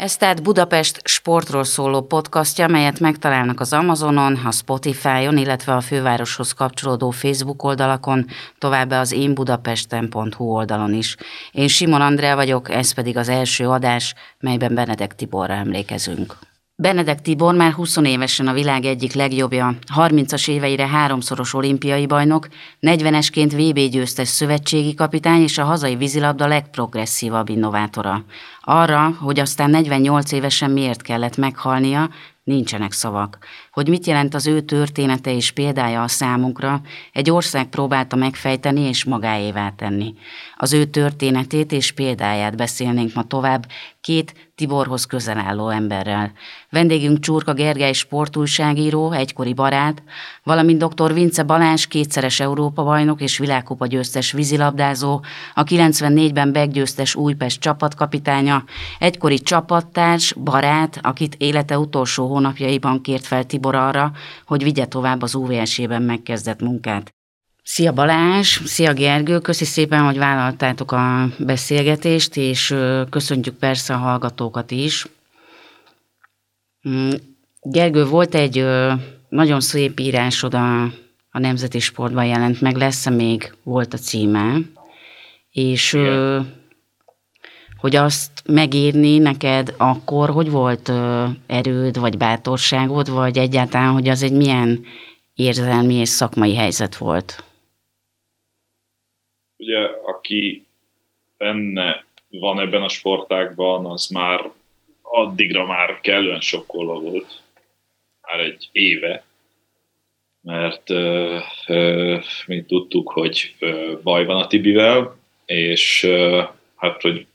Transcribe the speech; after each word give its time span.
Ez 0.00 0.16
tehát 0.16 0.42
Budapest 0.42 1.00
sportról 1.04 1.64
szóló 1.64 2.00
podcastja, 2.00 2.68
melyet 2.68 3.00
megtalálnak 3.00 3.60
az 3.60 3.72
Amazonon, 3.72 4.34
a 4.44 4.50
Spotify-on, 4.50 5.36
illetve 5.36 5.74
a 5.74 5.80
fővároshoz 5.80 6.52
kapcsolódó 6.52 7.10
Facebook 7.10 7.62
oldalakon, 7.62 8.26
továbbá 8.58 9.00
az 9.00 9.12
énbudapesten.hu 9.12 10.44
oldalon 10.44 10.94
is. 10.94 11.16
Én 11.52 11.68
Simon 11.68 12.00
Andrea 12.00 12.34
vagyok, 12.34 12.70
ez 12.70 12.92
pedig 12.92 13.16
az 13.16 13.28
első 13.28 13.68
adás, 13.68 14.14
melyben 14.38 14.74
Benedek 14.74 15.14
Tiborra 15.14 15.54
emlékezünk. 15.54 16.36
Benedek 16.80 17.20
Tibor 17.20 17.54
már 17.54 17.72
20 17.72 17.96
évesen 17.96 18.46
a 18.46 18.52
világ 18.52 18.84
egyik 18.84 19.12
legjobbja, 19.12 19.74
30-as 19.96 20.48
éveire 20.48 20.86
háromszoros 20.86 21.54
olimpiai 21.54 22.06
bajnok, 22.06 22.48
40-esként 22.80 23.52
VB 23.54 23.78
győztes 23.90 24.28
szövetségi 24.28 24.94
kapitány 24.94 25.42
és 25.42 25.58
a 25.58 25.64
hazai 25.64 25.96
vízilabda 25.96 26.46
legprogresszívabb 26.46 27.48
innovátora. 27.48 28.24
Arra, 28.60 29.16
hogy 29.20 29.40
aztán 29.40 29.70
48 29.70 30.32
évesen 30.32 30.70
miért 30.70 31.02
kellett 31.02 31.36
meghalnia, 31.36 32.10
nincsenek 32.42 32.92
szavak. 32.92 33.38
Hogy 33.70 33.88
mit 33.88 34.06
jelent 34.06 34.34
az 34.34 34.46
ő 34.46 34.60
története 34.60 35.34
és 35.34 35.50
példája 35.50 36.02
a 36.02 36.08
számunkra, 36.08 36.80
egy 37.12 37.30
ország 37.30 37.66
próbálta 37.66 38.16
megfejteni 38.16 38.80
és 38.80 39.04
magáévá 39.04 39.70
tenni. 39.70 40.14
Az 40.56 40.72
ő 40.72 40.84
történetét 40.84 41.72
és 41.72 41.92
példáját 41.92 42.56
beszélnénk 42.56 43.14
ma 43.14 43.22
tovább 43.22 43.66
két 44.00 44.34
Tiborhoz 44.54 45.04
közel 45.04 45.38
álló 45.38 45.68
emberrel. 45.68 46.32
Vendégünk 46.70 47.20
Csurka 47.20 47.52
Gergely 47.52 47.92
sportújságíró, 47.92 49.12
egykori 49.12 49.54
barát, 49.54 50.02
valamint 50.42 50.84
dr. 50.84 51.12
Vince 51.12 51.42
Balázs, 51.42 51.86
kétszeres 51.86 52.40
Európa-bajnok 52.40 53.20
és 53.20 53.38
világkupa 53.38 53.86
győztes 53.86 54.32
vízilabdázó, 54.32 55.20
a 55.54 55.64
94-ben 55.64 56.48
meggyőztes 56.48 57.14
Újpest 57.14 57.60
csapatkapitánya, 57.60 58.64
egykori 58.98 59.38
csapattárs, 59.38 60.32
barát, 60.32 60.98
akit 61.02 61.34
élete 61.38 61.78
utolsó 61.78 62.26
hónapjaiban 62.26 63.00
kért 63.00 63.26
fel 63.26 63.44
Tibor 63.44 63.59
arra, 63.66 64.12
hogy 64.46 64.62
vigye 64.62 64.86
tovább 64.86 65.22
az 65.22 65.34
UVS-ében 65.34 66.02
megkezdett 66.02 66.60
munkát. 66.60 67.14
Szia 67.62 67.92
Balázs, 67.92 68.60
szia 68.64 68.92
Gergő, 68.92 69.38
köszi 69.38 69.64
szépen, 69.64 70.04
hogy 70.04 70.18
vállaltátok 70.18 70.92
a 70.92 71.28
beszélgetést, 71.38 72.36
és 72.36 72.74
köszöntjük 73.10 73.54
persze 73.54 73.94
a 73.94 73.98
hallgatókat 73.98 74.70
is. 74.70 75.06
Mm, 76.88 77.10
Gergő, 77.62 78.04
volt 78.04 78.34
egy 78.34 78.66
nagyon 79.28 79.60
szép 79.60 80.00
írásod 80.00 80.54
a, 80.54 80.82
a 81.30 81.38
Nemzeti 81.38 81.78
Sportban 81.78 82.24
jelent 82.24 82.60
meg, 82.60 82.76
lesz 82.76 83.08
még 83.08 83.54
volt 83.62 83.94
a 83.94 83.98
címe, 83.98 84.58
és 85.50 85.92
Igen. 85.92 86.59
Hogy 87.80 87.96
azt 87.96 88.42
megírni 88.46 89.18
neked 89.18 89.74
akkor, 89.76 90.30
hogy 90.30 90.50
volt 90.50 90.92
erőd, 91.46 91.98
vagy 91.98 92.16
bátorságod, 92.16 93.10
vagy 93.10 93.38
egyáltalán, 93.38 93.92
hogy 93.92 94.08
az 94.08 94.22
egy 94.22 94.32
milyen 94.32 94.84
érzelmi 95.34 95.94
és 95.94 96.08
szakmai 96.08 96.54
helyzet 96.54 96.96
volt? 96.96 97.44
ugye 99.60 99.78
aki 100.04 100.66
benne 101.36 102.04
van 102.28 102.60
ebben 102.60 102.82
a 102.82 102.88
sportágban, 102.88 103.86
az 103.86 104.06
már 104.06 104.50
addigra 105.02 105.66
már 105.66 106.00
kellően 106.00 106.40
sokkolva 106.40 107.00
volt, 107.00 107.42
már 108.22 108.40
egy 108.40 108.68
éve, 108.72 109.24
mert 110.40 110.90
ö, 110.90 111.38
ö, 111.66 112.18
mint 112.46 112.66
tudtuk, 112.66 113.10
hogy 113.10 113.54
ö, 113.58 113.98
baj 114.02 114.24
van 114.24 114.36
a 114.36 114.46
Tibivel, 114.46 115.16
és 115.44 116.02
ö, 116.02 116.42
hát, 116.76 117.02
hogy 117.02 117.26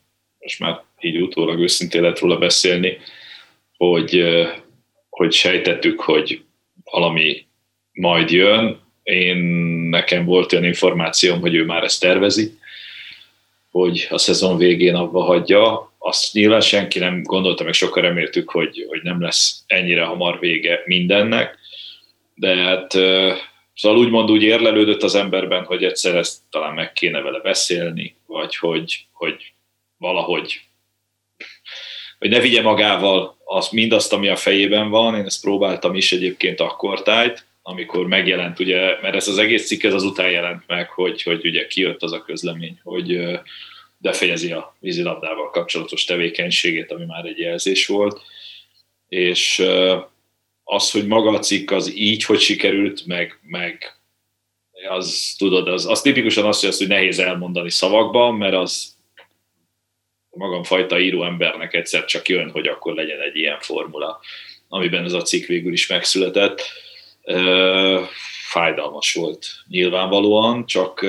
most 0.46 0.60
már 0.60 0.82
így 1.00 1.22
utólag 1.22 1.60
őszintén 1.60 2.02
lehet 2.02 2.20
róla 2.20 2.38
beszélni, 2.38 2.98
hogy, 3.78 4.24
hogy 5.10 5.34
sejtettük, 5.34 6.02
hogy 6.02 6.42
valami 6.84 7.46
majd 7.92 8.32
jön, 8.32 8.80
én 9.04 9.38
nekem 9.90 10.26
volt 10.26 10.54
olyan 10.54 10.66
információm, 10.66 11.40
hogy 11.40 11.56
ő 11.56 11.66
már 11.66 11.84
ezt 11.84 12.00
tervezi, 12.00 12.58
hogy 13.72 14.08
a 14.10 14.18
szezon 14.18 14.58
végén 14.58 14.96
abba 14.96 15.24
hagyja. 15.24 15.94
Azt 15.98 16.34
nyilván 16.34 16.62
senki 16.62 17.00
nem 17.00 17.24
gondolta, 17.24 17.64
meg 17.64 17.74
sokan 17.74 18.04
reméltük, 18.04 18.50
hogy, 18.50 18.86
hogy 18.88 19.00
nem 19.04 19.22
lesz 19.22 19.64
ennyire 19.68 20.04
hamar 20.04 20.40
vége 20.40 20.82
mindennek, 20.86 21.58
de 22.36 22.56
hát 22.56 22.92
szóval 23.76 23.98
úgymond 23.98 24.32
úgy 24.32 24.44
érlelődött 24.44 25.04
az 25.04 25.16
emberben, 25.16 25.64
hogy 25.64 25.84
egyszer 25.84 26.16
ezt 26.16 26.38
talán 26.50 26.74
meg 26.74 26.94
kéne 26.94 27.22
vele 27.22 27.40
beszélni, 27.40 28.16
vagy 28.26 28.56
hogy, 28.56 29.06
hogy 29.12 29.55
valahogy 29.98 30.62
hogy 32.20 32.30
ne 32.30 32.40
vigye 32.40 32.62
magával 32.62 33.38
az, 33.46 33.70
mindazt, 33.70 34.14
ami 34.14 34.28
a 34.28 34.36
fejében 34.36 34.90
van. 34.90 35.16
Én 35.16 35.26
ezt 35.26 35.42
próbáltam 35.42 35.96
is 35.96 36.12
egyébként 36.12 36.60
akkor 36.60 37.02
tájt, 37.02 37.46
amikor 37.62 38.08
megjelent, 38.08 38.60
ugye, 38.60 39.02
mert 39.02 39.16
ez 39.16 39.28
az 39.28 39.38
egész 39.38 39.68
cikk 39.68 39.84
ez 39.84 39.94
azután 39.94 40.30
jelent 40.32 40.64
meg, 40.68 40.90
hogy, 40.90 41.22
hogy 41.22 41.46
ugye 41.46 41.68
kijött 41.68 42.04
az 42.04 42.12
a 42.12 42.22
közlemény, 42.22 42.80
hogy 42.84 43.40
befejezi 43.98 44.52
a 44.52 44.76
vízilabdával 44.80 45.50
kapcsolatos 45.50 46.04
tevékenységét, 46.04 46.92
ami 46.92 47.06
már 47.06 47.26
egy 47.26 47.40
jelzés 47.40 47.88
volt, 47.88 48.22
és 49.10 49.64
az, 50.64 50.92
hogy 50.92 51.08
maga 51.08 51.30
a 51.30 51.40
cikk 51.40 51.72
az 51.72 51.96
így, 51.96 52.24
hogy 52.24 52.40
sikerült, 52.40 53.06
meg, 53.06 53.40
meg 53.42 53.98
az, 54.90 55.36
tudod, 55.38 55.68
az, 55.68 55.86
az 55.86 56.02
tipikusan 56.02 56.46
az, 56.46 56.60
hogy, 56.60 56.70
azt, 56.70 56.78
hogy 56.78 56.88
nehéz 56.88 57.20
elmondani 57.20 57.70
szavakban, 57.70 58.36
mert 58.36 58.54
az 58.54 58.95
magam 60.36 60.64
fajta 60.64 61.00
író 61.00 61.24
embernek 61.24 61.74
egyszer 61.74 62.06
csak 62.06 62.28
jön, 62.28 62.52
hogy 62.52 62.68
akkor 62.68 62.94
legyen 62.94 63.20
egy 63.20 63.36
ilyen 63.36 63.60
formula, 63.60 64.20
amiben 64.68 65.04
ez 65.04 65.14
a 65.14 65.22
cikk 65.22 65.46
végül 65.46 65.74
is 65.74 65.88
megszületett. 65.88 66.62
Fájdalmas 68.50 69.14
volt 69.14 69.48
nyilvánvalóan, 69.68 70.66
csak 70.66 71.06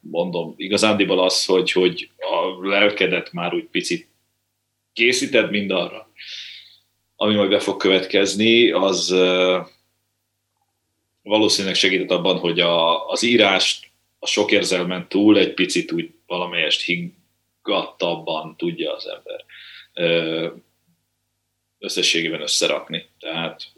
mondom, 0.00 0.54
igazándiból 0.56 1.24
az, 1.24 1.44
hogy, 1.44 1.72
hogy 1.72 2.10
a 2.18 2.66
lelkedet 2.68 3.32
már 3.32 3.54
úgy 3.54 3.64
picit 3.70 4.08
készíted 4.92 5.50
mindarra, 5.50 6.10
ami 7.16 7.34
majd 7.34 7.50
be 7.50 7.58
fog 7.58 7.76
következni, 7.76 8.70
az 8.70 9.14
valószínűleg 11.22 11.76
segített 11.76 12.10
abban, 12.10 12.38
hogy 12.38 12.60
a, 12.60 13.08
az 13.08 13.22
írást 13.22 13.90
a 14.18 14.26
sok 14.26 14.50
érzelmen 14.50 15.08
túl 15.08 15.38
egy 15.38 15.54
picit 15.54 15.92
úgy 15.92 16.10
valamelyest 16.26 16.82
higgadtabban 17.62 18.56
tudja 18.56 18.94
az 18.94 19.06
ember 19.06 19.44
összességében 21.78 22.40
összerakni. 22.40 23.08
Tehát 23.18 23.72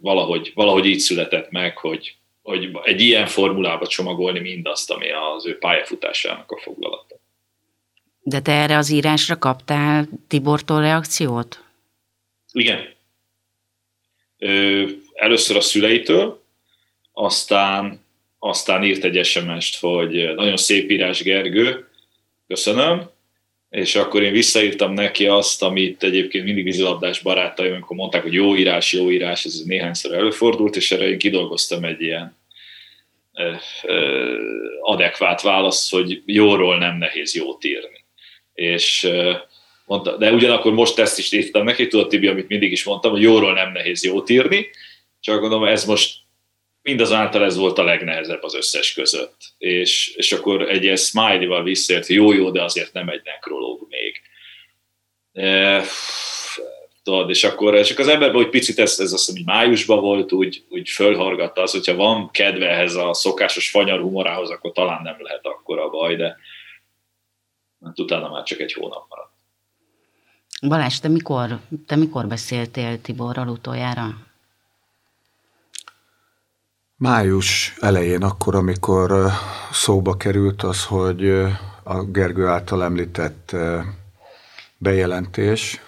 valahogy, 0.00 0.52
valahogy 0.54 0.86
így 0.86 0.98
született 0.98 1.50
meg, 1.50 1.78
hogy, 1.78 2.16
hogy 2.42 2.70
egy 2.82 3.00
ilyen 3.00 3.26
formulába 3.26 3.86
csomagolni 3.86 4.38
mindazt, 4.38 4.90
ami 4.90 5.10
az 5.10 5.46
ő 5.46 5.58
pályafutásának 5.58 6.50
a 6.50 6.60
foglalata. 6.60 7.16
De 8.22 8.40
te 8.40 8.52
erre 8.52 8.76
az 8.76 8.90
írásra 8.90 9.38
kaptál 9.38 10.08
Tibortól 10.28 10.80
reakciót? 10.80 11.64
Igen. 12.52 12.94
Ö, 14.38 14.84
először 15.14 15.56
a 15.56 15.60
szüleitől, 15.60 16.42
aztán, 17.12 18.04
aztán 18.38 18.84
írt 18.84 19.04
egy 19.04 19.24
SMS-t, 19.24 19.78
hogy 19.78 20.34
nagyon 20.34 20.56
szép 20.56 20.90
írás 20.90 21.22
Gergő, 21.22 21.88
köszönöm, 22.46 23.10
és 23.70 23.94
akkor 23.94 24.22
én 24.22 24.32
visszaírtam 24.32 24.92
neki 24.92 25.26
azt, 25.26 25.62
amit 25.62 26.02
egyébként 26.02 26.44
mindig 26.44 26.64
vízilabdás 26.64 27.20
barátaim, 27.20 27.72
amikor 27.72 27.96
mondták, 27.96 28.22
hogy 28.22 28.32
jó 28.32 28.56
írás, 28.56 28.92
jó 28.92 29.10
írás, 29.10 29.44
ez 29.44 29.62
néhányszor 29.64 30.14
előfordult, 30.14 30.76
és 30.76 30.90
erre 30.90 31.08
én 31.08 31.18
kidolgoztam 31.18 31.84
egy 31.84 32.00
ilyen 32.00 32.36
adekvát 34.80 35.42
válasz, 35.42 35.90
hogy 35.90 36.22
jóról 36.26 36.78
nem 36.78 36.96
nehéz 36.96 37.34
jót 37.34 37.64
írni. 37.64 38.04
És 38.54 39.08
mondta, 39.86 40.16
de 40.16 40.32
ugyanakkor 40.32 40.72
most 40.72 40.98
ezt 40.98 41.18
is 41.18 41.32
írtam 41.32 41.64
neki, 41.64 41.86
tudod 41.86 42.08
Tibi, 42.08 42.26
amit 42.26 42.48
mindig 42.48 42.72
is 42.72 42.84
mondtam, 42.84 43.10
hogy 43.10 43.22
jóról 43.22 43.52
nem 43.52 43.72
nehéz 43.72 44.04
jót 44.04 44.30
írni, 44.30 44.66
csak 45.20 45.40
gondolom 45.40 45.64
ez 45.64 45.84
most 45.84 46.14
mindazonáltal 46.86 47.44
ez 47.44 47.56
volt 47.56 47.78
a 47.78 47.84
legnehezebb 47.84 48.42
az 48.42 48.54
összes 48.54 48.92
között. 48.92 49.36
És, 49.58 50.14
és 50.16 50.32
akkor 50.32 50.70
egy 50.70 50.82
ilyen 50.82 50.96
smiley-val 50.96 51.62
visszért, 51.62 52.06
jó, 52.06 52.32
jó, 52.32 52.50
de 52.50 52.62
azért 52.62 52.92
nem 52.92 53.08
egy 53.08 53.20
nekrológ 53.24 53.86
még. 53.88 54.20
E, 55.32 55.82
tudod, 57.02 57.30
és 57.30 57.44
akkor 57.44 57.80
csak 57.80 57.98
az 57.98 58.08
emberben, 58.08 58.36
hogy 58.42 58.48
picit 58.48 58.78
ez, 58.78 59.00
ez 59.00 59.12
azt, 59.12 59.30
hogy 59.30 59.44
májusban 59.44 60.00
volt, 60.00 60.32
úgy, 60.32 60.64
úgy 60.68 60.88
fölhargatta 60.88 61.62
az, 61.62 61.72
hogyha 61.72 61.94
van 61.94 62.30
kedve 62.30 62.68
ehhez 62.68 62.94
a 62.94 63.14
szokásos 63.14 63.70
fanyar 63.70 64.00
humorához, 64.00 64.50
akkor 64.50 64.72
talán 64.72 65.02
nem 65.02 65.16
lehet 65.18 65.46
akkor 65.46 65.78
a 65.78 65.88
baj, 65.88 66.16
de 66.16 66.36
hát 67.84 67.98
utána 67.98 68.28
már 68.28 68.42
csak 68.42 68.60
egy 68.60 68.72
hónap 68.72 69.06
maradt. 69.08 69.32
Balázs, 70.68 70.98
te 70.98 71.08
mikor, 71.08 71.60
te 71.86 71.96
mikor 71.96 72.26
beszéltél 72.26 73.00
Tiborral 73.00 73.48
utoljára? 73.48 74.25
Május 76.98 77.76
elején, 77.80 78.22
akkor, 78.22 78.54
amikor 78.54 79.30
szóba 79.72 80.16
került 80.16 80.62
az, 80.62 80.84
hogy 80.84 81.30
a 81.82 82.02
Gergő 82.02 82.46
által 82.46 82.84
említett 82.84 83.56
bejelentés. 84.78 85.80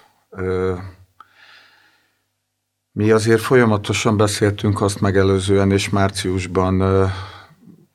Mi 2.92 3.10
azért 3.10 3.40
folyamatosan 3.40 4.16
beszéltünk 4.16 4.80
azt 4.80 5.00
megelőzően, 5.00 5.70
és 5.70 5.88
márciusban 5.88 7.08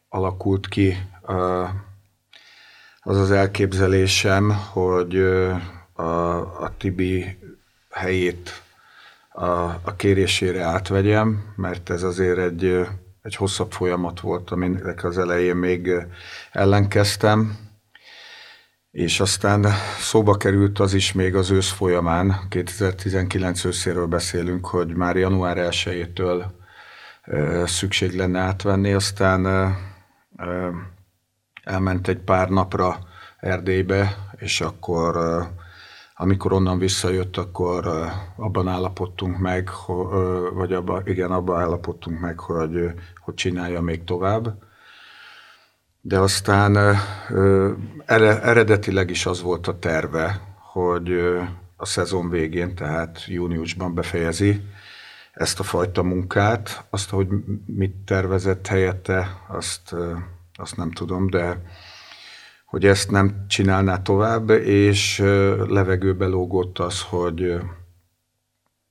alakult 0.10 0.68
ki 0.68 0.98
az 3.00 3.18
az 3.18 3.32
elképzelésem, 3.32 4.50
hogy 4.72 5.18
a, 5.94 6.04
a 6.64 6.72
Tibi 6.78 7.38
helyét 7.90 8.64
a, 9.30 9.50
a 9.62 9.96
kérésére 9.96 10.64
átvegyem, 10.64 11.54
mert 11.56 11.90
ez 11.90 12.04
azért 12.04 12.38
egy, 12.38 12.88
egy 13.24 13.36
hosszabb 13.36 13.72
folyamat 13.72 14.20
volt, 14.20 14.52
aminek 14.52 15.04
az 15.04 15.18
elején 15.18 15.56
még 15.56 15.92
ellenkeztem, 16.52 17.58
és 18.92 19.20
aztán 19.20 19.66
szóba 20.00 20.38
került 20.38 20.80
az 20.80 20.94
is 20.94 21.14
még 21.14 21.36
az 21.36 21.50
ősz 21.52 21.72
folyamán, 21.72 22.36
2019 22.50 23.64
őszéről 23.64 24.06
beszélünk, 24.06 24.66
hogy 24.66 24.96
már 24.96 25.16
január 25.16 25.58
1-től 25.60 26.44
szükség 27.66 28.16
lenne 28.16 28.40
átvenni, 28.40 28.94
aztán 28.94 29.46
elment 31.64 32.08
egy 32.08 32.20
pár 32.20 32.50
napra 32.50 33.00
Erdélybe, 33.38 34.18
és 34.36 34.62
akkor 34.62 35.18
amikor 36.16 36.54
onnan 36.54 36.78
visszajött, 36.78 37.38
akkor 37.38 37.88
abban 38.36 38.68
állapodtunk 38.68 39.38
meg, 39.38 39.70
vagy 40.54 40.74
abban, 40.74 41.08
igen, 41.08 41.32
abban 41.32 41.60
állapodtunk 41.62 42.20
meg, 42.20 42.40
hogy, 42.40 42.92
hogy 43.20 43.34
csinálja 43.34 43.82
még 43.82 44.04
tovább. 44.04 44.64
De 46.02 46.20
aztán 46.20 46.98
eredetileg 48.08 49.10
is 49.10 49.26
az 49.26 49.42
volt 49.42 49.68
a 49.68 49.80
terve, 49.80 50.42
hogy 50.72 51.12
a 51.76 51.86
szezon 51.86 52.30
végén, 52.30 52.76
tehát 52.76 53.26
júniusban 53.28 53.94
befejezi 53.94 54.62
ezt 55.34 55.60
a 55.60 55.64
fajta 55.64 56.04
munkát. 56.04 56.86
Azt, 56.90 57.10
hogy 57.10 57.28
mit 57.66 57.96
tervezett 58.06 58.68
helyette, 58.68 59.42
azt, 59.48 59.96
azt 60.54 60.78
nem 60.78 60.92
tudom, 60.92 61.30
de 61.30 61.62
hogy 62.74 62.86
ezt 62.86 63.12
nem 63.12 63.46
csinálná 63.48 64.02
tovább, 64.02 64.50
és 64.50 65.18
levegőbe 65.68 66.26
lógott 66.26 66.80
az, 66.80 67.02
hogy, 67.02 67.60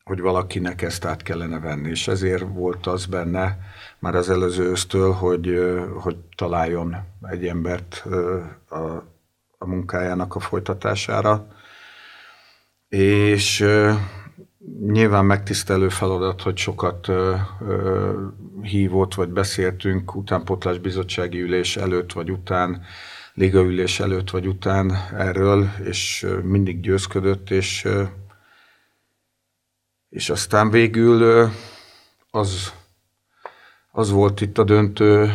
hogy 0.04 0.20
valakinek 0.20 0.82
ezt 0.82 1.04
át 1.04 1.22
kellene 1.22 1.60
venni, 1.60 1.88
és 1.88 2.08
ezért 2.08 2.44
volt 2.52 2.86
az 2.86 3.06
benne 3.06 3.58
már 3.98 4.14
az 4.14 4.30
előző 4.30 4.64
ősztől, 4.64 5.12
hogy, 5.12 5.58
hogy 6.00 6.16
találjon 6.36 6.96
egy 7.22 7.46
embert 7.46 8.04
a, 8.68 8.76
a 9.58 9.66
munkájának 9.66 10.34
a 10.34 10.40
folytatására, 10.40 11.46
és 12.88 13.64
nyilván 14.86 15.24
megtisztelő 15.24 15.88
feladat, 15.88 16.42
hogy 16.42 16.56
sokat 16.56 17.10
hívott, 18.62 19.14
vagy 19.14 19.28
beszéltünk 19.28 20.14
utánpotlás 20.14 20.78
bizottsági 20.78 21.40
ülés 21.40 21.76
előtt, 21.76 22.12
vagy 22.12 22.30
után, 22.30 22.84
ligaülés 23.34 24.00
előtt 24.00 24.30
vagy 24.30 24.46
után 24.46 24.90
erről, 25.12 25.70
és 25.84 26.26
mindig 26.42 26.80
győzködött, 26.80 27.50
és, 27.50 27.88
és 30.08 30.30
aztán 30.30 30.70
végül 30.70 31.50
az, 32.30 32.72
az 33.90 34.10
volt 34.10 34.40
itt 34.40 34.58
a 34.58 34.64
döntő 34.64 35.32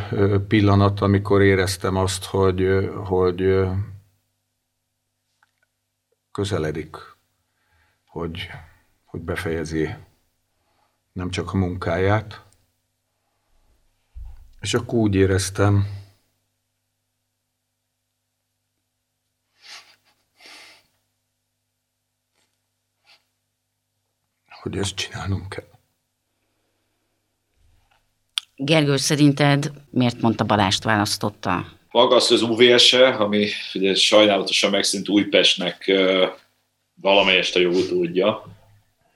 pillanat, 0.48 1.02
amikor 1.02 1.42
éreztem 1.42 1.96
azt, 1.96 2.26
hogy, 2.26 2.90
hogy 3.06 3.68
közeledik, 6.32 6.98
hogy, 8.06 8.50
hogy 9.06 9.22
befejezi 9.22 9.96
nem 11.12 11.30
csak 11.30 11.54
a 11.54 11.58
munkáját, 11.58 12.42
és 14.62 14.74
akkor 14.74 15.00
úgy 15.00 15.16
éreztem, 15.16 15.97
hogy 24.62 24.78
ezt 24.78 24.96
csinálnunk 24.96 25.50
kell. 25.50 25.66
Gergő, 28.56 28.98
szerinted 28.98 29.72
miért 29.90 30.22
mondta 30.22 30.44
Balást 30.44 30.84
választotta? 30.84 31.66
Maga 31.92 32.16
az 32.16 32.32
az 32.32 32.42
UVS-e, 32.42 33.08
ami 33.08 33.48
ugye 33.74 33.96
sajnálatosan 33.96 34.72
megszűnt 34.72 35.10
Újpestnek 35.10 35.92
valamelyest 37.02 37.56
a 37.56 37.60
jó 37.60 37.72
tudja, 37.72 38.58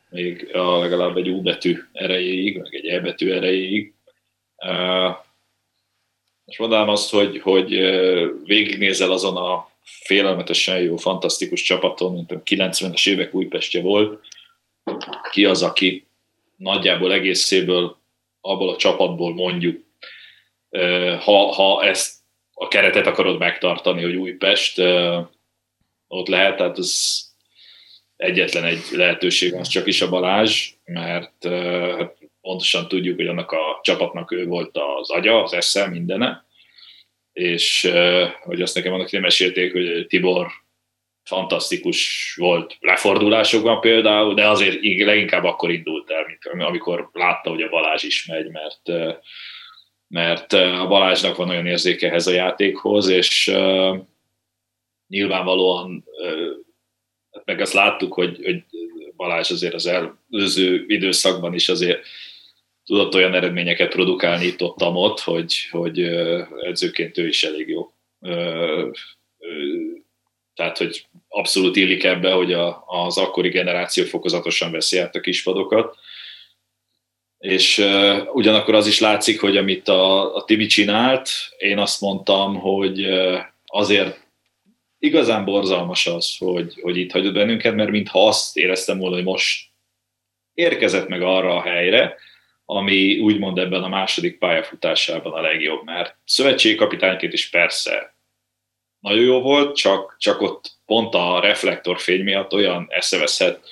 még 0.10 0.56
a, 0.56 0.78
legalább 0.80 1.18
egy 1.18 1.30
U 1.30 1.42
betű 1.42 1.78
erejéig, 1.92 2.58
meg 2.58 2.74
egy 2.74 2.86
E 2.86 3.00
betű 3.00 3.32
erejéig. 3.32 3.94
És 6.46 6.58
mondanám 6.58 6.90
azt, 6.90 7.12
hogy, 7.12 7.42
hogy 7.42 7.70
végignézel 8.46 9.12
azon 9.12 9.38
a 9.38 9.70
félelmetesen 9.82 10.82
jó, 10.82 10.98
fantasztikus 10.98 11.62
csapaton, 11.62 12.14
mint 12.14 12.32
a 12.32 12.42
90-es 12.44 13.10
évek 13.10 13.34
Újpestje 13.34 13.82
volt, 13.82 14.26
ki 15.32 15.46
az, 15.46 15.64
aki 15.64 16.08
nagyjából 16.56 17.14
egészéből 17.14 17.98
abból 18.42 18.70
a 18.70 18.78
csapatból 18.78 19.34
mondjuk, 19.34 19.84
ha, 21.20 21.52
ha 21.54 21.84
ezt 21.84 22.20
a 22.54 22.68
keretet 22.68 23.08
akarod 23.08 23.40
megtartani, 23.40 24.02
hogy 24.02 24.16
Újpest 24.16 24.80
ott 26.08 26.28
lehet, 26.28 26.58
tehát 26.58 26.78
az 26.78 27.24
egyetlen 28.16 28.64
egy 28.64 28.82
lehetőség 28.92 29.54
az 29.54 29.68
csak 29.68 29.88
is 29.88 30.02
a 30.02 30.10
Balázs, 30.10 30.70
mert 30.86 31.48
hát 31.98 32.18
pontosan 32.42 32.88
tudjuk, 32.88 33.16
hogy 33.16 33.28
annak 33.28 33.52
a 33.52 33.80
csapatnak 33.84 34.32
ő 34.32 34.46
volt 34.46 34.78
az 35.00 35.10
agya, 35.10 35.44
az 35.44 35.54
esze, 35.54 35.88
mindene, 35.88 36.46
és 37.34 37.92
hogy 38.42 38.62
azt 38.62 38.76
nekem 38.76 38.94
annak 38.94 39.12
nem 39.12 39.22
mesélték, 39.22 39.72
hogy 39.72 40.08
Tibor 40.08 40.48
fantasztikus 41.32 42.34
volt 42.36 42.78
lefordulásokban 42.80 43.80
például, 43.80 44.34
de 44.34 44.48
azért 44.48 44.80
leginkább 44.82 45.44
akkor 45.44 45.72
indult 45.72 46.10
el, 46.12 46.26
mint 46.28 46.64
amikor 46.68 47.10
látta, 47.14 47.50
hogy 47.50 47.62
a 47.62 47.70
Balázs 47.70 48.04
is 48.04 48.26
megy, 48.26 48.50
mert, 48.52 49.16
mert 50.08 50.54
a 50.54 50.88
Balázsnak 50.88 51.36
van 51.36 51.50
olyan 51.50 51.66
érzéke 51.66 52.08
ehhez 52.08 52.28
a 52.28 52.32
játékhoz, 52.32 53.08
és 53.08 53.52
nyilvánvalóan 55.08 56.04
uh, 56.06 56.52
meg 57.46 57.62
azt 57.62 57.74
láttuk, 57.74 58.14
hogy, 58.14 58.40
hogy 58.44 58.64
Balázs 59.16 59.52
azért 59.52 59.74
az 59.74 59.86
előző 59.86 60.86
időszakban 60.88 61.54
is 61.54 61.70
azért 61.70 62.06
tudott 62.86 63.16
olyan 63.16 63.34
eredményeket 63.34 63.92
produkálni 63.92 64.46
itt 64.46 64.62
ott, 64.62 64.82
ott 64.82 65.20
hogy, 65.20 65.68
hogy 65.72 66.00
edzőként 66.62 67.18
ő 67.18 67.28
is 67.28 67.44
elég 67.44 67.68
jó. 67.70 67.92
Tehát, 70.54 70.78
hogy 70.78 71.06
abszolút 71.34 71.76
illik 71.76 72.04
ebbe, 72.04 72.32
hogy 72.32 72.54
a, 72.54 72.84
az 72.86 73.18
akkori 73.18 73.50
generáció 73.50 74.04
fokozatosan 74.04 74.72
veszi 74.72 74.98
át 74.98 75.16
a 75.16 75.20
kispadokat. 75.20 75.98
És 77.38 77.78
uh, 77.78 78.36
ugyanakkor 78.36 78.76
az 78.76 78.88
is 78.88 79.00
látszik, 79.00 79.42
hogy 79.42 79.58
amit 79.58 79.88
a, 79.88 80.36
a 80.36 80.44
Tibi 80.44 80.66
csinált, 80.66 81.30
én 81.58 81.78
azt 81.78 82.02
mondtam, 82.02 82.56
hogy 82.56 83.06
uh, 83.06 83.40
azért 83.66 84.28
igazán 85.00 85.46
borzalmas 85.46 86.08
az, 86.08 86.38
hogy, 86.38 86.80
hogy 86.82 86.98
itt 86.98 87.12
hagyott 87.12 87.34
bennünket, 87.34 87.76
mert 87.76 87.90
mintha 87.90 88.28
azt 88.28 88.58
éreztem 88.58 88.98
volna, 88.98 89.16
hogy 89.16 89.24
most 89.24 89.70
érkezett 90.54 91.08
meg 91.08 91.22
arra 91.22 91.56
a 91.56 91.62
helyre, 91.62 92.16
ami 92.66 93.20
úgymond 93.20 93.58
ebben 93.58 93.84
a 93.84 93.88
második 93.88 94.38
pályafutásában 94.38 95.34
a 95.34 95.42
legjobb, 95.42 95.84
mert 95.84 96.18
szövetségkapitányként 96.26 97.34
is 97.34 97.50
persze 97.50 98.16
nagyon 99.02 99.24
jó 99.24 99.42
volt, 99.42 99.76
csak, 99.76 100.16
csak 100.20 100.42
ott 100.42 100.72
pont 100.92 101.16
a 101.16 101.40
reflektorfény 101.40 102.24
miatt 102.24 102.54
olyan 102.54 102.86
eszeveszett 102.90 103.68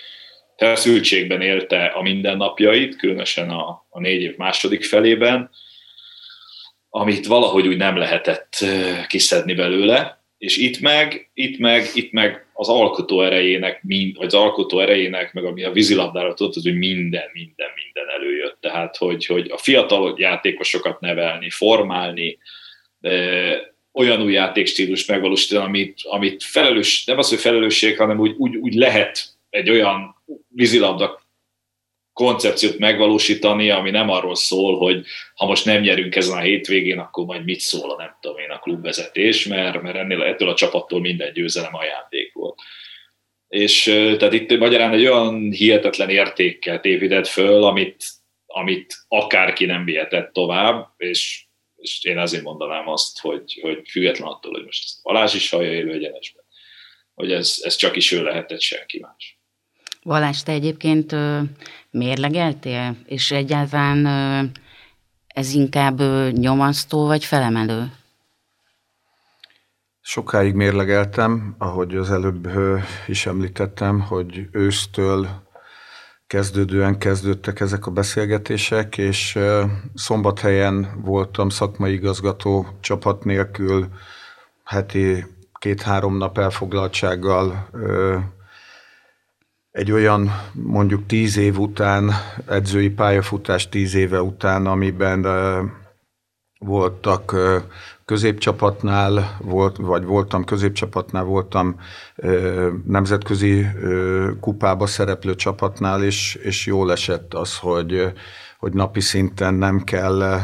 feszültségben 0.58 1.42
élte 1.42 1.86
a 1.86 2.02
mindennapjait, 2.02 2.96
különösen 2.96 3.50
a, 3.50 3.86
a 3.90 4.00
négy 4.00 4.22
év 4.22 4.38
második 4.38 4.84
felében, 4.84 5.50
amit 6.90 7.26
valahogy 7.26 7.68
úgy 7.68 7.78
nem 7.78 7.98
lehetett 7.98 8.66
kiszedni 9.08 9.54
belőle, 9.54 10.22
És 10.38 10.58
itt 10.58 10.80
meg, 10.80 11.30
itt 11.34 11.58
meg, 11.58 11.90
itt 11.94 12.12
meg 12.12 12.46
az 12.54 12.70
alkotó 12.70 13.22
erejének, 13.22 13.84
mind, 13.84 14.16
vagy 14.18 14.26
az 14.26 14.34
alkotó 14.34 14.80
erejének, 14.80 15.34
meg 15.34 15.46
ami 15.46 15.64
a 15.64 15.72
vízilabdára 15.72 16.34
tudott, 16.34 16.56
az, 16.56 16.64
hogy 16.64 16.78
minden, 16.78 17.30
minden, 17.34 17.70
minden 17.84 18.16
előjött. 18.16 18.58
Tehát, 18.62 18.98
hogy, 18.98 19.26
hogy 19.26 19.50
a 19.50 19.58
fiatal 19.58 20.14
játékosokat 20.18 21.00
nevelni, 21.00 21.50
formálni, 21.50 22.38
olyan 24.00 24.22
új 24.22 24.34
játékstílus 24.34 25.06
megvalósítani, 25.06 25.66
amit, 25.66 26.00
amit 26.04 26.44
felelős, 26.44 27.06
nem 27.06 27.18
az, 27.18 27.30
hogy 27.30 27.40
felelősség, 27.40 27.98
hanem 27.98 28.20
úgy, 28.20 28.36
úgy, 28.38 28.56
úgy 28.56 28.74
lehet 28.74 29.26
egy 29.50 29.70
olyan 29.70 30.16
vízilabda 30.48 31.22
koncepciót 32.14 32.78
megvalósítani, 32.78 33.70
ami 33.70 33.90
nem 33.90 34.10
arról 34.10 34.36
szól, 34.36 34.78
hogy 34.78 35.06
ha 35.36 35.46
most 35.46 35.66
nem 35.66 35.82
nyerünk 35.82 36.16
ezen 36.16 36.38
a 36.38 36.42
hétvégén, 36.42 37.00
akkor 37.00 37.26
majd 37.26 37.44
mit 37.44 37.60
szól 37.60 37.92
a 37.92 37.96
nem 37.98 38.18
tudom 38.22 38.38
én 38.38 38.50
a 38.50 38.60
klubvezetés, 38.60 39.46
mert, 39.46 39.82
mert 39.82 39.96
ennél, 39.96 40.22
ettől 40.22 40.50
a 40.50 40.56
csapattól 40.56 41.00
minden 41.00 41.34
győzelem 41.34 41.76
ajándék 41.76 42.34
volt. 42.34 42.60
És 43.48 43.84
tehát 43.84 44.34
itt 44.34 44.58
magyarán 44.58 44.94
egy 44.94 45.06
olyan 45.06 45.52
hihetetlen 45.52 46.10
értékkel 46.10 46.80
tévidett 46.80 47.28
föl, 47.28 47.64
amit, 47.64 48.04
amit 48.46 48.96
akárki 49.08 49.66
nem 49.66 49.86
vihetett 49.86 50.34
tovább, 50.34 50.88
és 50.98 51.49
és 51.80 52.04
én 52.04 52.18
azért 52.18 52.44
mondanám 52.44 52.88
azt, 52.88 53.20
hogy, 53.20 53.60
hogy 53.62 53.90
független 53.90 54.28
attól, 54.28 54.52
hogy 54.52 54.66
most 54.66 54.84
ezt 54.84 55.04
Balázs 55.04 55.34
is 55.34 55.50
hallja 55.50 55.72
élő 55.72 55.92
egyenesben, 55.92 56.44
hogy 57.14 57.32
ez, 57.32 57.60
ez 57.62 57.76
csak 57.76 57.96
is 57.96 58.12
ő 58.12 58.24
lehetett, 58.24 58.62
senki 58.62 59.00
más. 59.00 59.40
Valás, 60.04 60.44
te 60.44 60.52
egyébként 60.52 61.12
ö, 61.12 61.40
mérlegeltél, 61.90 62.96
és 63.06 63.32
egyáltalán 63.32 64.06
ö, 64.06 64.44
ez 65.28 65.54
inkább 65.54 66.00
ö, 66.00 66.30
nyomasztó 66.32 67.06
vagy 67.06 67.26
felemelő? 67.26 67.92
Sokáig 70.02 70.54
mérlegeltem, 70.54 71.56
ahogy 71.58 71.96
az 71.96 72.12
előbb 72.12 72.48
is 73.08 73.26
említettem, 73.26 74.00
hogy 74.02 74.48
ősztől 74.52 75.48
kezdődően 76.30 76.98
kezdődtek 76.98 77.60
ezek 77.60 77.86
a 77.86 77.92
beszélgetések, 77.92 78.98
és 78.98 79.40
szombathelyen 79.96 81.02
voltam 81.04 81.50
szakmai 81.50 81.94
igazgató 81.94 82.68
csapat 82.80 83.24
nélkül, 83.24 83.88
heti 84.64 85.26
két-három 85.60 86.18
nap 86.18 86.38
elfoglaltsággal 86.38 87.70
egy 89.72 89.92
olyan 89.92 90.32
mondjuk 90.54 91.06
tíz 91.06 91.38
év 91.38 91.60
után, 91.60 92.12
edzői 92.48 92.90
pályafutás 92.90 93.70
tíz 93.70 93.94
éve 93.94 94.22
után, 94.22 94.66
amiben 94.66 95.26
voltak 96.60 97.36
középcsapatnál, 98.06 99.38
volt, 99.42 99.78
vagy 99.78 100.04
voltam 100.04 100.44
középcsapatnál, 100.44 101.24
voltam 101.24 101.80
nemzetközi 102.86 103.66
kupába 104.40 104.86
szereplő 104.86 105.36
csapatnál, 105.36 106.04
és, 106.04 106.36
és 106.36 106.66
jól 106.66 106.92
esett 106.92 107.34
az, 107.34 107.58
hogy, 107.58 108.14
hogy 108.60 108.74
napi 108.74 109.00
szinten 109.00 109.54
nem 109.54 109.84
kell 109.84 110.40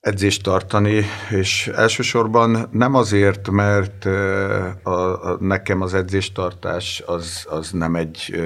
edzést 0.00 0.42
tartani, 0.42 1.04
és 1.30 1.68
elsősorban 1.74 2.68
nem 2.72 2.94
azért, 2.94 3.50
mert 3.50 4.04
a, 4.82 5.30
a, 5.30 5.36
nekem 5.40 5.80
az 5.80 5.94
edzéstartás 5.94 7.02
az, 7.06 7.46
az 7.48 7.70
nem 7.70 7.94
egy 7.94 8.40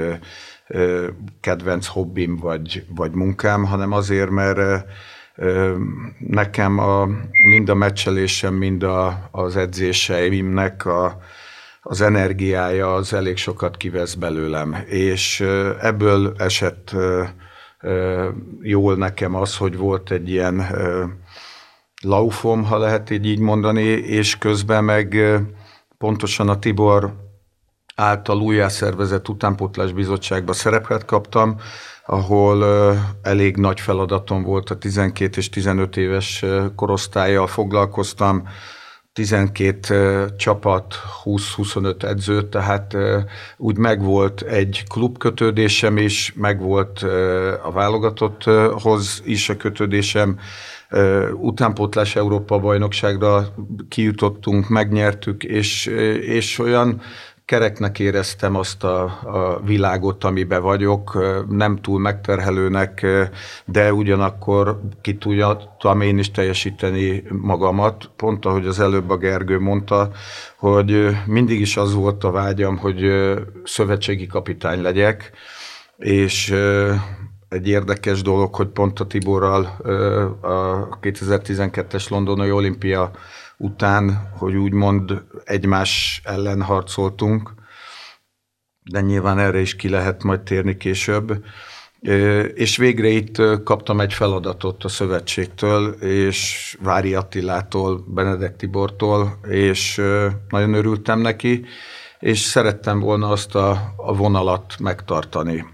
kedvenc 1.40 1.86
hobbim 1.86 2.36
vagy, 2.36 2.86
vagy 2.94 3.12
munkám, 3.12 3.64
hanem 3.64 3.92
azért, 3.92 4.30
mert 4.30 4.84
Nekem 6.18 6.78
a, 6.78 7.08
mind 7.44 7.68
a 7.68 7.74
meccselésem, 7.74 8.54
mind 8.54 8.82
a, 8.82 9.28
az 9.30 9.56
edzéseimnek 9.56 10.86
a, 10.86 11.18
az 11.82 12.00
energiája 12.00 12.94
az 12.94 13.12
elég 13.12 13.36
sokat 13.36 13.76
kivesz 13.76 14.14
belőlem. 14.14 14.84
És 14.86 15.40
ebből 15.80 16.34
esett 16.38 16.94
jól 18.60 18.96
nekem 18.96 19.34
az, 19.34 19.56
hogy 19.56 19.76
volt 19.76 20.10
egy 20.10 20.28
ilyen 20.28 20.66
laufom, 22.02 22.64
ha 22.64 22.78
lehet 22.78 23.10
így, 23.10 23.38
mondani, 23.38 23.82
és 23.82 24.38
közben 24.38 24.84
meg 24.84 25.16
pontosan 25.98 26.48
a 26.48 26.58
Tibor 26.58 27.12
által 27.94 28.40
újjászervezett 28.40 29.28
utánpótlás 29.28 29.92
bizottságba 29.92 30.52
szerepet 30.52 31.04
kaptam, 31.04 31.56
ahol 32.06 32.64
elég 33.22 33.56
nagy 33.56 33.80
feladatom 33.80 34.42
volt 34.42 34.70
a 34.70 34.78
12 34.78 35.38
és 35.38 35.48
15 35.48 35.96
éves 35.96 36.44
korosztályjal 36.76 37.46
foglalkoztam, 37.46 38.48
12 39.12 40.34
csapat, 40.36 40.94
20-25 41.24 42.02
edző, 42.02 42.48
tehát 42.48 42.96
úgy 43.56 43.76
megvolt 43.76 44.40
egy 44.40 44.84
klubkötődésem 44.88 45.96
is, 45.96 46.32
megvolt 46.36 47.02
a 47.62 47.70
válogatotthoz 47.72 49.22
is 49.24 49.48
a 49.48 49.56
kötődésem, 49.56 50.38
utánpótlás 51.32 52.16
Európa 52.16 52.58
bajnokságra 52.58 53.54
kijutottunk, 53.88 54.68
megnyertük, 54.68 55.44
és, 55.44 55.86
és 56.20 56.58
olyan 56.58 57.00
kereknek 57.52 57.98
éreztem 57.98 58.56
azt 58.56 58.84
a, 58.84 59.02
a 59.24 59.60
világot, 59.64 60.24
amiben 60.24 60.62
vagyok, 60.62 61.24
nem 61.48 61.76
túl 61.76 62.00
megterhelőnek, 62.00 63.06
de 63.64 63.92
ugyanakkor 63.92 64.80
ki 65.00 65.16
tudtam 65.16 66.00
én 66.00 66.18
is 66.18 66.30
teljesíteni 66.30 67.22
magamat. 67.28 68.10
Pont 68.16 68.44
ahogy 68.44 68.66
az 68.66 68.80
előbb 68.80 69.10
a 69.10 69.16
Gergő 69.16 69.58
mondta, 69.58 70.10
hogy 70.56 71.16
mindig 71.26 71.60
is 71.60 71.76
az 71.76 71.94
volt 71.94 72.24
a 72.24 72.30
vágyam, 72.30 72.76
hogy 72.76 73.00
szövetségi 73.64 74.26
kapitány 74.26 74.82
legyek, 74.82 75.32
és 75.96 76.54
egy 77.48 77.68
érdekes 77.68 78.22
dolog, 78.22 78.54
hogy 78.54 78.68
pont 78.68 79.00
a 79.00 79.06
Tiborral 79.06 79.64
a 80.40 80.88
2012-es 81.00 82.10
londonai 82.10 82.50
olimpia 82.50 83.10
után, 83.62 84.30
hogy 84.38 84.54
úgymond 84.54 85.22
egymás 85.44 86.20
ellen 86.24 86.62
harcoltunk, 86.62 87.54
de 88.82 89.00
nyilván 89.00 89.38
erre 89.38 89.60
is 89.60 89.76
ki 89.76 89.88
lehet 89.88 90.22
majd 90.22 90.40
térni 90.40 90.76
később. 90.76 91.44
És 92.54 92.76
végre 92.76 93.08
itt 93.08 93.62
kaptam 93.64 94.00
egy 94.00 94.12
feladatot 94.12 94.84
a 94.84 94.88
szövetségtől, 94.88 95.92
és 96.00 96.76
Vári 96.80 97.14
Attilától, 97.14 98.04
Benedek 98.08 98.56
Tibortól, 98.56 99.38
és 99.48 100.02
nagyon 100.48 100.74
örültem 100.74 101.20
neki, 101.20 101.64
és 102.18 102.38
szerettem 102.38 103.00
volna 103.00 103.28
azt 103.28 103.54
a, 103.54 103.94
a 103.96 104.14
vonalat 104.14 104.74
megtartani. 104.78 105.64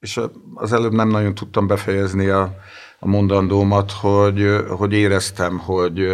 És 0.00 0.20
az 0.54 0.72
előbb 0.72 0.92
nem 0.92 1.08
nagyon 1.08 1.34
tudtam 1.34 1.66
befejezni 1.66 2.28
a, 2.28 2.54
a 3.04 3.08
mondandómat, 3.08 3.92
hogy, 3.92 4.64
hogy 4.68 4.92
éreztem, 4.92 5.58
hogy, 5.58 6.08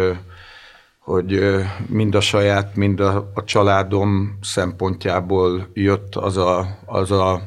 hogy 0.99 1.39
mind 1.87 2.15
a 2.15 2.19
saját, 2.19 2.75
mind 2.75 2.99
a, 2.99 3.31
a 3.33 3.43
családom 3.43 4.37
szempontjából 4.41 5.69
jött 5.73 6.15
az 6.15 6.37
a, 6.37 6.79
az, 6.85 7.11
a, 7.11 7.41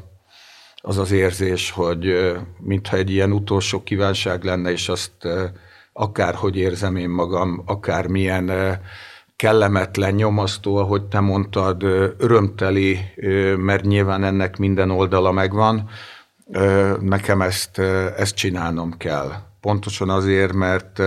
az 0.77 0.99
az 0.99 1.11
érzés, 1.11 1.71
hogy 1.71 2.33
mintha 2.59 2.97
egy 2.97 3.11
ilyen 3.11 3.33
utolsó 3.33 3.83
kívánság 3.83 4.45
lenne, 4.45 4.71
és 4.71 4.89
azt 4.89 5.13
akárhogy 5.93 6.57
érzem 6.57 6.97
én 6.97 7.11
magam, 7.11 7.63
akármilyen 7.67 8.51
kellemetlen, 9.37 10.15
nyomasztó, 10.15 10.77
ahogy 10.77 11.03
te 11.03 11.21
mondtad, 11.21 11.83
örömteli, 12.19 12.99
mert 13.57 13.85
nyilván 13.85 14.25
ennek 14.25 14.57
minden 14.57 14.91
oldala 14.91 15.33
megvan, 15.33 15.89
nekem 17.01 17.43
ezt, 17.43 17.79
ezt 18.17 18.35
csinálnom 18.35 18.97
kell. 18.97 19.33
Pontosan 19.61 20.11
azért, 20.11 20.53
mert, 20.53 21.03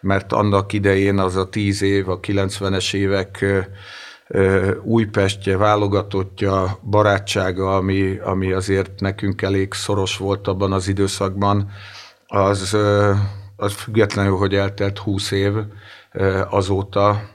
mert 0.00 0.32
annak 0.32 0.72
idején 0.72 1.18
az 1.18 1.36
a 1.36 1.48
tíz 1.48 1.82
év, 1.82 2.08
a 2.08 2.20
90-es 2.20 2.94
évek 2.94 3.44
Újpestje, 4.82 5.56
válogatottja, 5.56 6.78
barátsága, 6.82 7.76
ami, 7.76 8.18
ami 8.18 8.52
azért 8.52 9.00
nekünk 9.00 9.42
elég 9.42 9.72
szoros 9.72 10.16
volt 10.16 10.48
abban 10.48 10.72
az 10.72 10.88
időszakban, 10.88 11.70
az, 12.26 12.76
az 13.56 13.72
függetlenül, 13.72 14.36
hogy 14.36 14.54
eltelt 14.54 14.98
20 14.98 15.30
év 15.30 15.52
azóta, 16.50 17.28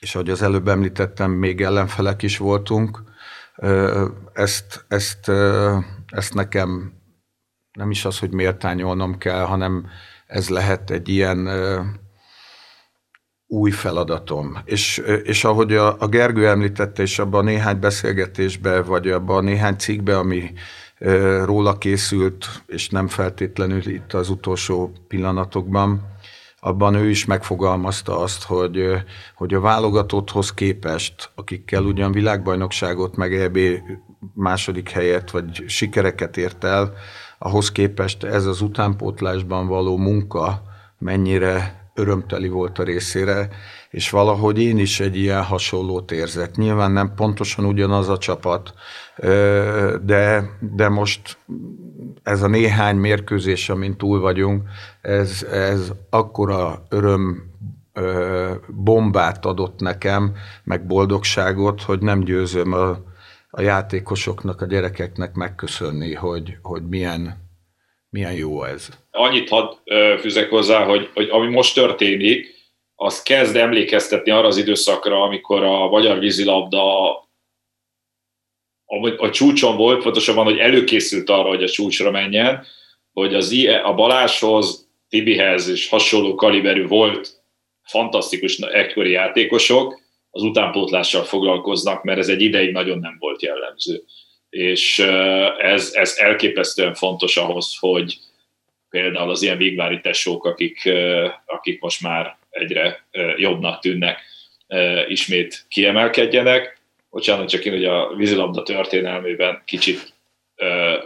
és 0.00 0.14
ahogy 0.14 0.30
az 0.30 0.42
előbb 0.42 0.68
említettem, 0.68 1.30
még 1.30 1.62
ellenfelek 1.62 2.22
is 2.22 2.38
voltunk, 2.38 3.02
ezt, 4.32 4.84
ezt 4.88 5.30
ezt 6.10 6.34
nekem 6.34 6.92
nem 7.72 7.90
is 7.90 8.04
az, 8.04 8.18
hogy 8.18 8.30
méltányolnom 8.30 9.18
kell, 9.18 9.44
hanem 9.44 9.86
ez 10.26 10.48
lehet 10.48 10.90
egy 10.90 11.08
ilyen 11.08 11.48
új 13.46 13.70
feladatom. 13.70 14.58
És, 14.64 15.02
és 15.22 15.44
ahogy 15.44 15.74
a, 15.74 15.96
a 15.98 16.06
Gergő 16.06 16.48
említette, 16.48 17.02
és 17.02 17.18
abban 17.18 17.40
a 17.40 17.50
néhány 17.50 17.78
beszélgetésben, 17.78 18.84
vagy 18.84 19.08
abban 19.08 19.36
a 19.36 19.40
néhány 19.40 19.76
cikkben, 19.76 20.16
ami 20.16 20.52
róla 21.44 21.78
készült, 21.78 22.62
és 22.66 22.88
nem 22.88 23.08
feltétlenül 23.08 23.86
itt 23.86 24.12
az 24.12 24.28
utolsó 24.28 24.92
pillanatokban, 25.08 26.08
abban 26.60 26.94
ő 26.94 27.08
is 27.08 27.24
megfogalmazta 27.24 28.18
azt, 28.18 28.42
hogy, 28.42 28.84
hogy 29.34 29.54
a 29.54 29.60
válogatotthoz 29.60 30.54
képest, 30.54 31.30
akikkel 31.34 31.84
ugyan 31.84 32.12
világbajnokságot 32.12 33.16
meg 33.16 33.34
EB 33.34 33.58
második 34.34 34.90
helyet 34.90 35.30
vagy 35.30 35.64
sikereket 35.66 36.36
ért 36.36 36.64
el, 36.64 36.92
ahhoz 37.38 37.72
képest 37.72 38.24
ez 38.24 38.46
az 38.46 38.60
utánpótlásban 38.60 39.66
való 39.66 39.96
munka 39.96 40.62
mennyire 40.98 41.80
örömteli 41.94 42.48
volt 42.48 42.78
a 42.78 42.82
részére, 42.82 43.48
és 43.90 44.10
valahogy 44.10 44.60
én 44.60 44.78
is 44.78 45.00
egy 45.00 45.16
ilyen 45.16 45.42
hasonlót 45.42 46.12
érzek. 46.12 46.56
Nyilván 46.56 46.92
nem 46.92 47.14
pontosan 47.14 47.64
ugyanaz 47.64 48.08
a 48.08 48.18
csapat, 48.18 48.74
de, 50.02 50.50
de 50.60 50.88
most 50.88 51.38
ez 52.22 52.42
a 52.42 52.48
néhány 52.48 52.96
mérkőzés, 52.96 53.68
amin 53.68 53.96
túl 53.96 54.20
vagyunk, 54.20 54.68
ez, 55.00 55.46
ez 55.50 55.92
akkora 56.10 56.82
öröm 56.88 57.48
bombát 58.68 59.46
adott 59.46 59.80
nekem, 59.80 60.34
meg 60.64 60.86
boldogságot, 60.86 61.82
hogy 61.82 62.00
nem 62.00 62.20
győzöm 62.20 62.72
a, 62.72 62.98
a 63.50 63.60
játékosoknak, 63.60 64.60
a 64.60 64.66
gyerekeknek 64.66 65.34
megköszönni, 65.34 66.14
hogy, 66.14 66.56
hogy 66.62 66.88
milyen, 66.88 67.36
milyen 68.10 68.32
jó 68.32 68.64
ez. 68.64 68.88
Annyit 69.10 69.48
hadd 69.48 69.72
fűzek 70.18 70.50
hozzá, 70.50 70.84
hogy, 70.84 71.10
hogy 71.14 71.28
ami 71.28 71.50
most 71.50 71.74
történik, 71.74 72.58
az 72.94 73.22
kezd 73.22 73.56
emlékeztetni 73.56 74.30
arra 74.30 74.46
az 74.46 74.56
időszakra, 74.56 75.22
amikor 75.22 75.62
a 75.62 75.88
magyar 75.88 76.18
vízilabda 76.18 77.12
a, 78.84 79.14
a 79.16 79.30
csúcson 79.30 79.76
volt, 79.76 80.02
pontosabban, 80.02 80.44
hogy 80.44 80.58
előkészült 80.58 81.30
arra, 81.30 81.48
hogy 81.48 81.62
a 81.62 81.68
csúcsra 81.68 82.10
menjen, 82.10 82.64
hogy 83.12 83.34
az 83.34 83.54
a 83.82 83.94
Baláshoz, 83.94 84.88
Tibihez 85.08 85.68
és 85.68 85.88
hasonló 85.88 86.34
kaliberű 86.34 86.86
volt 86.86 87.42
fantasztikus 87.82 88.58
ekkori 88.58 89.10
játékosok, 89.10 89.99
az 90.30 90.42
utánpótlással 90.42 91.24
foglalkoznak, 91.24 92.02
mert 92.02 92.18
ez 92.18 92.28
egy 92.28 92.42
ideig 92.42 92.72
nagyon 92.72 92.98
nem 92.98 93.16
volt 93.18 93.42
jellemző. 93.42 94.02
És 94.50 94.98
ez, 95.58 95.92
ez 95.94 96.16
elképesztően 96.18 96.94
fontos 96.94 97.36
ahhoz, 97.36 97.76
hogy 97.78 98.18
például 98.90 99.30
az 99.30 99.42
ilyen 99.42 99.56
végvári 99.56 100.00
tesók, 100.00 100.44
akik, 100.44 100.92
akik 101.46 101.80
most 101.80 102.02
már 102.02 102.36
egyre 102.50 103.06
jobbnak 103.36 103.80
tűnnek, 103.80 104.20
ismét 105.08 105.64
kiemelkedjenek. 105.68 106.80
Bocsánat, 107.10 107.48
csak 107.48 107.64
én 107.64 107.72
ugye 107.72 107.90
a 107.90 108.14
vízilabda 108.14 108.62
történelmében 108.62 109.62
kicsit 109.64 110.12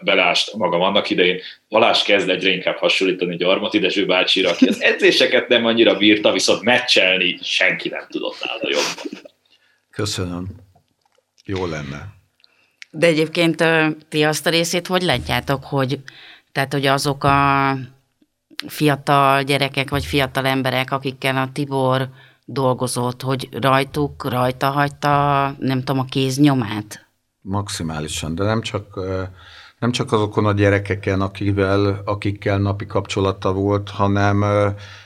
belást 0.02 0.54
magam 0.54 0.80
annak 0.80 1.10
idején. 1.10 1.40
Balázs 1.68 2.02
kezd 2.02 2.28
egyre 2.28 2.50
inkább 2.50 2.76
hasonlítani 2.76 3.36
Gyarmati 3.36 3.78
Dezső 3.78 4.06
bácsira, 4.06 4.50
aki 4.50 4.66
az 4.66 4.82
edzéseket 4.82 5.48
nem 5.48 5.66
annyira 5.66 5.96
bírta, 5.96 6.32
viszont 6.32 6.62
meccselni 6.62 7.38
senki 7.42 7.88
nem 7.88 8.06
tudott 8.08 8.36
nála 8.44 8.70
jobban. 8.70 9.22
Köszönöm. 9.90 10.46
Jó 11.44 11.66
lenne. 11.66 12.06
De 12.90 13.06
egyébként 13.06 13.64
ti 14.08 14.22
azt 14.22 14.46
a 14.46 14.50
részét 14.50 14.86
hogy 14.86 15.02
látjátok, 15.02 15.64
hogy 15.64 15.98
tehát, 16.52 16.72
hogy 16.72 16.86
azok 16.86 17.24
a 17.24 17.76
fiatal 18.66 19.42
gyerekek, 19.42 19.90
vagy 19.90 20.04
fiatal 20.04 20.46
emberek, 20.46 20.90
akikkel 20.90 21.36
a 21.36 21.48
Tibor 21.52 22.08
dolgozott, 22.44 23.22
hogy 23.22 23.48
rajtuk, 23.60 24.30
rajta 24.30 24.70
hagyta, 24.70 25.54
nem 25.58 25.78
tudom, 25.78 25.98
a 25.98 26.04
kéznyomát? 26.04 27.03
Maximálisan, 27.46 28.34
de 28.34 28.44
nem 28.44 28.60
csak, 28.60 29.00
nem 29.78 29.90
csak 29.90 30.12
azokon 30.12 30.46
a 30.46 30.52
gyerekeken, 30.52 31.20
akikkel, 31.20 32.02
akikkel 32.04 32.58
napi 32.58 32.86
kapcsolata 32.86 33.52
volt, 33.52 33.90
hanem, 33.90 34.44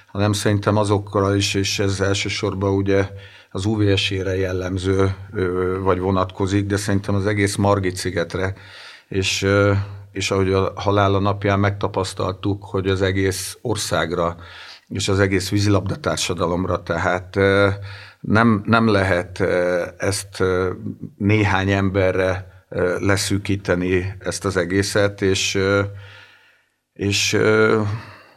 hanem 0.07 0.33
szerintem 0.33 0.77
azokkal 0.77 1.37
is, 1.37 1.55
és 1.55 1.79
ez 1.79 2.01
elsősorban 2.01 2.73
ugye 2.73 3.09
az 3.51 3.65
UVS-ére 3.65 4.37
jellemző, 4.37 5.15
vagy 5.83 5.99
vonatkozik, 5.99 6.67
de 6.67 6.77
szerintem 6.77 7.15
az 7.15 7.27
egész 7.27 7.57
Margit 7.57 7.97
szigetre, 7.97 8.55
és 9.09 9.47
és 10.13 10.31
ahogy 10.31 10.53
a 10.53 10.73
halála 10.77 11.19
napján 11.19 11.61
megtapasztaltuk, 11.61 12.65
hogy 12.65 12.89
az 12.89 13.03
egész 13.03 13.59
országra 13.63 14.37
és 14.89 15.09
az 15.09 15.21
egész 15.21 15.51
vízilabda 15.51 15.97
társadalomra, 15.97 16.83
tehát 16.83 17.37
nem, 18.21 18.63
nem 18.67 18.89
lehet 18.89 19.41
ezt 19.97 20.43
néhány 21.17 21.71
emberre 21.71 22.65
leszűkíteni 22.99 24.15
ezt 24.19 24.45
az 24.45 24.57
egészet, 24.57 25.23
és, 25.23 25.59
és 26.93 27.39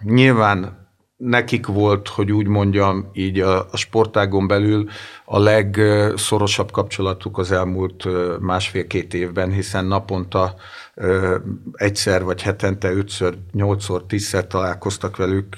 nyilván 0.03 0.81
nekik 1.21 1.65
volt, 1.65 2.07
hogy 2.07 2.31
úgy 2.31 2.47
mondjam, 2.47 3.09
így 3.13 3.39
a, 3.39 3.67
a 3.71 3.77
sportágon 3.77 4.47
belül 4.47 4.89
a 5.25 5.39
legszorosabb 5.39 6.71
kapcsolatuk 6.71 7.37
az 7.37 7.51
elmúlt 7.51 8.07
másfél-két 8.39 9.13
évben, 9.13 9.51
hiszen 9.51 9.85
naponta 9.85 10.55
egyszer 11.73 12.23
vagy 12.23 12.41
hetente 12.41 12.91
ötször, 12.91 13.37
nyolcszor, 13.51 14.05
tízszer 14.05 14.47
találkoztak 14.47 15.17
velük. 15.17 15.57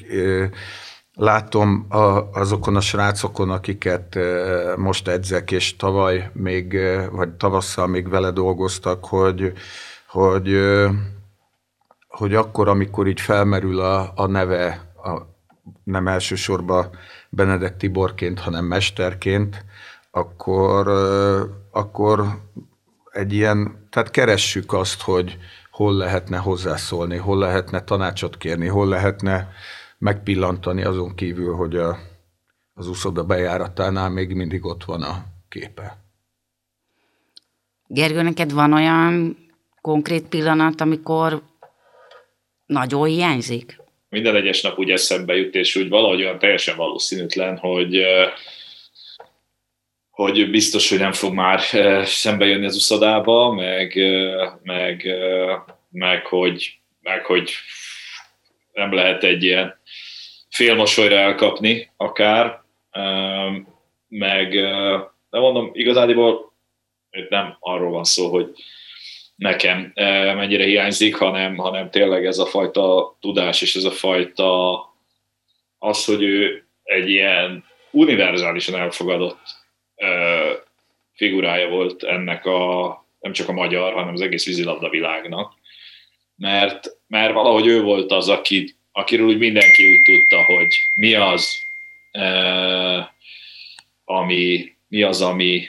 Látom 1.15 1.85
azokon 2.33 2.75
a 2.75 2.81
srácokon, 2.81 3.49
akiket 3.49 4.17
most 4.77 5.07
edzek, 5.07 5.51
és 5.51 5.75
tavaly 5.75 6.29
még, 6.33 6.77
vagy 7.11 7.29
tavasszal 7.29 7.87
még 7.87 8.09
vele 8.09 8.31
dolgoztak, 8.31 9.05
hogy, 9.05 9.53
hogy, 10.07 10.59
hogy 12.07 12.35
akkor, 12.35 12.67
amikor 12.67 13.07
így 13.07 13.21
felmerül 13.21 13.79
a, 13.79 14.11
a 14.15 14.25
neve, 14.25 14.93
a, 15.03 15.21
nem 15.83 16.07
elsősorban 16.07 16.89
Benedek 17.29 17.77
Tiborként, 17.77 18.39
hanem 18.39 18.65
mesterként, 18.65 19.65
akkor, 20.11 20.87
akkor 21.71 22.39
egy 23.11 23.33
ilyen, 23.33 23.87
tehát 23.89 24.11
keressük 24.11 24.73
azt, 24.73 25.01
hogy 25.01 25.37
hol 25.71 25.93
lehetne 25.93 26.37
hozzászólni, 26.37 27.17
hol 27.17 27.37
lehetne 27.37 27.83
tanácsot 27.83 28.37
kérni, 28.37 28.67
hol 28.67 28.87
lehetne 28.87 29.51
megpillantani 30.03 30.83
azon 30.83 31.15
kívül, 31.15 31.55
hogy 31.55 31.75
a, 31.75 31.97
az 32.73 32.87
úszoda 32.87 33.23
bejáratánál 33.23 34.09
még 34.09 34.33
mindig 34.33 34.65
ott 34.65 34.83
van 34.83 35.01
a 35.01 35.25
képe. 35.49 35.97
Gergő, 37.87 38.21
neked 38.21 38.51
van 38.51 38.73
olyan 38.73 39.37
konkrét 39.81 40.27
pillanat, 40.27 40.81
amikor 40.81 41.41
nagyon 42.65 43.05
hiányzik? 43.05 43.81
Minden 44.09 44.35
egyes 44.35 44.61
nap 44.61 44.79
úgy 44.79 44.89
eszembe 44.89 45.35
jut, 45.35 45.55
és 45.55 45.75
úgy 45.75 45.89
valahogy 45.89 46.21
olyan 46.21 46.39
teljesen 46.39 46.77
valószínűtlen, 46.77 47.57
hogy 47.57 48.01
hogy 50.09 50.49
biztos, 50.49 50.89
hogy 50.89 50.99
nem 50.99 51.11
fog 51.11 51.33
már 51.33 51.59
szembe 52.05 52.45
jönni 52.45 52.65
az 52.65 52.75
uszodába, 52.75 53.53
meg, 53.53 53.99
meg, 54.63 55.07
meg, 55.89 56.25
hogy, 56.25 56.79
meg 57.01 57.25
hogy 57.25 57.51
nem 58.73 58.93
lehet 58.93 59.23
egy 59.23 59.43
ilyen 59.43 59.81
félmosolyra 60.53 61.15
elkapni 61.15 61.91
akár, 61.97 62.61
meg 64.07 64.51
de 65.29 65.39
mondom, 65.39 65.69
igazából 65.73 66.53
nem 67.29 67.57
arról 67.59 67.91
van 67.91 68.03
szó, 68.03 68.29
hogy 68.29 68.53
nekem 69.35 69.91
mennyire 70.35 70.63
hiányzik, 70.63 71.15
hanem, 71.15 71.55
hanem 71.55 71.89
tényleg 71.89 72.25
ez 72.25 72.37
a 72.37 72.45
fajta 72.45 73.17
tudás 73.19 73.61
és 73.61 73.75
ez 73.75 73.83
a 73.83 73.91
fajta 73.91 74.79
az, 75.77 76.05
hogy 76.05 76.23
ő 76.23 76.67
egy 76.83 77.09
ilyen 77.09 77.63
univerzálisan 77.91 78.75
elfogadott 78.75 79.39
figurája 81.13 81.69
volt 81.69 82.03
ennek 82.03 82.45
a, 82.45 83.05
nem 83.19 83.31
csak 83.31 83.49
a 83.49 83.53
magyar, 83.53 83.93
hanem 83.93 84.13
az 84.13 84.21
egész 84.21 84.45
vízilabda 84.45 84.89
világnak. 84.89 85.53
Mert, 86.35 86.97
mert 87.07 87.33
valahogy 87.33 87.67
ő 87.67 87.81
volt 87.81 88.11
az, 88.11 88.29
aki, 88.29 88.75
akiről 88.93 89.27
úgy 89.27 89.37
mindenki 89.37 89.89
úgy 89.89 90.01
tudta, 90.01 90.43
hogy 90.43 90.75
mi 90.93 91.13
az, 91.13 91.57
ami, 94.05 94.75
mi 94.87 95.01
az, 95.01 95.21
ami, 95.21 95.63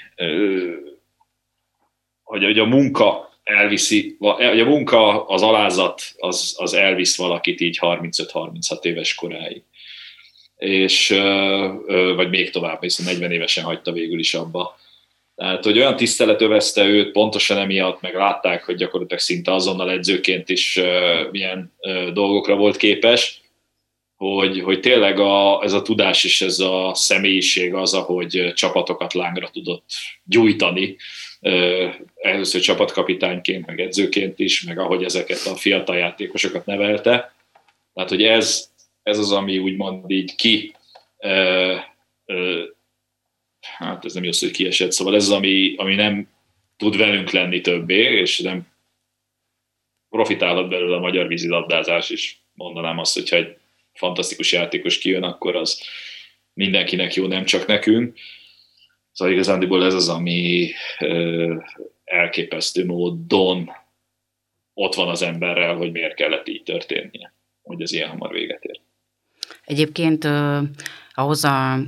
hogy, 2.22 2.44
hogy 2.44 2.58
a 2.58 2.64
munka 2.64 3.38
elviszi, 3.42 4.16
hogy 4.18 4.60
a 4.60 4.64
munka, 4.64 5.26
az 5.26 5.42
alázat, 5.42 6.02
az, 6.16 6.54
az 6.58 6.74
elvisz 6.74 7.16
valakit 7.16 7.60
így 7.60 7.78
35-36 7.80 8.84
éves 8.84 9.14
koráig 9.14 9.62
és, 10.64 11.08
vagy 12.14 12.28
még 12.28 12.50
tovább, 12.50 12.82
hiszen 12.82 13.04
40 13.04 13.30
évesen 13.30 13.64
hagyta 13.64 13.92
végül 13.92 14.18
is 14.18 14.34
abba. 14.34 14.78
Tehát, 15.36 15.64
hogy 15.64 15.78
olyan 15.78 15.96
tisztelet 15.96 16.40
övezte 16.40 16.84
őt 16.84 17.12
pontosan 17.12 17.58
emiatt, 17.58 18.00
meg 18.00 18.14
látták, 18.14 18.64
hogy 18.64 18.76
gyakorlatilag 18.76 19.22
szinte 19.22 19.52
azonnal 19.52 19.90
edzőként 19.90 20.48
is 20.48 20.80
milyen 21.30 21.72
dolgokra 22.12 22.56
volt 22.56 22.76
képes, 22.76 23.42
hogy, 24.16 24.60
hogy 24.60 24.80
tényleg 24.80 25.18
a, 25.18 25.62
ez 25.62 25.72
a 25.72 25.82
tudás 25.82 26.24
és 26.24 26.40
ez 26.40 26.58
a 26.58 26.90
személyiség 26.94 27.74
az, 27.74 27.94
ahogy 27.94 28.52
csapatokat 28.54 29.12
lángra 29.12 29.48
tudott 29.50 29.84
gyújtani, 30.24 30.96
először 32.14 32.60
csapatkapitányként, 32.60 33.66
meg 33.66 33.80
edzőként 33.80 34.38
is, 34.38 34.62
meg 34.62 34.78
ahogy 34.78 35.04
ezeket 35.04 35.46
a 35.46 35.56
fiatal 35.56 35.96
játékosokat 35.96 36.66
nevelte. 36.66 37.34
Tehát, 37.94 38.10
hogy 38.10 38.22
ez 38.22 38.72
ez 39.04 39.18
az, 39.18 39.32
ami 39.32 39.58
úgymond 39.58 40.10
így 40.10 40.34
ki, 40.34 40.74
hát 43.64 44.04
ez 44.04 44.14
nem 44.14 44.24
jó 44.24 44.32
szó, 44.32 44.46
hogy 44.46 44.56
kiesett, 44.56 44.92
szóval 44.92 45.14
ez 45.14 45.22
az, 45.22 45.30
ami, 45.30 45.74
ami 45.76 45.94
nem 45.94 46.28
tud 46.76 46.96
velünk 46.96 47.30
lenni 47.30 47.60
többé, 47.60 48.18
és 48.20 48.40
nem 48.40 48.66
profitálhat 50.08 50.68
belőle 50.68 50.96
a 50.96 51.00
magyar 51.00 51.26
vízilabdázás 51.26 52.10
is. 52.10 52.42
Mondanám 52.52 52.98
azt, 52.98 53.14
hogyha 53.14 53.36
egy 53.36 53.56
fantasztikus 53.92 54.52
játékos 54.52 54.98
kijön, 54.98 55.22
akkor 55.22 55.56
az 55.56 55.82
mindenkinek 56.52 57.14
jó, 57.14 57.26
nem 57.26 57.44
csak 57.44 57.66
nekünk. 57.66 58.18
Szóval 59.12 59.34
igazándiból 59.34 59.84
ez 59.84 59.94
az, 59.94 60.08
ami 60.08 60.70
ö, 60.98 61.54
elképesztő 62.04 62.84
módon 62.84 63.70
ott 64.74 64.94
van 64.94 65.08
az 65.08 65.22
emberrel, 65.22 65.74
hogy 65.74 65.92
miért 65.92 66.14
kellett 66.14 66.48
így 66.48 66.62
történnie, 66.62 67.34
hogy 67.62 67.82
ez 67.82 67.92
ilyen 67.92 68.08
hamar 68.08 68.32
véget 68.32 68.64
ér. 68.64 68.80
Egyébként 69.64 70.24
ö, 70.24 70.58
ahhoz 71.14 71.44
a, 71.44 71.78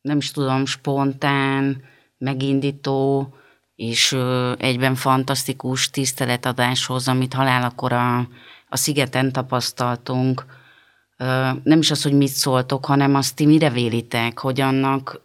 nem 0.00 0.16
is 0.16 0.30
tudom, 0.30 0.66
spontán, 0.66 1.82
megindító 2.18 3.28
és 3.74 4.16
egyben 4.56 4.94
fantasztikus 4.94 5.90
tiszteletadáshoz, 5.90 7.08
amit 7.08 7.34
halálakor 7.34 7.92
a, 7.92 8.18
a 8.68 8.76
szigeten 8.76 9.32
tapasztaltunk, 9.32 10.44
nem 11.62 11.78
is 11.78 11.90
az, 11.90 12.02
hogy 12.02 12.12
mit 12.12 12.28
szóltok, 12.28 12.84
hanem 12.84 13.14
azt 13.14 13.36
ti 13.36 13.46
mire 13.46 13.70
vélitek, 13.70 14.38
hogy 14.38 14.60
annak 14.60 15.20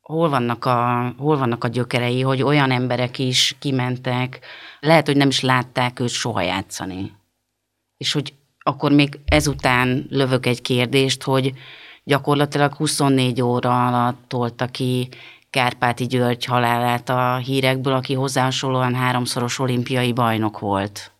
hol 0.00 0.28
vannak, 0.28 0.64
a, 0.64 1.12
hol 1.18 1.38
vannak 1.38 1.64
a 1.64 1.68
gyökerei, 1.68 2.20
hogy 2.20 2.42
olyan 2.42 2.70
emberek 2.70 3.18
is 3.18 3.56
kimentek, 3.58 4.40
lehet, 4.80 5.06
hogy 5.06 5.16
nem 5.16 5.28
is 5.28 5.40
látták 5.40 6.00
őt 6.00 6.08
soha 6.08 6.40
játszani. 6.40 7.12
És 7.96 8.12
hogy 8.12 8.34
akkor 8.58 8.92
még 8.92 9.18
ezután 9.24 10.06
lövök 10.10 10.46
egy 10.46 10.62
kérdést, 10.62 11.22
hogy 11.22 11.52
gyakorlatilag 12.10 12.74
24 12.74 13.42
óra 13.42 13.86
alatt 13.86 14.18
tolta 14.28 14.66
ki 14.66 15.08
Kárpáti 15.50 16.06
György 16.06 16.44
halálát 16.44 17.08
a 17.08 17.36
hírekből, 17.36 17.92
aki 17.92 18.14
hozzá 18.14 18.44
hasonlóan 18.44 18.94
háromszoros 18.94 19.58
olimpiai 19.58 20.12
bajnok 20.12 20.58
volt. 20.58 21.12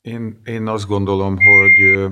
Én, 0.00 0.40
én 0.44 0.66
azt 0.68 0.86
gondolom, 0.86 1.36
hogy 1.36 2.10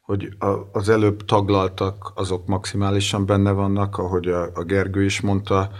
hogy 0.00 0.28
az 0.72 0.88
előbb 0.88 1.24
taglaltak, 1.24 2.12
azok 2.14 2.46
maximálisan 2.46 3.26
benne 3.26 3.50
vannak, 3.50 3.98
ahogy 3.98 4.28
a, 4.28 4.50
a 4.54 4.62
Gergő 4.62 5.04
is 5.04 5.20
mondta, 5.20 5.70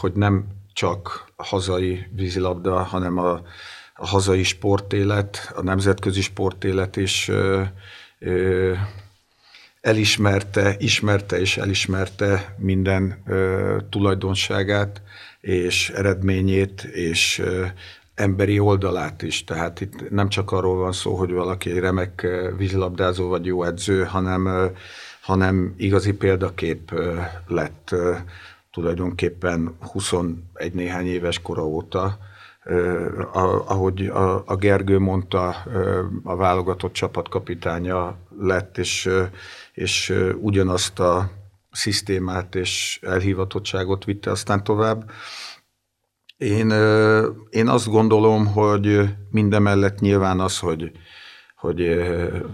hogy 0.00 0.12
nem 0.12 0.46
csak 0.72 1.32
hazai 1.36 2.06
vízilabda, 2.14 2.82
hanem 2.82 3.18
a, 3.18 3.30
a 3.94 4.06
hazai 4.06 4.42
sportélet, 4.42 5.52
a 5.54 5.62
nemzetközi 5.62 6.20
sportélet 6.20 6.96
is 6.96 7.30
elismerte, 9.80 10.76
ismerte 10.78 11.40
és 11.40 11.56
elismerte 11.56 12.54
minden 12.58 13.22
tulajdonságát 13.90 15.02
és 15.40 15.90
eredményét, 15.90 16.82
és 16.82 17.42
emberi 18.16 18.58
oldalát 18.58 19.22
is. 19.22 19.44
Tehát 19.44 19.80
itt 19.80 20.10
nem 20.10 20.28
csak 20.28 20.50
arról 20.50 20.76
van 20.76 20.92
szó, 20.92 21.14
hogy 21.14 21.32
valaki 21.32 21.70
egy 21.70 21.78
remek 21.78 22.26
vízilabdázó 22.56 23.28
vagy 23.28 23.46
jó 23.46 23.62
edző, 23.62 24.04
hanem, 24.04 24.46
eh, 24.46 24.70
hanem 25.20 25.74
igazi 25.76 26.12
példakép 26.12 26.92
eh, 26.92 27.30
lett 27.46 27.94
tulajdonképpen 28.72 29.76
21 29.92 30.72
néhány 30.72 31.06
éves 31.06 31.42
kora 31.42 31.66
óta. 31.66 32.18
Ahogy 33.66 34.06
a 34.44 34.56
Gergő 34.56 34.98
mondta, 34.98 35.48
a 36.22 36.36
válogatott 36.36 36.92
csapatkapitánya 36.92 38.16
lett, 38.38 38.78
és, 38.78 39.10
és 39.72 40.14
ugyanazt 40.40 41.00
a 41.00 41.30
szisztémát 41.70 42.54
és 42.54 42.98
elhivatottságot 43.02 44.04
vitte 44.04 44.30
aztán 44.30 44.64
tovább. 44.64 45.10
Én, 46.36 46.70
én 47.50 47.68
azt 47.68 47.88
gondolom, 47.88 48.46
hogy 48.46 49.14
mindemellett 49.30 49.98
nyilván 49.98 50.40
az, 50.40 50.58
hogy, 50.58 50.90
hogy 51.56 52.02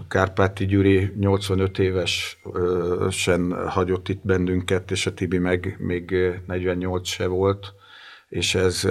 Kárpáti 0.07 0.65
Gyuri 0.65 1.13
85 1.19 1.79
évesen 1.79 3.69
hagyott 3.69 4.09
itt 4.09 4.21
bennünket, 4.23 4.91
és 4.91 5.05
a 5.05 5.13
Tibi 5.13 5.37
meg 5.37 5.75
még 5.79 6.15
48 6.47 7.07
se 7.07 7.27
volt, 7.27 7.73
és 8.33 8.55
ez, 8.55 8.83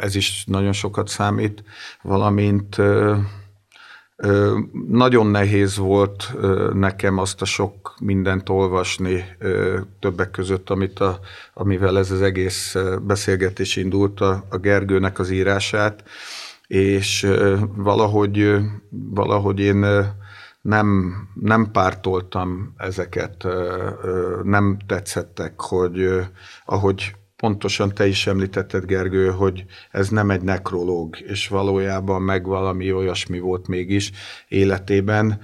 ez 0.00 0.14
is 0.14 0.44
nagyon 0.46 0.72
sokat 0.72 1.08
számít, 1.08 1.64
valamint 2.02 2.76
nagyon 4.88 5.26
nehéz 5.26 5.76
volt 5.76 6.34
nekem 6.72 7.18
azt 7.18 7.42
a 7.42 7.44
sok 7.44 7.94
mindent 8.00 8.48
olvasni, 8.48 9.24
többek 10.00 10.30
között, 10.30 10.70
amit 10.70 11.00
a, 11.00 11.20
amivel 11.54 11.98
ez 11.98 12.10
az 12.10 12.22
egész 12.22 12.76
beszélgetés 13.02 13.76
indult, 13.76 14.20
a, 14.20 14.44
a 14.48 14.56
Gergőnek 14.56 15.18
az 15.18 15.30
írását, 15.30 16.04
és 16.66 17.26
valahogy, 17.74 18.56
valahogy 18.90 19.60
én 19.60 19.86
nem, 20.60 21.16
nem 21.34 21.70
pártoltam 21.70 22.74
ezeket, 22.76 23.46
nem 24.42 24.78
tetszettek, 24.86 25.60
hogy 25.60 26.08
ahogy 26.64 27.14
pontosan 27.46 27.94
te 27.94 28.06
is 28.06 28.26
említetted, 28.26 28.84
Gergő, 28.84 29.30
hogy 29.30 29.64
ez 29.90 30.08
nem 30.08 30.30
egy 30.30 30.42
nekrológ, 30.42 31.20
és 31.20 31.48
valójában 31.48 32.22
meg 32.22 32.46
valami 32.46 32.92
olyasmi 32.92 33.38
volt 33.38 33.68
mégis 33.68 34.12
életében. 34.48 35.40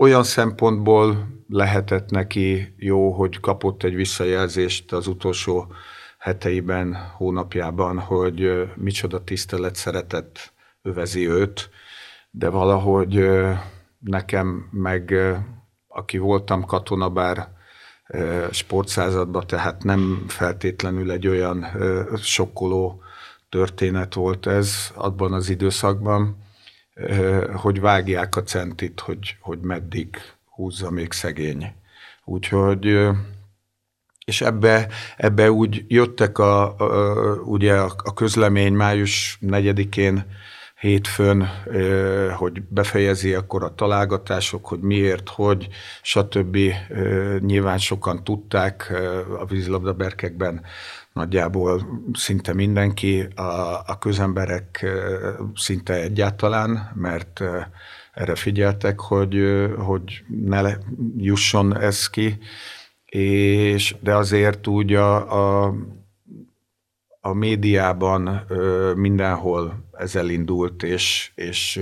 Olyan 0.00 0.22
szempontból 0.22 1.28
lehetett 1.48 2.10
neki 2.10 2.74
jó, 2.76 3.12
hogy 3.12 3.40
kapott 3.40 3.82
egy 3.82 3.94
visszajelzést 3.94 4.92
az 4.92 5.06
utolsó 5.06 5.72
heteiben, 6.18 6.94
hónapjában, 7.16 7.98
hogy 7.98 8.68
micsoda 8.74 9.24
tisztelet, 9.24 9.74
szeretet 9.74 10.52
övezi 10.82 11.28
őt, 11.28 11.70
de 12.30 12.48
valahogy 12.48 13.28
nekem 13.98 14.68
meg, 14.70 15.14
aki 15.88 16.18
voltam 16.18 16.64
katona, 16.64 17.08
bár 17.08 17.55
sportszázadba, 18.50 19.42
tehát 19.42 19.84
nem 19.84 20.24
feltétlenül 20.28 21.10
egy 21.10 21.28
olyan 21.28 21.66
sokkoló 22.22 23.02
történet 23.48 24.14
volt 24.14 24.46
ez 24.46 24.90
abban 24.94 25.32
az 25.32 25.48
időszakban, 25.48 26.36
hogy 27.54 27.80
vágják 27.80 28.36
a 28.36 28.42
centit, 28.42 29.00
hogy, 29.00 29.36
hogy 29.40 29.60
meddig 29.60 30.16
húzza 30.44 30.90
még 30.90 31.12
szegény. 31.12 31.72
Úgyhogy 32.24 33.08
és 34.24 34.40
ebbe, 34.40 34.88
ebbe 35.16 35.50
úgy 35.50 35.84
jöttek 35.88 36.38
a, 36.38 36.78
a, 36.78 37.34
ugye 37.34 37.74
a, 37.74 38.12
közlemény 38.14 38.72
május 38.72 39.38
4-én 39.42 40.24
hétfőn, 40.80 41.48
hogy 42.36 42.62
befejezi 42.62 43.34
akkor 43.34 43.62
a 43.62 43.74
találgatások, 43.74 44.66
hogy 44.66 44.80
miért, 44.80 45.28
hogy, 45.28 45.68
stb. 46.02 46.58
Nyilván 47.40 47.78
sokan 47.78 48.24
tudták 48.24 48.92
a 49.38 49.44
vízilabda 49.44 49.92
berkekben 49.92 50.62
nagyjából 51.12 52.02
szinte 52.12 52.54
mindenki, 52.54 53.28
a, 53.34 53.42
a 53.86 53.98
közemberek 54.00 54.86
szinte 55.54 55.94
egyáltalán, 55.94 56.90
mert 56.94 57.42
erre 58.12 58.34
figyeltek, 58.34 59.00
hogy, 59.00 59.36
hogy 59.78 60.24
ne 60.44 60.76
jusson 61.16 61.80
ez 61.80 62.10
ki, 62.10 62.38
és, 63.04 63.96
de 64.00 64.14
azért 64.14 64.66
úgy 64.66 64.94
a, 64.94 65.64
a 65.64 65.74
a 67.26 67.32
médiában 67.34 68.46
mindenhol 68.96 69.85
ez 69.98 70.16
elindult, 70.16 70.82
és, 70.82 71.30
és, 71.34 71.80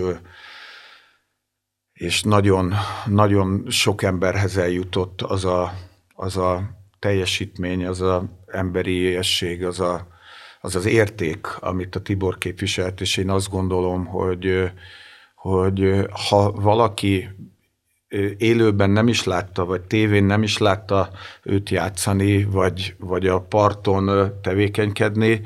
és 1.92 2.22
nagyon, 2.22 2.74
nagyon 3.06 3.64
sok 3.68 4.02
emberhez 4.02 4.56
eljutott 4.56 5.22
az 5.22 5.44
a, 5.44 5.74
az 6.14 6.36
a 6.36 6.70
teljesítmény, 6.98 7.86
az 7.86 8.00
a 8.00 8.24
emberiesség, 8.46 9.64
az, 9.64 9.80
a, 9.80 10.06
az 10.60 10.76
az 10.76 10.86
érték, 10.86 11.46
amit 11.60 11.96
a 11.96 12.00
Tibor 12.00 12.38
képviselt, 12.38 13.00
és 13.00 13.16
én 13.16 13.30
azt 13.30 13.50
gondolom, 13.50 14.06
hogy, 14.06 14.70
hogy 15.34 16.06
ha 16.28 16.50
valaki 16.52 17.28
élőben 18.38 18.90
nem 18.90 19.08
is 19.08 19.24
látta, 19.24 19.64
vagy 19.64 19.80
tévén 19.80 20.24
nem 20.24 20.42
is 20.42 20.58
látta 20.58 21.10
őt 21.42 21.70
játszani, 21.70 22.44
vagy, 22.44 22.94
vagy 22.98 23.26
a 23.26 23.40
parton 23.40 24.32
tevékenykedni, 24.42 25.40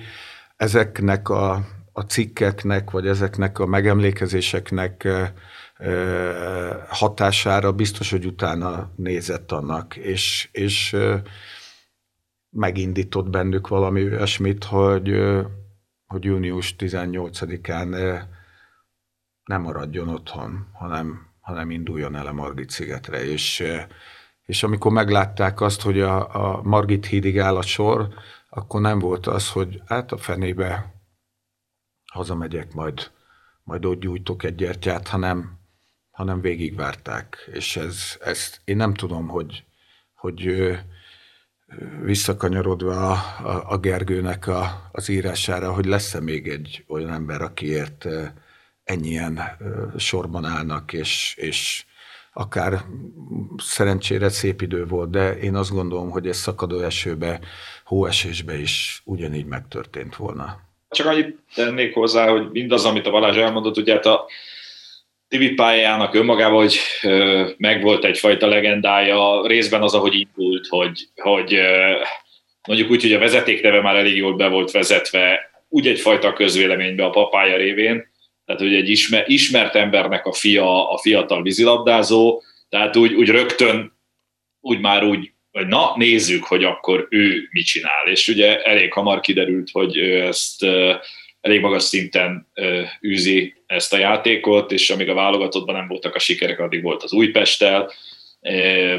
ezeknek 0.57 1.29
a, 1.29 1.67
a 1.99 2.07
cikkeknek, 2.07 2.91
vagy 2.91 3.07
ezeknek 3.07 3.59
a 3.59 3.67
megemlékezéseknek 3.67 5.09
hatására 6.89 7.73
biztos, 7.73 8.11
hogy 8.11 8.27
utána 8.27 8.91
nézett 8.97 9.53
annak, 9.53 9.97
és, 9.97 10.49
és 10.53 10.97
megindított 12.51 13.31
bennük 13.31 13.69
valami 13.69 14.05
olyasmit, 14.05 14.65
hogy, 14.65 15.21
hogy 16.07 16.25
június 16.25 16.75
18-án 16.79 18.21
nem 19.45 19.63
maradjon 19.63 20.09
otthon, 20.09 20.67
hanem 20.73 21.29
hanem 21.49 21.71
induljon 21.71 22.17
el 22.17 22.27
a 22.27 22.33
Margit 22.33 22.71
szigetre. 22.71 23.25
És, 23.25 23.65
és 24.45 24.63
amikor 24.63 24.93
meglátták 24.93 25.61
azt, 25.61 25.83
hogy 25.83 26.01
a, 26.01 26.35
a 26.35 26.63
Margit 26.63 27.07
hídig 27.07 27.39
áll 27.39 27.57
a 27.57 27.63
sor, 27.63 28.09
akkor 28.49 28.81
nem 28.81 28.99
volt 28.99 29.27
az, 29.27 29.51
hogy 29.51 29.83
hát 29.87 30.13
a 30.13 30.17
fenébe 30.17 30.98
hazamegyek, 32.13 32.73
majd, 32.73 33.11
majd 33.63 33.85
ott 33.85 34.01
gyújtok 34.01 34.43
egy 34.43 34.55
gyertyát, 34.55 35.09
hanem, 35.09 35.59
hanem 36.11 36.41
végigvárták. 36.41 37.51
És 37.53 37.77
ez, 37.77 38.17
ez, 38.21 38.61
én 38.65 38.77
nem 38.77 38.95
tudom, 38.95 39.29
hogy, 39.29 39.65
hogy 40.15 40.71
visszakanyarodva 42.03 43.11
a, 43.11 43.47
a, 43.49 43.71
a 43.73 43.79
Gergőnek 43.79 44.47
a, 44.47 44.89
az 44.93 45.09
írására, 45.09 45.73
hogy 45.73 45.85
lesz-e 45.85 46.21
még 46.21 46.49
egy 46.49 46.85
olyan 46.89 47.13
ember, 47.13 47.43
akiért 47.43 48.07
ennyien 48.85 49.41
sorban 49.97 50.45
állnak, 50.45 50.93
és, 50.93 51.35
és 51.37 51.85
akár 52.33 52.85
szerencsére 53.57 54.29
szép 54.29 54.63
idő 54.63 54.87
volt, 54.87 55.11
de 55.11 55.39
én 55.39 55.55
azt 55.55 55.71
gondolom, 55.71 56.11
hogy 56.11 56.29
ez 56.29 56.37
szakadó 56.37 56.81
esőbe, 56.81 57.41
hóesésbe 57.85 58.59
is 58.59 59.03
ugyanígy 59.05 59.47
megtörtént 59.47 60.17
volna. 60.17 60.68
Csak 60.91 61.07
annyit 61.07 61.39
tennék 61.55 61.95
hozzá, 61.95 62.29
hogy 62.29 62.51
mindaz, 62.51 62.85
amit 62.85 63.07
a 63.07 63.11
Balázs 63.11 63.37
elmondott, 63.37 63.77
ugye 63.77 63.93
hát 63.93 64.07
a 64.07 64.27
TV 65.29 65.55
pályájának 65.57 66.15
önmagában, 66.15 66.57
hogy 66.57 66.79
megvolt 67.57 68.05
egyfajta 68.05 68.47
legendája, 68.47 69.47
részben 69.47 69.83
az, 69.83 69.95
ahogy 69.95 70.15
indult, 70.15 70.67
hogy, 70.67 71.09
hogy 71.15 71.61
mondjuk 72.69 72.91
úgy, 72.91 73.03
hogy 73.03 73.13
a 73.13 73.19
vezetékneve 73.19 73.81
már 73.81 73.97
elég 73.97 74.17
jól 74.17 74.37
be 74.37 74.49
volt 74.49 74.71
vezetve, 74.71 75.51
úgy 75.69 75.87
egyfajta 75.87 76.33
közvéleménybe 76.33 77.05
a 77.05 77.11
papája 77.11 77.57
révén, 77.57 78.07
tehát 78.45 78.61
hogy 78.61 78.75
egy 78.75 78.89
ismer, 78.89 79.25
ismert 79.27 79.75
embernek 79.75 80.27
a 80.27 80.33
fia, 80.33 80.91
a 80.91 80.99
fiatal 80.99 81.43
vízilabdázó, 81.43 82.43
tehát 82.69 82.97
úgy, 82.97 83.15
úgy 83.15 83.29
rögtön, 83.29 83.93
úgy 84.61 84.81
már 84.81 85.05
úgy, 85.05 85.33
hogy 85.59 85.67
na, 85.67 85.93
nézzük, 85.97 86.45
hogy 86.45 86.65
akkor 86.65 87.07
ő 87.11 87.49
mit 87.51 87.67
csinál. 87.67 88.07
És 88.07 88.29
ugye 88.29 88.63
elég 88.63 88.93
hamar 88.93 89.21
kiderült, 89.21 89.71
hogy 89.73 89.97
ő 89.97 90.21
ezt 90.21 90.65
elég 91.41 91.61
magas 91.61 91.83
szinten 91.83 92.49
űzi 93.07 93.55
ezt 93.67 93.93
a 93.93 93.99
játékot, 93.99 94.73
és 94.73 94.91
amíg 94.91 95.09
a 95.09 95.15
válogatottban 95.15 95.75
nem 95.75 95.89
voltak 95.89 96.15
a 96.15 96.19
sikerek, 96.19 96.59
addig 96.59 96.83
volt 96.83 97.03
az 97.03 97.13
Újpesttel, 97.13 97.93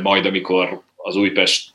majd 0.01 0.25
amikor 0.25 0.81
az 0.95 1.15
Újpest 1.15 1.69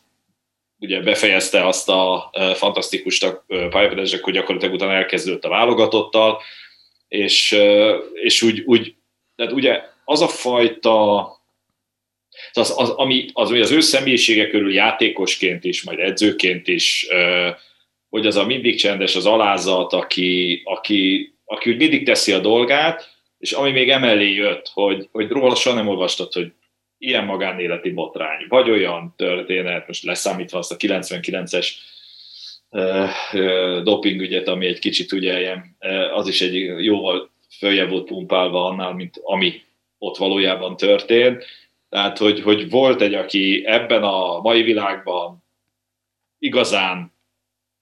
ugye 0.78 1.00
befejezte 1.00 1.66
azt 1.66 1.88
a 1.88 2.30
fantasztikus 2.54 3.20
pályafedezsek, 3.46 4.24
hogy 4.24 4.32
gyakorlatilag 4.32 4.74
utána 4.74 4.92
elkezdődött 4.92 5.44
a 5.44 5.48
válogatottal, 5.48 6.42
és, 7.08 7.56
és 8.12 8.42
úgy, 8.42 8.62
úgy 8.66 8.94
tehát 9.36 9.52
ugye 9.52 9.82
az 10.04 10.20
a 10.20 10.28
fajta, 10.28 11.28
az, 12.52 12.74
az, 12.76 12.90
ami, 12.90 13.26
az, 13.32 13.50
az 13.50 13.70
ő 13.70 13.80
személyisége 13.80 14.48
körül 14.48 14.72
játékosként 14.72 15.64
is, 15.64 15.82
majd 15.82 15.98
edzőként 15.98 16.68
is, 16.68 17.06
hogy 18.08 18.26
az 18.26 18.36
a 18.36 18.46
mindig 18.46 18.76
csendes, 18.76 19.16
az 19.16 19.26
alázat, 19.26 19.92
aki, 19.92 20.60
aki, 20.64 21.32
aki 21.44 21.70
úgy 21.70 21.76
mindig 21.76 22.04
teszi 22.04 22.32
a 22.32 22.38
dolgát, 22.38 23.12
és 23.38 23.52
ami 23.52 23.70
még 23.70 23.90
emellé 23.90 24.32
jött, 24.32 24.70
hogy, 24.72 25.08
hogy 25.12 25.28
róla 25.28 25.54
soha 25.54 25.76
nem 25.76 25.88
olvastad, 25.88 26.32
hogy 26.32 26.52
ilyen 26.98 27.24
magánéleti 27.24 27.90
botrány, 27.90 28.46
vagy 28.48 28.70
olyan 28.70 29.14
történet, 29.16 29.86
most 29.86 30.02
leszámítva 30.02 30.58
azt 30.58 30.72
a 30.72 30.76
99-es 30.76 31.68
dopingügyet, 33.82 34.48
ami 34.48 34.66
egy 34.66 34.78
kicsit 34.78 35.12
ugye 35.12 35.40
ilyen, 35.40 35.76
az 36.14 36.28
is 36.28 36.40
egy 36.40 36.54
jóval 36.84 37.30
följebb 37.58 37.90
volt 37.90 38.06
pumpálva 38.06 38.64
annál, 38.64 38.92
mint 38.92 39.20
ami 39.22 39.62
ott 39.98 40.16
valójában 40.16 40.76
történt. 40.76 41.44
Tehát, 41.94 42.18
hogy, 42.18 42.40
hogy 42.40 42.70
volt 42.70 43.00
egy, 43.00 43.14
aki 43.14 43.62
ebben 43.66 44.02
a 44.02 44.40
mai 44.40 44.62
világban 44.62 45.44
igazán 46.38 47.12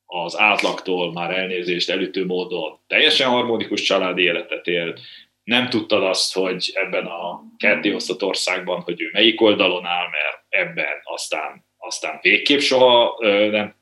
az 0.07 0.39
átlagtól 0.39 1.13
már 1.13 1.39
elnézést 1.39 1.91
elütő 1.91 2.27
módon 2.27 2.79
teljesen 2.87 3.29
harmonikus 3.29 3.83
családi 3.83 4.23
életet 4.23 4.67
élt, 4.67 5.01
nem 5.45 5.69
tudtad 5.69 6.03
azt, 6.03 6.35
hogy 6.35 6.71
ebben 6.75 7.07
a 7.07 7.43
kerti 7.57 7.95
osztott 7.95 8.23
országban, 8.23 8.81
hogy 8.81 9.01
ő 9.01 9.11
melyik 9.13 9.41
oldalon 9.41 9.85
áll, 9.85 10.09
mert 10.11 10.45
ebben 10.49 11.01
aztán, 11.05 11.65
aztán 11.77 12.19
végképp 12.23 12.61
soha 12.61 13.17
nem 13.51 13.75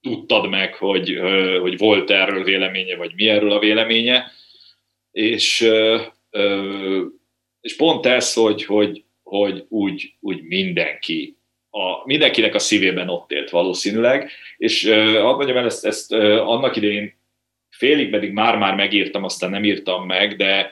tudtad 0.00 0.48
meg, 0.48 0.74
hogy, 0.74 1.18
hogy 1.60 1.78
volt 1.78 2.10
erről 2.10 2.44
véleménye, 2.44 2.96
vagy 2.96 3.14
mi 3.14 3.28
erről 3.28 3.52
a 3.52 3.58
véleménye, 3.58 4.30
és, 5.10 5.68
és 7.60 7.76
pont 7.76 8.06
ez, 8.06 8.32
hogy, 8.32 8.64
hogy, 8.64 9.04
hogy 9.38 9.64
úgy, 9.68 10.14
úgy 10.20 10.42
mindenki, 10.42 11.36
a, 11.70 12.06
mindenkinek 12.06 12.54
a 12.54 12.58
szívében 12.58 13.08
ott 13.08 13.30
élt 13.30 13.50
valószínűleg, 13.50 14.30
és 14.56 14.88
hadd 15.20 15.36
mondjam 15.36 15.56
el, 15.56 15.64
ezt, 15.64 15.84
ezt 15.84 16.12
annak 16.12 16.76
idején 16.76 17.14
félig 17.70 18.10
pedig 18.10 18.32
már-már 18.32 18.74
megírtam, 18.74 19.24
aztán 19.24 19.50
nem 19.50 19.64
írtam 19.64 20.06
meg, 20.06 20.36
de 20.36 20.70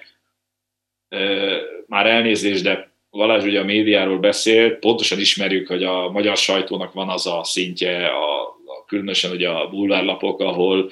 már 1.87 2.07
elnézést, 2.07 2.63
de 2.63 2.91
Valázs 3.11 3.45
ugye 3.45 3.61
a 3.61 3.65
médiáról 3.65 4.19
beszélt, 4.19 4.79
pontosan 4.79 5.19
ismerjük, 5.19 5.69
hogy 5.69 5.83
a 5.83 6.11
magyar 6.11 6.37
sajtónak 6.37 6.93
van 6.93 7.09
az 7.09 7.27
a 7.27 7.45
szintje, 7.45 8.07
a, 8.07 8.43
a 8.47 8.85
különösen 8.87 9.31
ugye 9.31 9.49
a 9.49 9.69
bulvárlapok, 9.69 10.41
ahol 10.41 10.91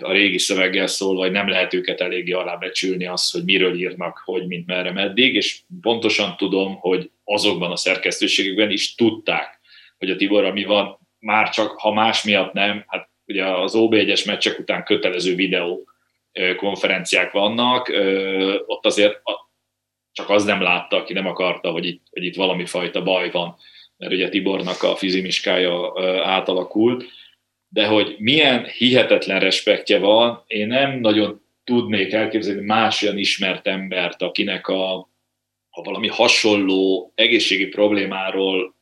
a 0.00 0.12
régi 0.12 0.38
szöveggel 0.38 0.86
szól, 0.86 1.16
vagy 1.16 1.30
nem 1.30 1.48
lehet 1.48 1.74
őket 1.74 2.00
eléggé 2.00 2.32
alábecsülni 2.32 3.06
az, 3.06 3.30
hogy 3.30 3.44
miről 3.44 3.74
írnak, 3.74 4.22
hogy, 4.24 4.46
mint 4.46 4.66
merre, 4.66 4.92
meddig, 4.92 5.34
és 5.34 5.60
pontosan 5.80 6.36
tudom, 6.36 6.74
hogy 6.74 7.10
azokban 7.24 7.70
a 7.70 7.76
szerkesztőségekben 7.76 8.70
is 8.70 8.94
tudták, 8.94 9.60
hogy 9.98 10.10
a 10.10 10.16
Tibor, 10.16 10.52
mi 10.52 10.64
van, 10.64 10.98
már 11.18 11.50
csak, 11.50 11.70
ha 11.78 11.92
más 11.92 12.24
miatt 12.24 12.52
nem, 12.52 12.84
hát 12.86 13.08
ugye 13.26 13.44
az 13.44 13.72
OB1-es 13.76 14.26
meccsek 14.26 14.58
után 14.58 14.84
kötelező 14.84 15.34
videó 15.34 15.88
konferenciák 16.56 17.32
vannak, 17.32 17.92
ott 18.66 18.86
azért 18.86 19.20
csak 20.12 20.30
az 20.30 20.44
nem 20.44 20.62
látta, 20.62 20.96
aki 20.96 21.12
nem 21.12 21.26
akarta, 21.26 21.70
hogy 21.70 21.86
itt, 21.86 22.06
hogy 22.10 22.24
itt 22.24 22.36
valami 22.36 22.66
fajta 22.66 23.02
baj 23.02 23.30
van, 23.30 23.56
mert 23.96 24.12
ugye 24.12 24.28
Tibornak 24.28 24.82
a 24.82 24.96
fizimiskája 24.96 25.92
átalakult, 26.24 27.04
de 27.72 27.86
hogy 27.86 28.16
milyen 28.18 28.64
hihetetlen 28.64 29.40
respektje 29.40 29.98
van, 29.98 30.44
én 30.46 30.66
nem 30.66 30.98
nagyon 30.98 31.40
tudnék 31.64 32.12
elképzelni 32.12 32.60
más 32.60 33.02
olyan 33.02 33.18
ismert 33.18 33.66
embert, 33.66 34.22
akinek 34.22 34.68
a, 34.68 35.10
ha 35.70 35.82
valami 35.82 36.08
hasonló 36.08 37.12
egészségi 37.14 37.66
problémáról 37.66 38.74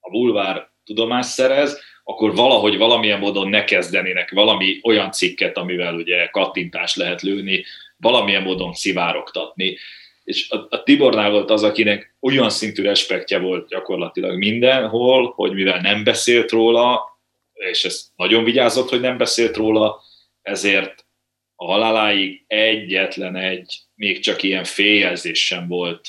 a 0.00 0.10
bulvár 0.10 0.68
tudomást 0.84 1.28
szerez, 1.28 1.80
akkor 2.04 2.34
valahogy 2.34 2.76
valamilyen 2.76 3.18
módon 3.18 3.48
ne 3.48 3.64
kezdenének 3.64 4.30
valami 4.30 4.80
olyan 4.82 5.10
cikket, 5.10 5.56
amivel 5.56 5.94
ugye 5.94 6.26
kattintást 6.26 6.96
lehet 6.96 7.22
lőni, 7.22 7.64
valamilyen 7.96 8.42
módon 8.42 8.72
szivárogtatni. 8.72 9.76
És 10.24 10.50
a, 10.50 10.66
a 10.70 10.82
Tibornál 10.82 11.30
volt 11.30 11.50
az, 11.50 11.62
akinek 11.62 12.14
olyan 12.20 12.50
szintű 12.50 12.82
respektje 12.82 13.38
volt 13.38 13.68
gyakorlatilag 13.68 14.38
mindenhol, 14.38 15.32
hogy 15.34 15.52
mivel 15.52 15.80
nem 15.80 16.04
beszélt 16.04 16.50
róla, 16.50 17.15
és 17.56 17.84
ez 17.84 18.08
nagyon 18.16 18.44
vigyázott, 18.44 18.88
hogy 18.88 19.00
nem 19.00 19.16
beszélt 19.16 19.56
róla, 19.56 20.02
ezért 20.42 21.06
a 21.54 21.64
haláláig 21.64 22.44
egyetlen 22.46 23.36
egy, 23.36 23.78
még 23.94 24.20
csak 24.20 24.42
ilyen 24.42 24.64
féljelzés 24.64 25.46
sem 25.46 25.68
volt, 25.68 26.08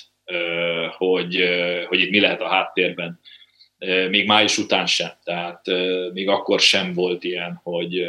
hogy, 0.98 1.44
hogy 1.88 2.00
itt 2.00 2.10
mi 2.10 2.20
lehet 2.20 2.42
a 2.42 2.48
háttérben 2.48 3.20
még 4.10 4.26
május 4.26 4.58
után 4.58 4.86
sem. 4.86 5.12
Tehát 5.24 5.66
még 6.14 6.28
akkor 6.28 6.60
sem 6.60 6.94
volt 6.94 7.24
ilyen, 7.24 7.60
hogy 7.64 8.06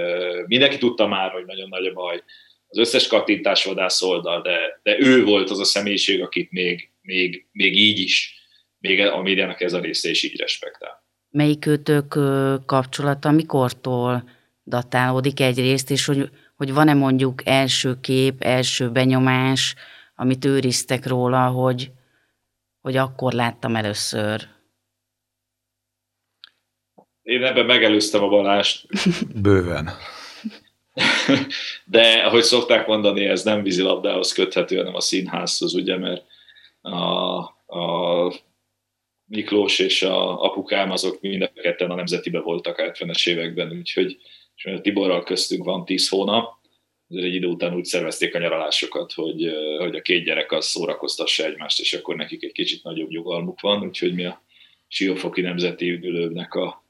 mindenki 0.46 0.78
tudta 0.78 1.06
már, 1.06 1.30
hogy 1.30 1.44
nagyon 1.44 1.68
nagy 1.68 1.86
a 1.86 1.92
baj. 1.92 2.22
Az 2.68 2.78
összes 2.78 3.06
kattintás 3.06 3.64
vadász 3.64 4.02
oldal, 4.02 4.42
de, 4.42 4.80
de 4.82 4.98
ő 4.98 5.24
volt 5.24 5.50
az 5.50 5.60
a 5.60 5.64
személyiség, 5.64 6.22
akit 6.22 6.50
még, 6.50 6.90
még, 7.00 7.46
még 7.52 7.76
így 7.76 7.98
is, 7.98 8.34
még 8.78 9.00
a 9.00 9.22
médiának 9.22 9.60
ez 9.60 9.72
a 9.72 9.80
része 9.80 10.10
is 10.10 10.22
így 10.22 10.40
respektál. 10.40 11.06
Melyik 11.38 11.66
őtök 11.66 12.18
kapcsolata 12.66 13.30
mikortól 13.30 14.28
datálódik 14.64 15.40
egyrészt, 15.40 15.90
és 15.90 16.04
hogy, 16.04 16.30
hogy 16.56 16.74
van-e 16.74 16.94
mondjuk 16.94 17.46
első 17.46 18.00
kép, 18.00 18.42
első 18.42 18.90
benyomás, 18.90 19.74
amit 20.16 20.44
őriztek 20.44 21.06
róla, 21.06 21.46
hogy, 21.46 21.90
hogy 22.80 22.96
akkor 22.96 23.32
láttam 23.32 23.76
először 23.76 24.48
én 27.22 27.44
ebben 27.44 27.66
megelőztem 27.66 28.22
a 28.22 28.28
Balást. 28.28 28.86
Bőven. 29.42 29.90
De, 31.84 32.12
ahogy 32.24 32.42
szokták 32.42 32.86
mondani, 32.86 33.24
ez 33.24 33.42
nem 33.42 33.62
vízilabdához 33.62 34.32
köthető, 34.32 34.76
hanem 34.76 34.94
a 34.94 35.00
színházhoz, 35.00 35.74
ugye, 35.74 35.98
mert 35.98 36.24
a, 36.80 37.36
a 37.76 38.32
Miklós 39.28 39.78
és 39.78 40.02
a 40.02 40.42
apukám 40.42 40.90
azok 40.90 41.20
mind 41.20 41.42
a 41.42 41.52
ketten 41.54 41.90
a 41.90 41.94
nemzetibe 41.94 42.40
voltak 42.40 42.80
70-es 42.80 43.28
években, 43.28 43.72
úgyhogy 43.78 44.18
és 44.56 44.64
a 44.64 44.80
Tiborral 44.80 45.22
köztünk 45.22 45.64
van 45.64 45.84
10 45.84 46.08
hónap, 46.08 46.58
azért 47.08 47.26
egy 47.26 47.34
idő 47.34 47.46
után 47.46 47.74
úgy 47.74 47.84
szervezték 47.84 48.34
a 48.34 48.38
nyaralásokat, 48.38 49.12
hogy, 49.12 49.52
hogy 49.78 49.96
a 49.96 50.00
két 50.00 50.24
gyerek 50.24 50.52
az 50.52 50.66
szórakoztassa 50.66 51.44
egymást, 51.44 51.80
és 51.80 51.92
akkor 51.92 52.16
nekik 52.16 52.42
egy 52.42 52.52
kicsit 52.52 52.82
nagyobb 52.82 53.08
nyugalmuk 53.08 53.60
van, 53.60 53.82
úgyhogy 53.82 54.14
mi 54.14 54.24
a 54.24 54.42
Siófoki 54.88 55.40
Nemzeti 55.40 55.90
Üdülőnek 55.90 56.54
a 56.54 56.84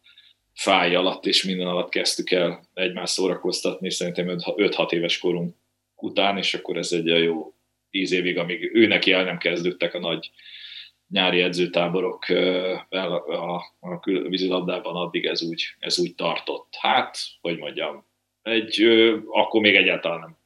fáj 0.54 0.94
alatt 0.94 1.26
és 1.26 1.44
minden 1.44 1.66
alatt 1.66 1.88
kezdtük 1.88 2.30
el 2.30 2.68
egymást 2.74 3.12
szórakoztatni, 3.12 3.90
szerintem 3.90 4.26
5-6 4.28 4.92
éves 4.92 5.18
korunk 5.18 5.54
után, 5.96 6.38
és 6.38 6.54
akkor 6.54 6.76
ez 6.76 6.92
egy 6.92 7.06
jó 7.06 7.54
10 7.90 8.12
évig, 8.12 8.38
amíg 8.38 8.70
ő 8.74 8.86
neki 8.86 9.12
el 9.12 9.24
nem 9.24 9.38
kezdődtek 9.38 9.94
a 9.94 9.98
nagy 9.98 10.30
nyári 11.08 11.40
edzőtáborok 11.40 12.24
a, 12.88 13.54
a, 13.80 14.00
vízilabdában, 14.02 14.96
addig 14.96 15.24
ez 15.24 15.42
úgy, 15.42 15.64
ez 15.78 15.98
úgy 15.98 16.14
tartott. 16.14 16.74
Hát, 16.78 17.18
hogy 17.40 17.58
mondjam, 17.58 18.06
egy, 18.42 18.82
akkor 19.26 19.60
még 19.60 19.74
egyáltalán 19.74 20.20
nem 20.20 20.36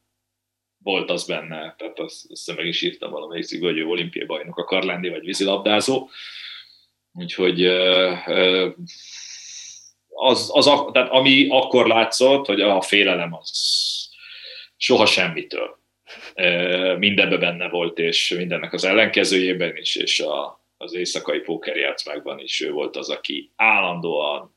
volt 0.83 1.11
az 1.11 1.27
benne, 1.27 1.75
tehát 1.79 1.99
azt, 1.99 2.31
azt 2.31 2.57
meg 2.57 2.67
is 2.67 2.83
írtam 2.83 3.11
valamelyik 3.11 3.45
cikk, 3.45 3.63
hogy 3.63 3.79
ő 3.79 3.87
olimpiai 3.87 4.27
bajnok 4.27 4.59
akar 4.59 4.83
lenni, 4.83 5.09
vagy 5.09 5.25
vízilabdázó. 5.25 6.09
Úgyhogy 7.13 7.67
az, 10.09 10.51
az, 10.53 10.71
tehát 10.93 11.11
ami 11.11 11.47
akkor 11.49 11.87
látszott, 11.87 12.47
hogy 12.47 12.61
a 12.61 12.81
félelem 12.81 13.35
az 13.35 13.51
soha 14.77 15.07
semmitől. 15.07 15.82
Mindenben 16.99 17.41
benne 17.41 17.69
volt, 17.69 17.99
és 17.99 18.35
mindennek 18.37 18.73
az 18.73 18.85
ellenkezőjében 18.85 19.77
is, 19.77 19.97
és 19.97 20.21
a, 20.21 20.65
az 20.77 20.95
éjszakai 20.95 21.39
pókerjátszmákban 21.39 22.39
is 22.39 22.61
ő 22.61 22.71
volt 22.71 22.97
az, 22.97 23.11
aki 23.11 23.53
állandóan 23.57 24.57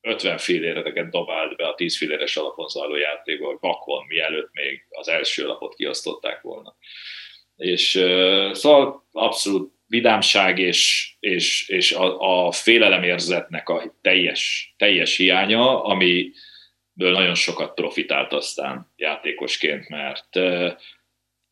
50 0.00 0.38
filléreteket 0.38 1.10
dobált 1.10 1.56
be 1.56 1.66
a 1.66 1.74
10 1.74 1.96
filléres 1.96 2.36
alapon 2.36 2.68
zajló 2.68 2.96
játékba, 2.96 3.58
vakon, 3.60 4.04
mielőtt 4.08 4.52
még 4.52 4.86
az 4.88 5.08
első 5.08 5.46
lapot 5.46 5.74
kiosztották 5.74 6.40
volna. 6.40 6.76
És 7.56 7.90
szóval 8.52 9.06
abszolút 9.12 9.72
vidámság 9.86 10.58
és, 10.58 11.12
és, 11.20 11.68
és 11.68 11.92
a, 11.92 12.46
a 12.46 12.52
félelemérzetnek 12.52 13.68
a 13.68 13.96
teljes, 14.00 14.74
teljes 14.76 15.16
hiánya, 15.16 15.82
amiből 16.96 17.18
nagyon 17.18 17.34
sokat 17.34 17.74
profitált 17.74 18.32
aztán 18.32 18.92
játékosként, 18.96 19.88
mert 19.88 20.36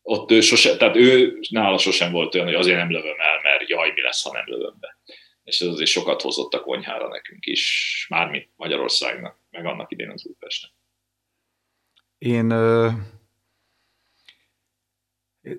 ott 0.01 0.31
ő 0.31 0.41
sose, 0.41 0.77
tehát 0.77 0.95
ő 0.95 1.39
nála 1.49 1.77
sosem 1.77 2.11
volt 2.11 2.35
olyan, 2.35 2.47
hogy 2.47 2.55
azért 2.55 2.77
nem 2.77 2.91
lövöm 2.91 3.19
el, 3.19 3.39
mert 3.41 3.69
jaj, 3.69 3.91
mi 3.91 4.01
lesz, 4.01 4.23
ha 4.23 4.31
nem 4.31 4.43
lövöm 4.45 4.77
be. 4.79 4.97
És 5.43 5.61
ez 5.61 5.67
azért 5.67 5.89
sokat 5.89 6.21
hozott 6.21 6.53
a 6.53 6.61
konyhára 6.61 7.07
nekünk 7.07 7.45
is, 7.45 8.05
mármi 8.09 8.49
Magyarországnak, 8.55 9.39
meg 9.49 9.65
annak 9.65 9.91
idén 9.91 10.09
az 10.09 10.25
Újpestnek. 10.25 10.71
Én 12.17 12.53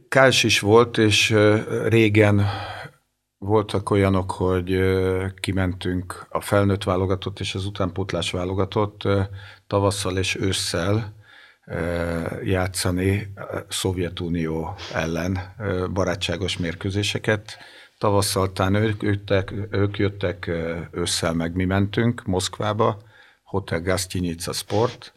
Káls 0.08 0.42
is 0.42 0.60
volt, 0.60 0.98
és 0.98 1.34
régen 1.88 2.46
voltak 3.46 3.90
olyanok, 3.90 4.30
hogy 4.30 4.80
kimentünk 5.40 6.26
a 6.28 6.40
felnőtt 6.40 6.84
válogatott 6.84 7.40
és 7.40 7.54
az 7.54 7.66
utánpótlás 7.66 8.30
válogatott 8.30 9.02
tavasszal 9.66 10.18
és 10.18 10.36
ősszel 10.36 11.14
játszani 12.44 13.32
Szovjetunió 13.68 14.74
ellen 14.92 15.38
barátságos 15.92 16.56
mérkőzéseket. 16.56 17.58
Tavasszal 17.98 18.52
tán 18.52 18.74
ők, 18.74 19.02
jöttek, 19.02 19.52
ők 19.70 19.98
jöttek 19.98 20.50
ősszel, 20.90 21.32
meg 21.32 21.54
mi 21.54 21.64
mentünk 21.64 22.24
Moszkvába, 22.24 22.98
Hotel 23.44 23.80
Gasztinyica 23.80 24.52
Sport, 24.52 25.12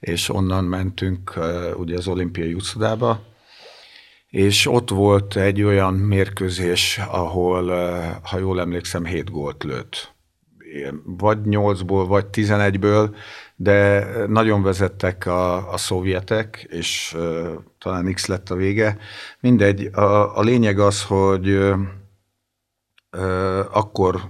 és 0.00 0.28
onnan 0.28 0.64
mentünk 0.64 1.38
ugye 1.76 1.96
az 1.96 2.06
olimpiai 2.06 2.54
úszodába, 2.54 3.20
és 4.30 4.66
ott 4.66 4.90
volt 4.90 5.36
egy 5.36 5.62
olyan 5.62 5.94
mérkőzés, 5.94 7.00
ahol, 7.10 7.66
ha 8.22 8.38
jól 8.38 8.60
emlékszem, 8.60 9.04
7 9.04 9.30
gólt 9.30 9.64
lőtt. 9.64 10.14
Vagy 11.04 11.38
8-ból, 11.44 12.04
vagy 12.08 12.26
11-ből, 12.32 13.14
de 13.56 14.06
nagyon 14.26 14.62
vezettek 14.62 15.26
a, 15.26 15.72
a 15.72 15.76
szovjetek, 15.76 16.66
és 16.70 17.14
uh, 17.16 17.48
talán 17.78 18.12
X 18.12 18.26
lett 18.26 18.50
a 18.50 18.54
vége. 18.54 18.98
Mindegy, 19.40 19.84
a, 19.84 20.38
a 20.38 20.42
lényeg 20.42 20.78
az, 20.78 21.02
hogy 21.02 21.48
uh, 21.48 21.78
akkor, 23.70 24.20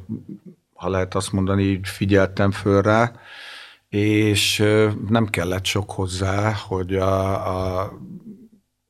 ha 0.74 0.88
lehet 0.88 1.14
azt 1.14 1.32
mondani, 1.32 1.80
figyeltem 1.82 2.50
föl 2.50 2.82
rá, 2.82 3.12
és 3.88 4.64
nem 5.08 5.26
kellett 5.26 5.64
sok 5.64 5.90
hozzá, 5.90 6.52
hogy 6.52 6.94
a, 6.94 7.80
a 7.80 7.92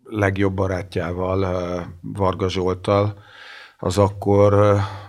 legjobb 0.09 0.55
barátjával, 0.55 1.47
Varga 2.01 2.49
Zsoltal, 2.49 3.25
az 3.79 3.99
akkor 3.99 4.55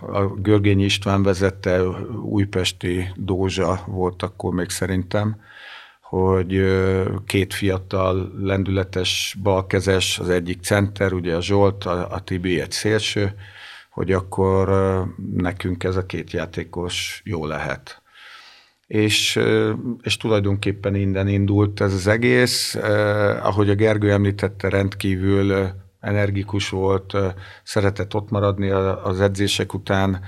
a 0.00 0.26
Görgény 0.36 0.80
István 0.80 1.22
vezette, 1.22 1.82
újpesti 2.22 3.12
Dózsa 3.16 3.80
volt 3.86 4.22
akkor 4.22 4.52
még 4.52 4.70
szerintem, 4.70 5.40
hogy 6.00 6.64
két 7.26 7.54
fiatal, 7.54 8.32
lendületes 8.38 9.36
balkezes, 9.42 10.18
az 10.18 10.28
egyik 10.28 10.62
center, 10.62 11.12
ugye 11.12 11.36
a 11.36 11.42
Zsolt, 11.42 11.84
a, 11.84 12.10
a 12.10 12.20
Tibi 12.20 12.60
egy 12.60 12.70
szélső, 12.70 13.34
hogy 13.90 14.12
akkor 14.12 14.68
nekünk 15.32 15.84
ez 15.84 15.96
a 15.96 16.06
két 16.06 16.30
játékos 16.30 17.22
jó 17.24 17.46
lehet. 17.46 18.02
És, 18.88 19.40
és 20.02 20.16
tulajdonképpen 20.16 20.94
innen 20.94 21.28
indult 21.28 21.80
ez 21.80 21.92
az 21.92 22.06
egész. 22.06 22.74
Ahogy 23.42 23.70
a 23.70 23.74
Gergő 23.74 24.12
említette, 24.12 24.68
rendkívül 24.68 25.68
energikus 26.00 26.68
volt, 26.68 27.16
szeretett 27.62 28.14
ott 28.14 28.30
maradni 28.30 28.70
az 28.70 29.20
edzések 29.20 29.74
után, 29.74 30.20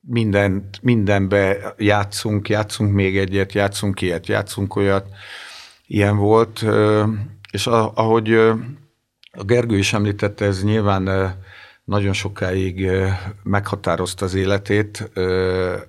mindent, 0.00 0.82
mindenbe 0.82 1.74
játszunk, 1.78 2.48
játszunk 2.48 2.92
még 2.92 3.18
egyet, 3.18 3.52
játszunk 3.52 4.00
ilyet, 4.00 4.26
játszunk 4.26 4.76
olyat. 4.76 5.06
Ilyen 5.86 6.16
volt, 6.16 6.64
és 7.50 7.66
ahogy 7.66 8.32
a 9.30 9.44
Gergő 9.44 9.78
is 9.78 9.92
említette, 9.92 10.44
ez 10.44 10.64
nyilván 10.64 11.34
nagyon 11.86 12.12
sokáig 12.12 12.90
meghatározta 13.42 14.24
az 14.24 14.34
életét, 14.34 15.10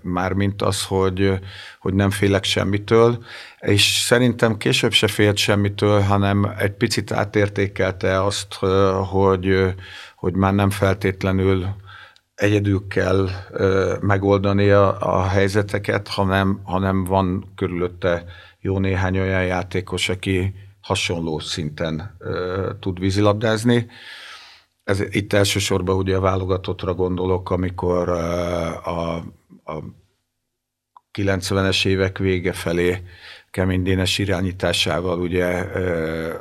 mármint 0.01 0.61
az, 0.61 0.85
hogy, 0.85 1.39
hogy 1.79 1.93
nem 1.93 2.09
félek 2.09 2.43
semmitől, 2.43 3.23
és 3.59 3.83
szerintem 3.83 4.57
később 4.57 4.91
se 4.91 5.07
félt 5.07 5.37
semmitől, 5.37 6.01
hanem 6.01 6.55
egy 6.57 6.71
picit 6.71 7.11
átértékelte 7.11 8.23
azt, 8.23 8.53
hogy, 9.09 9.73
hogy 10.15 10.33
már 10.33 10.53
nem 10.53 10.69
feltétlenül 10.69 11.67
egyedül 12.35 12.87
kell 12.87 13.29
megoldani 14.01 14.69
a, 14.69 15.17
a 15.17 15.27
helyzeteket, 15.27 16.07
hanem, 16.07 16.61
hanem 16.63 17.03
van 17.03 17.51
körülötte 17.55 18.25
jó 18.59 18.79
néhány 18.79 19.19
olyan 19.19 19.45
játékos, 19.45 20.09
aki 20.09 20.53
hasonló 20.81 21.39
szinten 21.39 22.17
tud 22.79 22.99
vízilabdázni. 22.99 23.87
Ez, 24.87 25.03
itt 25.09 25.33
elsősorban 25.33 25.95
ugye 25.95 26.15
a 26.15 26.19
válogatottra 26.19 26.93
gondolok, 26.93 27.49
amikor 27.49 28.09
a, 28.09 29.15
a 29.63 29.83
90-es 31.13 31.85
évek 31.85 32.17
vége 32.17 32.53
felé 32.53 33.03
Kemény 33.51 33.83
Dénes 33.83 34.17
irányításával 34.17 35.19
ugye 35.19 35.45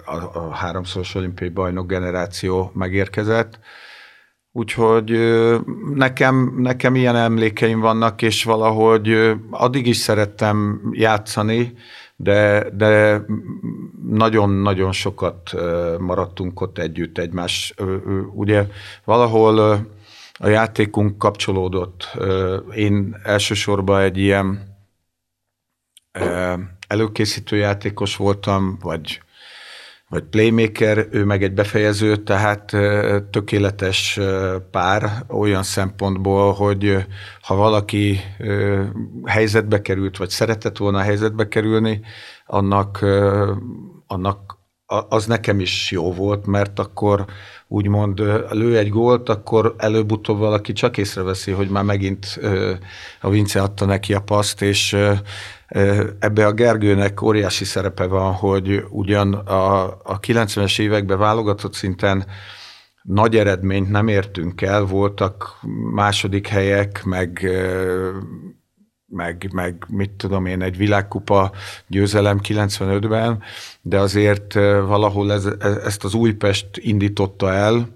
a, 0.05 0.31
a 0.35 0.55
háromszoros 0.55 1.15
olimpiai 1.15 1.49
bajnok 1.49 1.87
generáció 1.87 2.71
megérkezett. 2.75 3.59
Úgyhogy 4.53 5.11
nekem, 5.95 6.55
nekem 6.59 6.95
ilyen 6.95 7.17
emlékeim 7.17 7.81
vannak, 7.81 8.23
és 8.23 8.45
valahogy 8.45 9.35
addig 9.51 9.87
is 9.87 9.97
szerettem 9.97 10.81
játszani, 10.93 11.73
de, 12.17 12.71
de 12.71 13.23
nagyon-nagyon 14.03 14.93
sokat 14.93 15.55
maradtunk 15.99 16.61
ott 16.61 16.79
együtt 16.79 17.19
egymás. 17.19 17.75
Ugye 18.35 18.67
valahol 19.05 19.59
a 20.39 20.49
játékunk 20.49 21.19
kapcsolódott. 21.19 22.17
Én 22.75 23.17
elsősorban 23.23 24.01
egy 24.01 24.19
ilyen 24.19 24.77
előkészítő 26.89 27.57
játékos 27.57 28.17
voltam, 28.17 28.79
vagy 28.81 29.21
vagy 30.09 30.23
playmaker, 30.23 31.07
ő 31.11 31.25
meg 31.25 31.43
egy 31.43 31.53
befejező, 31.53 32.17
tehát 32.17 32.77
tökéletes 33.31 34.21
pár 34.71 35.25
olyan 35.29 35.63
szempontból, 35.63 36.53
hogy 36.53 37.07
ha 37.41 37.55
valaki 37.55 38.21
helyzetbe 39.25 39.81
került, 39.81 40.17
vagy 40.17 40.31
szeretett 40.31 40.77
volna 40.77 41.01
helyzetbe 41.01 41.49
kerülni, 41.49 42.01
annak, 42.47 43.05
annak 44.07 44.59
az 45.09 45.27
nekem 45.27 45.61
is 45.61 45.91
jó 45.91 46.13
volt, 46.13 46.47
mert 46.47 46.79
akkor 46.79 47.25
úgymond 47.69 48.19
lő 48.51 48.79
egy 48.79 48.89
gólt, 48.89 49.29
akkor 49.29 49.75
előbb-utóbb 49.79 50.39
valaki 50.39 50.73
csak 50.73 50.97
észreveszi, 50.97 51.51
hogy 51.51 51.69
már 51.69 51.85
megint 51.85 52.41
a 53.21 53.31
Vince 53.31 53.63
adta 53.63 53.85
neki 53.85 54.15
a 54.15 54.21
paszt, 54.21 54.63
és 54.63 54.97
ebbe 56.19 56.47
a 56.47 56.53
Gergőnek 56.53 57.23
óriási 57.23 57.65
szerepe 57.65 58.07
van, 58.07 58.33
hogy 58.33 58.85
ugyan 58.91 59.35
a, 59.35 59.85
a 59.85 60.21
90-es 60.21 60.81
években 60.81 61.19
válogatott 61.19 61.75
szinten 61.75 62.27
nagy 63.03 63.37
eredményt 63.37 63.91
nem 63.91 64.09
értünk 64.09 64.63
el, 64.63 64.85
voltak 64.85 65.59
második 65.93 66.47
helyek, 66.47 67.05
meg 67.05 67.49
meg, 69.09 69.51
meg 69.53 69.87
mit 69.89 70.11
tudom 70.11 70.47
én, 70.47 70.63
egy 70.63 70.77
világkupa 70.77 71.53
győzelem 71.87 72.41
95-ben, 72.43 73.43
de 73.83 73.99
azért 73.99 74.55
valahol 74.87 75.33
ez, 75.33 75.45
e, 75.45 75.69
ezt 75.69 76.05
az 76.05 76.15
Újpest 76.15 76.67
indította 76.75 77.53
el 77.53 77.89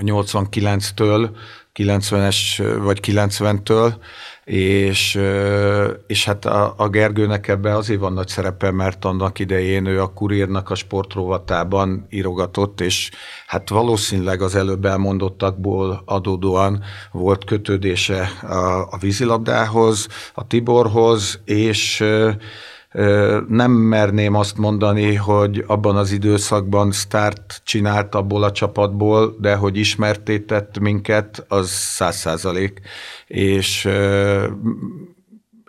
89-től, 0.00 1.30
90-es 1.74 2.36
vagy 2.82 3.00
90-től, 3.02 3.94
és, 4.46 5.20
és 6.06 6.24
hát 6.24 6.44
a, 6.44 6.74
a 6.76 6.88
Gergőnek 6.88 7.48
ebbe 7.48 7.76
azért 7.76 8.00
van 8.00 8.12
nagy 8.12 8.28
szerepe, 8.28 8.70
mert 8.70 9.04
annak 9.04 9.38
idején 9.38 9.86
ő 9.86 10.00
a 10.00 10.12
kurírnak 10.12 10.70
a 10.70 10.74
sportrovatában 10.74 12.06
írogatott, 12.10 12.80
és 12.80 13.10
hát 13.46 13.68
valószínűleg 13.68 14.42
az 14.42 14.54
előbb 14.54 14.84
elmondottakból 14.84 16.02
adódóan 16.04 16.82
volt 17.12 17.44
kötődése 17.44 18.30
a, 18.42 18.80
a 18.90 18.96
vízilabdához, 19.00 20.08
a 20.34 20.46
Tiborhoz, 20.46 21.40
és 21.44 22.04
nem 23.48 23.70
merném 23.70 24.34
azt 24.34 24.58
mondani, 24.58 25.14
hogy 25.14 25.64
abban 25.66 25.96
az 25.96 26.12
időszakban 26.12 26.92
start 26.92 27.60
csinált 27.64 28.14
abból 28.14 28.42
a 28.42 28.52
csapatból, 28.52 29.36
de 29.40 29.54
hogy 29.54 29.76
ismertétett 29.76 30.78
minket, 30.78 31.44
az 31.48 31.68
száz 31.70 32.16
százalék. 32.16 32.80
És, 33.26 33.88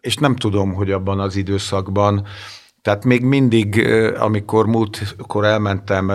és 0.01 0.15
nem 0.15 0.35
tudom, 0.35 0.73
hogy 0.73 0.91
abban 0.91 1.19
az 1.19 1.35
időszakban, 1.35 2.25
tehát 2.81 3.05
még 3.05 3.23
mindig, 3.23 3.87
amikor 4.17 4.65
múltkor 4.65 5.45
elmentem 5.45 6.11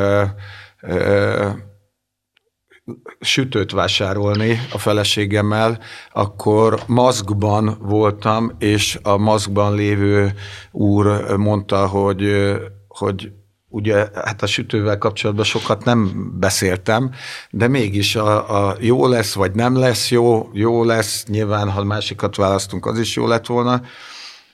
sütőt 3.20 3.72
vásárolni 3.72 4.60
a 4.72 4.78
feleségemmel, 4.78 5.78
akkor 6.12 6.80
maszkban 6.86 7.78
voltam, 7.80 8.52
és 8.58 8.98
a 9.02 9.16
maszkban 9.16 9.74
lévő 9.74 10.34
úr 10.70 11.36
mondta, 11.36 11.86
hogy, 11.86 12.54
hogy 12.88 13.32
ugye 13.68 14.08
hát 14.14 14.42
a 14.42 14.46
sütővel 14.46 14.98
kapcsolatban 14.98 15.44
sokat 15.44 15.84
nem 15.84 16.30
beszéltem, 16.38 17.10
de 17.50 17.68
mégis 17.68 18.16
a, 18.16 18.66
a 18.68 18.76
jó 18.80 19.06
lesz, 19.06 19.34
vagy 19.34 19.54
nem 19.54 19.76
lesz 19.76 20.10
jó, 20.10 20.48
jó 20.52 20.84
lesz, 20.84 21.24
nyilván 21.26 21.70
ha 21.70 21.84
másikat 21.84 22.36
választunk, 22.36 22.86
az 22.86 22.98
is 22.98 23.16
jó 23.16 23.26
lett 23.26 23.46
volna, 23.46 23.82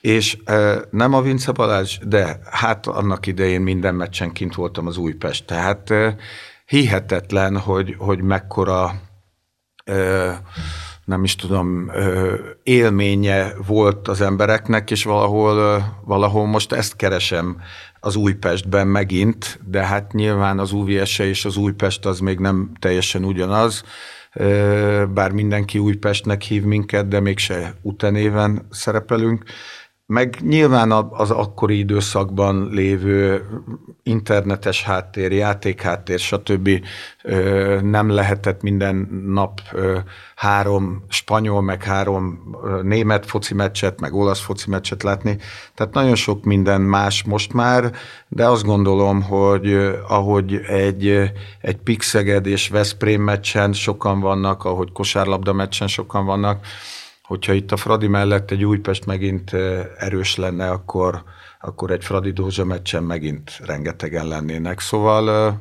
és 0.01 0.37
e, 0.45 0.79
nem 0.91 1.13
a 1.13 1.21
Vince 1.21 1.51
Balázs, 1.51 1.97
de 1.97 2.39
hát 2.51 2.87
annak 2.87 3.27
idején 3.27 3.61
minden 3.61 3.95
meccsen 3.95 4.31
kint 4.31 4.55
voltam 4.55 4.87
az 4.87 4.97
Újpest, 4.97 5.45
tehát 5.45 5.91
e, 5.91 6.15
hihetetlen, 6.69 7.57
hogy, 7.57 7.95
hogy 7.97 8.21
mekkora 8.21 9.01
ö, 9.85 10.31
nem 11.05 11.23
is 11.23 11.35
tudom, 11.35 11.89
ö, 11.93 12.35
élménye 12.63 13.53
volt 13.67 14.07
az 14.07 14.21
embereknek, 14.21 14.91
és 14.91 15.03
valahol, 15.03 15.57
ö, 15.57 15.77
valahol 16.05 16.47
most 16.47 16.71
ezt 16.71 16.95
keresem 16.95 17.61
az 17.99 18.15
Újpestben 18.15 18.87
megint, 18.87 19.59
de 19.65 19.85
hát 19.85 20.13
nyilván 20.13 20.59
az 20.59 20.71
UVS 20.71 21.19
és 21.19 21.45
az 21.45 21.57
Újpest 21.57 22.05
az 22.05 22.19
még 22.19 22.39
nem 22.39 22.71
teljesen 22.79 23.23
ugyanaz, 23.23 23.83
bár 25.13 25.31
mindenki 25.31 25.79
Újpestnek 25.79 26.41
hív 26.41 26.63
minket, 26.63 27.07
de 27.07 27.19
mégse 27.19 27.73
utenéven 27.81 28.67
szerepelünk 28.69 29.43
meg 30.09 30.37
nyilván 30.41 30.91
az 30.91 31.31
akkori 31.31 31.77
időszakban 31.77 32.69
lévő 32.71 33.45
internetes 34.03 34.83
háttér, 34.83 35.31
játékháttér, 35.31 36.19
stb. 36.19 36.69
nem 37.81 38.09
lehetett 38.09 38.61
minden 38.61 39.23
nap 39.27 39.61
három 40.35 41.03
spanyol, 41.09 41.61
meg 41.61 41.83
három 41.83 42.55
német 42.81 43.25
foci 43.25 43.53
meccset, 43.53 43.99
meg 43.99 44.13
olasz 44.13 44.39
foci 44.39 44.69
meccset 44.69 45.03
látni. 45.03 45.37
Tehát 45.75 45.93
nagyon 45.93 46.15
sok 46.15 46.43
minden 46.43 46.81
más 46.81 47.23
most 47.23 47.53
már, 47.53 47.91
de 48.27 48.47
azt 48.47 48.65
gondolom, 48.65 49.21
hogy 49.21 49.73
ahogy 50.07 50.55
egy, 50.67 51.31
egy 51.61 51.77
Pixeged 51.77 52.45
és 52.45 52.69
Veszprém 52.69 53.21
meccsen 53.21 53.73
sokan 53.73 54.19
vannak, 54.19 54.63
ahogy 54.63 54.91
kosárlabda 54.91 55.53
meccsen 55.53 55.87
sokan 55.87 56.25
vannak, 56.25 56.65
hogyha 57.29 57.53
itt 57.53 57.71
a 57.71 57.77
Fradi 57.77 58.07
mellett 58.07 58.51
egy 58.51 58.65
Újpest 58.65 59.05
megint 59.05 59.53
erős 59.97 60.35
lenne, 60.35 60.69
akkor, 60.69 61.23
akkor 61.61 61.91
egy 61.91 62.03
Fradi 62.03 62.31
Dózsa 62.31 62.65
meccsen 62.65 63.03
megint 63.03 63.51
rengetegen 63.65 64.27
lennének. 64.27 64.79
Szóval... 64.79 65.55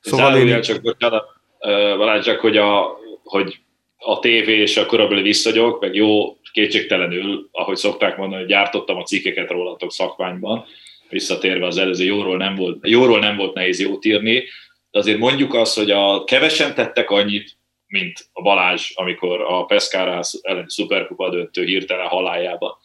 szóval 0.00 0.36
én... 0.36 0.60
csak, 0.60 0.82
bocsánat, 0.82 1.24
Balázs, 1.96 2.24
csak, 2.24 2.40
hogy 2.40 2.56
a, 2.56 2.96
hogy 3.24 3.58
a 3.96 4.18
tévé 4.18 4.60
és 4.60 4.76
a 4.76 4.86
korabeli 4.86 5.22
visszagyok, 5.22 5.80
meg 5.80 5.94
jó 5.94 6.36
kétségtelenül, 6.52 7.48
ahogy 7.52 7.76
szokták 7.76 8.16
mondani, 8.16 8.40
hogy 8.40 8.50
gyártottam 8.50 8.96
a 8.96 9.02
cikkeket 9.02 9.50
rólatok 9.50 9.92
szakmányban, 9.92 10.64
visszatérve 11.08 11.66
az 11.66 11.78
előző 11.78 12.04
jóról 12.04 12.36
nem 12.36 12.54
volt, 12.54 12.78
jóról 12.88 13.18
nem 13.18 13.36
volt 13.36 13.54
nehéz 13.54 13.80
jót 13.80 14.04
írni, 14.04 14.44
de 14.90 14.98
azért 14.98 15.18
mondjuk 15.18 15.54
azt, 15.54 15.76
hogy 15.76 15.90
a 15.90 16.24
kevesen 16.24 16.74
tettek 16.74 17.10
annyit, 17.10 17.56
mint 17.92 18.28
a 18.32 18.42
Balázs, 18.42 18.90
amikor 18.94 19.40
a 19.40 19.64
Pescarász 19.64 20.38
ellen 20.42 20.68
szuperkupa 20.68 21.30
döntő 21.30 21.64
hirtelen 21.64 22.06
halájába 22.06 22.80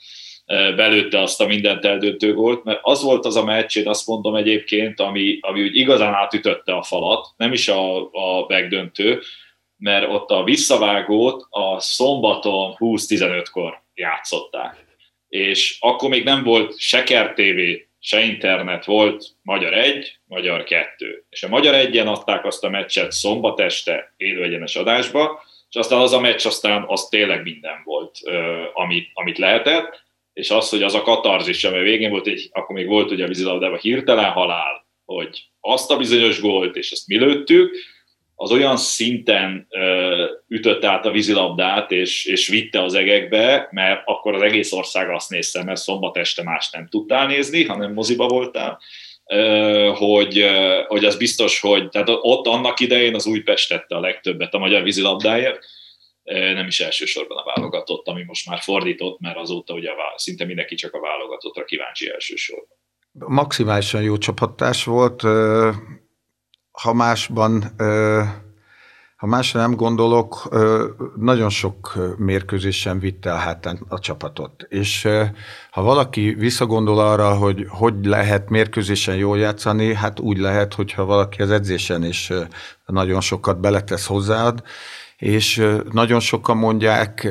belőtte 0.75 1.21
azt 1.21 1.41
a 1.41 1.47
mindent 1.47 1.85
eldöntő 1.85 2.33
volt, 2.33 2.63
mert 2.63 2.79
az 2.81 3.03
volt 3.03 3.25
az 3.25 3.35
a 3.35 3.43
meccs, 3.43 3.77
én 3.77 3.87
azt 3.87 4.07
mondom 4.07 4.35
egyébként, 4.35 4.99
ami, 4.99 5.37
ami 5.41 5.63
úgy 5.63 5.75
igazán 5.75 6.13
átütötte 6.13 6.73
a 6.73 6.83
falat, 6.83 7.27
nem 7.37 7.53
is 7.53 7.67
a, 7.67 7.97
a 8.01 8.45
megdöntő, 8.47 9.21
mert 9.77 10.09
ott 10.09 10.29
a 10.29 10.43
visszavágót 10.43 11.47
a 11.49 11.79
szombaton 11.79 12.75
20-15-kor 12.77 13.81
játszották. 13.93 14.85
És 15.27 15.77
akkor 15.79 16.09
még 16.09 16.23
nem 16.23 16.43
volt 16.43 16.79
se 16.79 17.03
TV, 17.03 17.59
se 17.99 18.21
internet 18.21 18.85
volt, 18.85 19.25
Magyar 19.41 19.73
egy, 19.73 20.16
Magyar 20.27 20.63
kettő. 20.63 21.25
És 21.29 21.43
a 21.43 21.47
Magyar 21.47 21.73
egyen 21.73 22.07
adták 22.07 22.45
azt 22.45 22.63
a 22.63 22.69
meccset 22.69 23.11
szombat 23.11 23.59
este 23.59 24.13
élő 24.17 24.43
egyenes 24.43 24.75
adásba, 24.75 25.43
és 25.69 25.75
aztán 25.75 25.99
az 25.99 26.13
a 26.13 26.19
meccs 26.19 26.45
aztán 26.45 26.83
az 26.87 27.07
tényleg 27.07 27.43
minden 27.43 27.81
volt, 27.83 28.17
amit, 28.73 29.09
amit 29.13 29.37
lehetett, 29.37 30.05
és 30.33 30.49
az, 30.49 30.69
hogy 30.69 30.83
az 30.83 30.93
a 30.93 31.01
katarzis, 31.01 31.63
amely 31.63 31.83
végén 31.83 32.09
volt, 32.09 32.27
egy, 32.27 32.49
akkor 32.51 32.75
még 32.75 32.87
volt 32.87 33.11
ugye 33.11 33.23
a 33.23 33.27
vízilabdában 33.27 33.79
hirtelen 33.79 34.31
halál, 34.31 34.85
hogy 35.05 35.43
azt 35.59 35.91
a 35.91 35.97
bizonyos 35.97 36.41
gólt, 36.41 36.75
és 36.75 36.91
ezt 36.91 37.07
mi 37.07 37.17
lőttük, 37.17 37.75
az 38.39 38.51
olyan 38.51 38.77
szinten 38.77 39.67
ö, 39.69 40.25
ütött 40.47 40.83
át 40.83 41.05
a 41.05 41.11
vízilabdát, 41.11 41.91
és, 41.91 42.25
és 42.25 42.47
vitte 42.47 42.83
az 42.83 42.93
egekbe, 42.93 43.67
mert 43.71 44.01
akkor 44.05 44.33
az 44.33 44.41
egész 44.41 44.71
ország 44.71 45.09
azt 45.09 45.29
nézte, 45.29 45.63
mert 45.63 45.79
szombat 45.79 46.17
este 46.17 46.43
más 46.43 46.69
nem 46.69 46.87
tudtál 46.87 47.27
nézni, 47.27 47.63
hanem 47.63 47.93
moziba 47.93 48.27
voltál, 48.27 48.79
hogy, 49.93 50.45
hogy 50.87 51.05
az 51.05 51.17
biztos, 51.17 51.59
hogy 51.59 51.89
tehát 51.89 52.07
ott 52.09 52.47
annak 52.47 52.79
idején 52.79 53.15
az 53.15 53.25
Újpest 53.25 53.69
tette 53.69 53.95
a 53.95 53.99
legtöbbet 53.99 54.53
a 54.53 54.57
magyar 54.57 54.83
vízilabdáért, 54.83 55.59
nem 56.23 56.67
is 56.67 56.79
elsősorban 56.79 57.37
a 57.37 57.53
válogatott, 57.55 58.07
ami 58.07 58.23
most 58.23 58.49
már 58.49 58.59
fordított, 58.59 59.19
mert 59.19 59.37
azóta 59.37 59.73
ugye 59.73 59.89
szinte 60.15 60.45
mindenki 60.45 60.75
csak 60.75 60.93
a 60.93 60.99
válogatottra 60.99 61.63
kíváncsi 61.63 62.09
elsősorban. 62.09 62.77
Maximálisan 63.11 64.01
jó 64.01 64.17
csapatás 64.17 64.83
volt, 64.83 65.21
ha 66.71 66.93
másban, 66.93 67.63
ha 69.17 69.27
másra 69.27 69.59
nem 69.59 69.75
gondolok, 69.75 70.49
nagyon 71.15 71.49
sok 71.49 71.93
mérkőzésen 72.17 72.99
vitte 72.99 73.31
a 73.33 73.35
hátán 73.35 73.79
a 73.87 73.99
csapatot. 73.99 74.65
És 74.69 75.07
ha 75.71 75.81
valaki 75.81 76.33
visszagondol 76.33 76.99
arra, 76.99 77.33
hogy 77.33 77.65
hogy 77.69 78.05
lehet 78.05 78.49
mérkőzésen 78.49 79.15
jól 79.15 79.37
játszani, 79.37 79.93
hát 79.93 80.19
úgy 80.19 80.37
lehet, 80.37 80.73
hogyha 80.73 81.05
valaki 81.05 81.41
az 81.41 81.51
edzésen 81.51 82.03
is 82.03 82.31
nagyon 82.85 83.21
sokat 83.21 83.59
beletesz 83.59 84.05
hozzáad, 84.05 84.63
és 85.17 85.67
nagyon 85.91 86.19
sokan 86.19 86.57
mondják, 86.57 87.27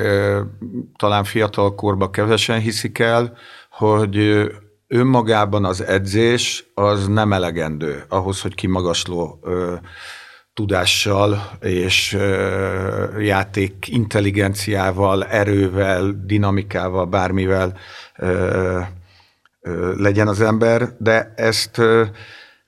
talán 0.97 1.25
fiatal 1.25 1.75
korban 1.75 2.11
kevesen 2.11 2.61
hiszik 2.61 2.99
el, 2.99 3.37
hogy 3.71 4.47
önmagában 4.89 5.65
az 5.65 5.81
edzés 5.81 6.71
az 6.75 7.07
nem 7.07 7.33
elegendő 7.33 8.05
ahhoz, 8.09 8.41
hogy 8.41 8.55
kimagasló 8.55 9.41
tudással 10.57 11.51
és 11.61 12.17
játék 13.19 13.89
intelligenciával, 13.89 15.25
erővel, 15.25 16.23
dinamikával, 16.25 17.07
bármivel 17.07 17.77
legyen 19.97 20.29
az 20.29 20.41
ember, 20.41 20.89
de 20.99 21.33
ezt 21.37 21.81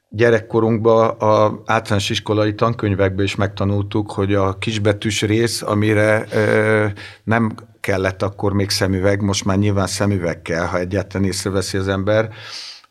gyerekkorunkban 0.08 1.08
a 1.08 1.62
általános 1.66 2.10
iskolai 2.10 2.54
tankönyvekben 2.54 3.24
is 3.24 3.34
megtanultuk, 3.34 4.12
hogy 4.12 4.34
a 4.34 4.58
kisbetűs 4.58 5.22
rész, 5.22 5.62
amire 5.62 6.26
nem 7.24 7.54
kellett 7.80 8.22
akkor 8.22 8.52
még 8.52 8.70
szemüveg, 8.70 9.22
most 9.22 9.44
már 9.44 9.58
nyilván 9.58 9.86
szemüveg 9.86 10.42
kell, 10.42 10.64
ha 10.66 10.78
egyáltalán 10.78 11.26
észreveszi 11.26 11.76
az 11.76 11.88
ember, 11.88 12.28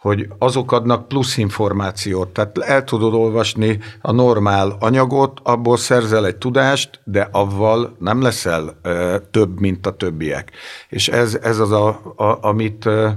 hogy 0.07 0.27
azok 0.39 0.71
adnak 0.71 1.07
plusz 1.07 1.37
információt. 1.37 2.29
Tehát 2.29 2.57
el 2.57 2.83
tudod 2.83 3.13
olvasni 3.13 3.79
a 4.01 4.11
normál 4.11 4.77
anyagot, 4.79 5.39
abból 5.43 5.77
szerzel 5.77 6.25
egy 6.25 6.35
tudást, 6.35 6.99
de 7.03 7.27
avval 7.31 7.95
nem 7.99 8.21
leszel 8.21 8.77
ö, 8.81 9.17
több, 9.31 9.59
mint 9.59 9.87
a 9.87 9.91
többiek. 9.91 10.51
És 10.89 11.07
ez, 11.07 11.35
ez 11.35 11.59
az, 11.59 11.71
a, 11.71 12.13
a, 12.15 12.37
amit, 12.41 12.85
ö, 12.85 13.09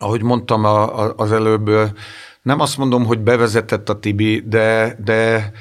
ahogy 0.00 0.22
mondtam 0.22 0.64
a, 0.64 1.04
a, 1.04 1.12
az 1.16 1.32
előbb, 1.32 1.70
nem 2.48 2.60
azt 2.60 2.78
mondom, 2.78 3.04
hogy 3.04 3.18
bevezetett 3.18 3.88
a 3.88 3.98
Tibi, 3.98 4.42
de, 4.46 4.96
de 5.04 5.52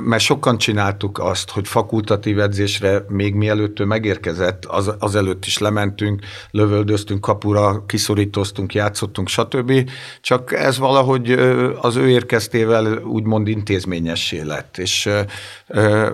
mert 0.00 0.22
sokan 0.22 0.58
csináltuk 0.58 1.18
azt, 1.18 1.50
hogy 1.50 1.68
fakultatív 1.68 2.40
edzésre 2.40 3.04
még 3.08 3.34
mielőtt 3.34 3.80
ő 3.80 3.84
megérkezett, 3.84 4.64
az, 4.64 4.94
az 4.98 5.14
előtt 5.14 5.44
is 5.44 5.58
lementünk, 5.58 6.22
lövöldöztünk 6.50 7.20
kapura, 7.20 7.84
kiszorítoztunk, 7.86 8.74
játszottunk, 8.74 9.28
stb. 9.28 9.90
Csak 10.20 10.52
ez 10.52 10.78
valahogy 10.78 11.30
az 11.80 11.96
ő 11.96 12.08
érkeztével 12.08 12.98
úgymond 12.98 13.48
intézményessé 13.48 14.40
lett. 14.40 14.78
És 14.78 15.10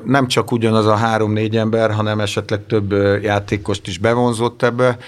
nem 0.04 0.26
csak 0.26 0.52
ugyanaz 0.52 0.86
a 0.86 0.96
három-négy 0.96 1.56
ember, 1.56 1.92
hanem 1.92 2.20
esetleg 2.20 2.66
több 2.66 2.92
játékost 3.22 3.86
is 3.86 3.98
bevonzott 3.98 4.62
ebbe, 4.62 4.98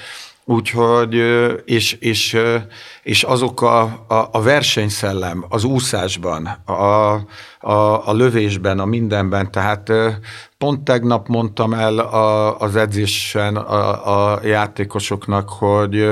Úgyhogy, 0.44 1.14
és, 1.64 1.92
és, 1.92 2.36
és 3.02 3.22
azok 3.22 3.62
a, 3.62 3.80
a, 4.08 4.28
a 4.32 4.42
versenyszellem, 4.42 5.44
az 5.48 5.64
úszásban, 5.64 6.46
a, 6.64 6.72
a, 7.60 8.08
a 8.08 8.12
lövésben, 8.12 8.78
a 8.78 8.84
mindenben, 8.84 9.50
tehát 9.50 9.92
pont 10.58 10.84
tegnap 10.84 11.28
mondtam 11.28 11.72
el 11.72 11.98
a, 11.98 12.58
az 12.58 12.76
edzésen 12.76 13.56
a, 13.56 14.32
a 14.32 14.46
játékosoknak, 14.46 15.48
hogy 15.48 16.10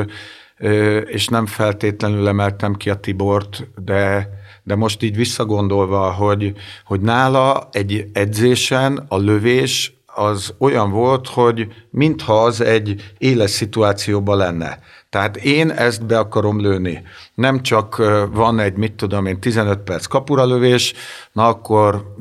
és 1.05 1.28
nem 1.28 1.47
feltétlenül 1.47 2.28
emeltem 2.28 2.74
ki 2.74 2.91
a 2.91 3.01
Tibort, 3.01 3.68
de, 3.85 4.28
de 4.62 4.74
most 4.74 5.03
így 5.03 5.16
visszagondolva, 5.16 6.12
hogy, 6.12 6.53
hogy 6.85 7.01
nála 7.01 7.68
egy 7.72 8.07
edzésen 8.12 9.05
a 9.09 9.16
lövés 9.16 9.99
az 10.20 10.54
olyan 10.58 10.90
volt, 10.90 11.28
hogy 11.28 11.66
mintha 11.90 12.44
az 12.44 12.60
egy 12.60 13.12
éles 13.18 13.50
szituációban 13.50 14.36
lenne. 14.36 14.78
Tehát 15.10 15.36
én 15.36 15.70
ezt 15.70 16.06
be 16.06 16.18
akarom 16.18 16.60
lőni. 16.60 17.02
Nem 17.34 17.62
csak 17.62 17.96
van 18.32 18.58
egy, 18.58 18.76
mit 18.76 18.92
tudom 18.92 19.26
én, 19.26 19.40
15 19.40 19.78
perc 19.78 20.06
kapuralövés, 20.06 20.94
na 21.32 21.46
akkor 21.46 22.14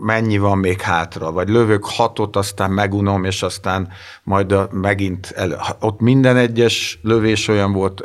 mennyi 0.00 0.38
van 0.38 0.58
még 0.58 0.80
hátra, 0.80 1.32
vagy 1.32 1.48
lövök 1.48 1.84
hatot, 1.84 2.36
aztán 2.36 2.70
megunom, 2.70 3.24
és 3.24 3.42
aztán 3.42 3.88
majd 4.22 4.52
a, 4.52 4.68
megint 4.72 5.32
el, 5.36 5.76
ott 5.80 6.00
minden 6.00 6.36
egyes 6.36 6.98
lövés 7.02 7.48
olyan 7.48 7.72
volt, 7.72 8.04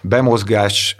bemozgás, 0.00 0.96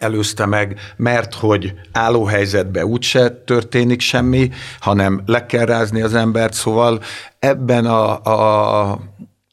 előzte 0.00 0.46
meg, 0.46 0.80
mert 0.96 1.34
hogy 1.34 1.74
állóhelyzetben 1.92 2.84
úgyse 2.84 3.30
történik 3.30 4.00
semmi, 4.00 4.50
hanem 4.80 5.22
le 5.26 5.46
kell 5.46 5.64
rázni 5.64 6.00
az 6.00 6.14
embert, 6.14 6.52
szóval 6.52 7.00
ebben 7.38 7.86
a, 7.86 8.22
a, 8.22 9.00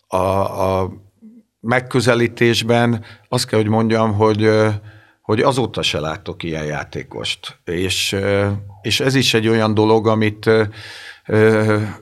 a, 0.07 0.17
a 0.81 0.91
megközelítésben 1.59 3.05
azt 3.29 3.47
kell, 3.47 3.59
hogy 3.59 3.69
mondjam, 3.69 4.13
hogy, 4.13 4.49
hogy 5.21 5.39
azóta 5.39 5.81
se 5.81 5.99
látok 5.99 6.43
ilyen 6.43 6.65
játékost. 6.65 7.59
És, 7.65 8.15
és 8.81 8.99
ez 8.99 9.15
is 9.15 9.33
egy 9.33 9.47
olyan 9.47 9.73
dolog, 9.73 10.07
amit 10.07 10.49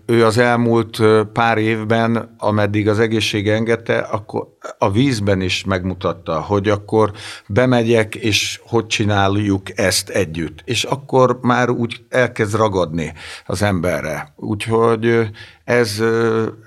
ő 0.05 0.25
az 0.25 0.37
elmúlt 0.37 1.01
pár 1.33 1.57
évben, 1.57 2.35
ameddig 2.37 2.87
az 2.87 2.99
egészsége 2.99 3.53
engedte, 3.53 3.97
akkor 3.97 4.47
a 4.77 4.91
vízben 4.91 5.41
is 5.41 5.63
megmutatta, 5.63 6.41
hogy 6.41 6.69
akkor 6.69 7.11
bemegyek, 7.47 8.15
és 8.15 8.59
hogy 8.63 8.87
csináljuk 8.87 9.77
ezt 9.77 10.09
együtt. 10.09 10.61
És 10.65 10.83
akkor 10.83 11.39
már 11.41 11.69
úgy 11.69 12.05
elkezd 12.09 12.55
ragadni 12.55 13.13
az 13.45 13.61
emberre. 13.61 14.33
Úgyhogy 14.35 15.29
ez, 15.63 16.01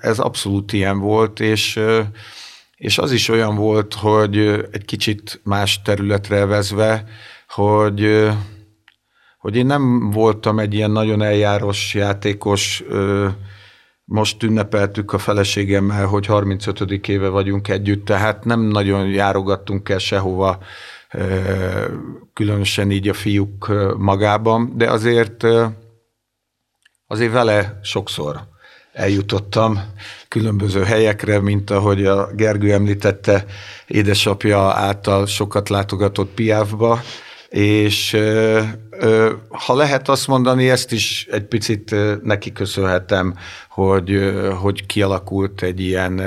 ez 0.01 0.19
abszolút 0.19 0.73
ilyen 0.73 0.99
volt, 0.99 1.39
és 1.39 1.79
és 2.79 2.97
az 2.97 3.11
is 3.11 3.29
olyan 3.29 3.55
volt, 3.55 3.93
hogy 3.93 4.37
egy 4.71 4.85
kicsit 4.85 5.41
más 5.43 5.81
területre 5.81 6.45
vezve, 6.45 7.03
hogy 7.47 8.29
hogy 9.39 9.55
én 9.55 9.65
nem 9.65 10.11
voltam 10.11 10.59
egy 10.59 10.73
ilyen 10.73 10.91
nagyon 10.91 11.21
eljáros 11.21 11.93
játékos, 11.93 12.83
most 14.03 14.43
ünnepeltük 14.43 15.13
a 15.13 15.17
feleségemmel, 15.17 16.05
hogy 16.05 16.25
35. 16.25 17.07
éve 17.07 17.27
vagyunk 17.27 17.67
együtt, 17.67 18.05
tehát 18.05 18.45
nem 18.45 18.61
nagyon 18.61 19.07
járogattunk 19.07 19.89
el 19.89 19.97
sehova, 19.97 20.59
különösen 22.33 22.91
így 22.91 23.07
a 23.07 23.13
fiúk 23.13 23.71
magában, 23.97 24.73
de 24.75 24.91
azért, 24.91 25.45
azért 27.07 27.31
vele 27.31 27.79
sokszor 27.83 28.47
eljutottam 28.93 29.79
különböző 30.27 30.83
helyekre, 30.83 31.39
mint 31.39 31.69
ahogy 31.69 32.05
a 32.05 32.29
Gergő 32.35 32.73
említette, 32.73 33.45
édesapja 33.87 34.59
által 34.59 35.25
sokat 35.25 35.69
látogatott 35.69 36.29
Piávba, 36.29 36.99
és 37.49 38.17
ha 39.49 39.75
lehet 39.75 40.09
azt 40.09 40.27
mondani, 40.27 40.69
ezt 40.69 40.91
is 40.91 41.27
egy 41.31 41.43
picit 41.45 41.95
neki 42.23 42.51
köszönhetem, 42.51 43.35
hogy, 43.69 44.33
hogy 44.61 44.85
kialakult 44.85 45.61
egy 45.61 45.79
ilyen, 45.79 46.21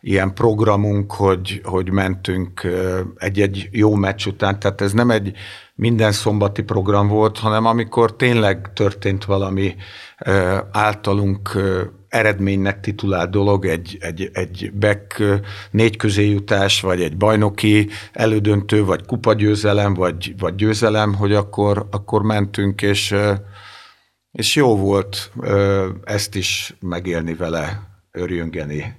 ilyen 0.00 0.34
programunk, 0.34 1.12
hogy, 1.12 1.60
hogy 1.64 1.90
mentünk 1.90 2.66
egy-egy 3.16 3.68
jó 3.70 3.94
meccs 3.94 4.26
után, 4.26 4.58
tehát 4.58 4.80
ez 4.80 4.92
nem 4.92 5.10
egy 5.10 5.32
minden 5.74 6.12
szombati 6.12 6.62
program 6.62 7.08
volt, 7.08 7.38
hanem 7.38 7.66
amikor 7.66 8.16
tényleg 8.16 8.70
történt 8.74 9.24
valami 9.24 9.74
általunk 10.72 11.58
eredménynek 12.14 12.80
titulált 12.80 13.30
dolog, 13.30 13.66
egy, 13.66 13.96
egy, 14.00 14.30
egy 14.32 14.72
back 14.78 15.22
négy 15.70 15.96
közé 15.96 16.30
jutás, 16.30 16.80
vagy 16.80 17.02
egy 17.02 17.16
bajnoki 17.16 17.88
elődöntő, 18.12 18.84
vagy 18.84 19.06
kupagyőzelem, 19.06 19.94
vagy, 19.94 20.34
vagy 20.38 20.54
győzelem, 20.54 21.14
hogy 21.14 21.32
akkor, 21.32 21.86
akkor 21.90 22.22
mentünk, 22.22 22.82
és, 22.82 23.14
és 24.32 24.56
jó 24.56 24.76
volt 24.76 25.32
ezt 26.04 26.34
is 26.34 26.76
megélni 26.80 27.34
vele, 27.34 27.82
örjöngeni. 28.12 28.94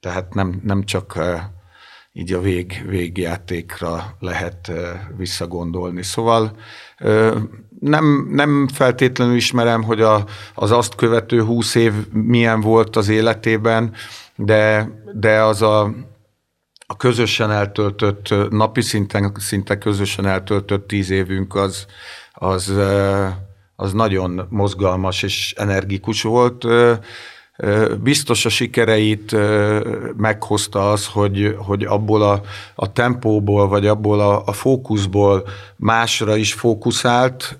Tehát 0.00 0.34
nem, 0.34 0.60
nem 0.64 0.84
csak 0.84 1.18
így 2.12 2.32
a 2.32 2.40
vég, 2.40 2.84
végjátékra 2.86 4.16
lehet 4.18 4.72
visszagondolni. 5.16 6.02
Szóval 6.02 6.56
nem, 7.80 8.28
nem 8.30 8.68
feltétlenül 8.72 9.34
ismerem, 9.34 9.82
hogy 9.82 10.00
a, 10.00 10.24
az 10.54 10.70
azt 10.70 10.94
követő 10.94 11.42
húsz 11.42 11.74
év 11.74 11.92
milyen 12.12 12.60
volt 12.60 12.96
az 12.96 13.08
életében, 13.08 13.92
de, 14.36 14.90
de 15.12 15.42
az 15.42 15.62
a, 15.62 15.82
a 16.86 16.96
közösen 16.96 17.50
eltöltött, 17.50 18.50
napi 18.50 18.80
szinten, 18.80 19.32
szinte 19.38 19.78
közösen 19.78 20.26
eltöltött 20.26 20.88
tíz 20.88 21.10
évünk 21.10 21.54
az, 21.54 21.86
az, 22.32 22.72
az 23.76 23.92
nagyon 23.92 24.46
mozgalmas 24.48 25.22
és 25.22 25.54
energikus 25.56 26.22
volt 26.22 26.66
biztos 28.02 28.44
a 28.44 28.48
sikereit 28.48 29.36
meghozta 30.16 30.90
az, 30.90 31.06
hogy, 31.06 31.56
hogy 31.58 31.84
abból 31.84 32.22
a, 32.22 32.40
a 32.74 32.92
tempóból, 32.92 33.68
vagy 33.68 33.86
abból 33.86 34.20
a, 34.20 34.42
a 34.46 34.52
fókuszból 34.52 35.48
másra 35.76 36.36
is 36.36 36.52
fókuszált, 36.52 37.58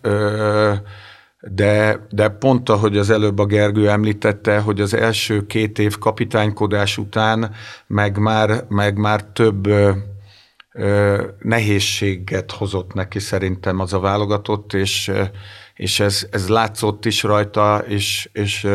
de, 1.41 2.07
de 2.11 2.29
pont 2.29 2.69
ahogy 2.69 2.97
az 2.97 3.11
előbb 3.11 3.39
a 3.39 3.47
Gergő 3.47 3.91
említette, 3.91 4.59
hogy 4.59 4.81
az 4.81 4.95
első 4.95 5.47
két 5.47 5.79
év 5.79 5.99
kapitánykodás 5.99 6.99
után 6.99 7.53
meg 7.87 8.19
már, 8.19 8.65
meg 8.69 8.97
már 8.97 9.25
több 9.25 9.69
nehézséget 11.39 12.53
hozott 12.53 12.95
neki 12.95 13.19
szerintem 13.19 13.79
az 13.79 13.93
a 13.93 14.01
válogatott, 14.01 14.73
és, 14.73 15.13
és 15.75 16.01
ez, 16.01 16.27
ez 16.31 16.49
látszott 16.49 17.05
is 17.05 17.23
rajta, 17.23 17.85
és, 17.87 18.29
és 18.33 18.69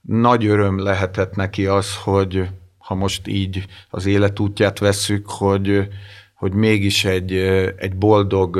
nagy 0.00 0.46
öröm 0.46 0.78
lehetett 0.78 1.34
neki 1.34 1.66
az, 1.66 1.96
hogy 1.96 2.48
ha 2.78 2.94
most 2.94 3.26
így 3.26 3.64
az 3.90 4.06
életútját 4.06 4.78
vesszük, 4.78 5.30
hogy, 5.30 5.88
hogy 6.34 6.52
mégis 6.52 7.04
egy, 7.04 7.32
egy 7.76 7.96
boldog 7.96 8.58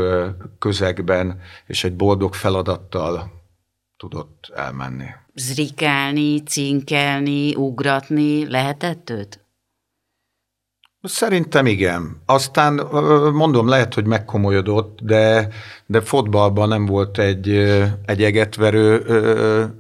közegben 0.59 1.41
és 1.66 1.84
egy 1.84 1.97
boldog 1.97 2.34
feladattal 2.34 3.30
tudott 3.97 4.53
elmenni. 4.55 5.07
Zrikálni, 5.34 6.43
cinkelni, 6.43 7.55
ugratni 7.55 8.49
lehetett 8.51 9.11
őt? 9.11 9.41
Szerintem 11.09 11.67
igen. 11.67 12.23
Aztán 12.27 12.81
mondom, 13.33 13.69
lehet, 13.69 13.95
hogy 13.95 14.07
megkomolyodott, 14.07 14.99
de, 15.03 15.49
de 15.87 16.01
fotballban 16.01 16.69
nem 16.69 16.87
volt 16.87 17.19
egy, 17.19 17.49
egy 18.07 18.23
egetverő 18.23 19.05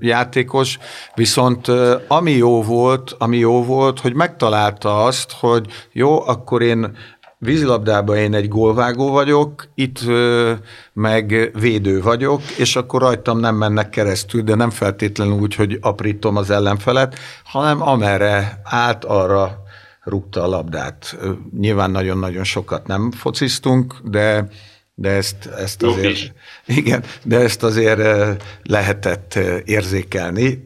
játékos, 0.00 0.78
viszont 1.14 1.68
ami 2.08 2.30
jó 2.30 2.62
volt, 2.62 3.14
ami 3.18 3.36
jó 3.36 3.64
volt, 3.64 4.00
hogy 4.00 4.14
megtalálta 4.14 5.04
azt, 5.04 5.32
hogy 5.32 5.66
jó, 5.92 6.26
akkor 6.26 6.62
én 6.62 6.96
vízilabdában 7.38 8.16
én 8.16 8.34
egy 8.34 8.48
gólvágó 8.48 9.10
vagyok, 9.10 9.68
itt 9.74 9.98
meg 10.92 11.50
védő 11.60 12.00
vagyok, 12.00 12.42
és 12.42 12.76
akkor 12.76 13.00
rajtam 13.00 13.38
nem 13.38 13.54
mennek 13.54 13.90
keresztül, 13.90 14.42
de 14.42 14.54
nem 14.54 14.70
feltétlenül 14.70 15.34
úgy, 15.34 15.54
hogy 15.54 15.78
aprítom 15.80 16.36
az 16.36 16.50
ellenfelet, 16.50 17.18
hanem 17.44 17.82
amerre 17.82 18.60
át, 18.64 19.04
arra 19.04 19.66
rúgta 20.08 20.42
a 20.42 20.48
labdát. 20.48 21.16
Nyilván 21.58 21.90
nagyon-nagyon 21.90 22.44
sokat 22.44 22.86
nem 22.86 23.10
fociztunk, 23.10 23.94
de 24.04 24.48
de 25.00 25.10
ezt, 25.10 25.46
ezt 25.46 25.82
azért, 25.82 26.32
igen, 26.66 27.04
de 27.22 27.38
ezt 27.38 27.62
azért 27.62 28.00
lehetett 28.62 29.34
érzékelni. 29.64 30.64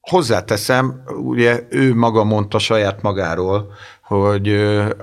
Hozzáteszem, 0.00 1.02
ugye 1.22 1.66
ő 1.70 1.94
maga 1.94 2.24
mondta 2.24 2.58
saját 2.58 3.02
magáról, 3.02 3.72
hogy, 4.02 4.56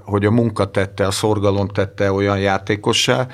hogy 0.03 0.26
a 0.26 0.32
munka 0.32 0.71
tette, 0.71 1.07
a 1.07 1.11
szorgalom 1.11 1.67
tette 1.67 2.11
olyan 2.11 2.39
játékossá. 2.39 3.28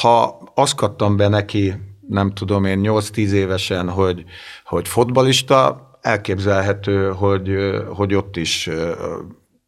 Ha 0.00 0.38
azt 0.54 0.74
kaptam 0.74 1.16
be 1.16 1.28
neki, 1.28 1.74
nem 2.08 2.32
tudom 2.32 2.64
én, 2.64 2.80
8-10 2.82 3.30
évesen, 3.30 3.90
hogy, 3.90 4.24
hogy 4.64 4.88
fotbalista, 4.88 5.87
elképzelhető, 6.00 7.10
hogy, 7.10 7.56
hogy 7.94 8.14
ott 8.14 8.36
is 8.36 8.68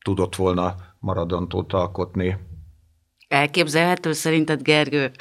tudott 0.05 0.37
volna 0.37 0.75
maradontót 0.99 1.73
alkotni. 1.73 2.37
Elképzelhető 3.29 4.13
szerinted, 4.13 4.63
Gergő? 4.63 5.11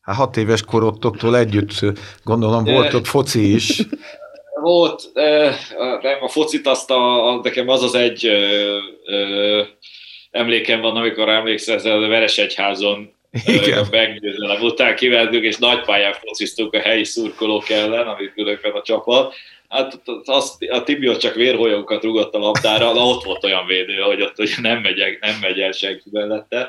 Hát 0.00 0.16
hat 0.16 0.36
éves 0.36 0.62
korotoktól 0.62 1.36
együtt, 1.36 1.72
gondolom, 2.24 2.64
volt 2.64 2.94
ott 2.94 3.06
foci 3.06 3.54
is. 3.54 3.82
Volt, 4.60 5.02
nem, 6.02 6.18
a 6.20 6.28
focit 6.28 6.66
azt 6.66 6.90
a, 6.90 7.28
a, 7.28 7.40
nekem 7.42 7.68
az 7.68 7.82
az 7.82 7.94
egy 7.94 8.26
ö, 8.26 8.78
ö, 9.06 9.62
emlékem 10.30 10.80
van, 10.80 10.96
amikor 10.96 11.28
emlékszel, 11.28 11.78
a 11.78 12.08
Veresegyházon 12.08 13.12
igen. 13.46 13.86
meggyőzelem 13.90 14.62
után 14.62 14.96
kiveltünk, 14.96 15.44
és 15.44 15.56
nagy 15.56 15.84
pályán 15.84 16.12
fociztunk 16.12 16.74
a 16.74 16.78
helyi 16.78 17.04
szurkolók 17.04 17.70
ellen, 17.70 18.06
amit 18.06 18.32
különben 18.32 18.72
a 18.72 18.82
csapat, 18.82 19.34
Hát 19.68 20.00
az, 20.24 20.58
a 20.70 20.82
Tibi 20.82 21.16
csak 21.16 21.34
vérholyókat 21.34 22.02
rugott 22.02 22.34
a 22.34 22.38
labdára, 22.38 22.92
de 22.92 23.00
ott 23.00 23.24
volt 23.24 23.44
olyan 23.44 23.66
védő, 23.66 23.96
hogy 23.96 24.22
ott 24.22 24.36
hogy 24.36 24.54
nem, 24.60 24.80
megy, 24.80 25.18
nem 25.20 25.38
megy 25.40 25.60
el 25.60 25.72
senki 25.72 26.08
mellette. 26.10 26.68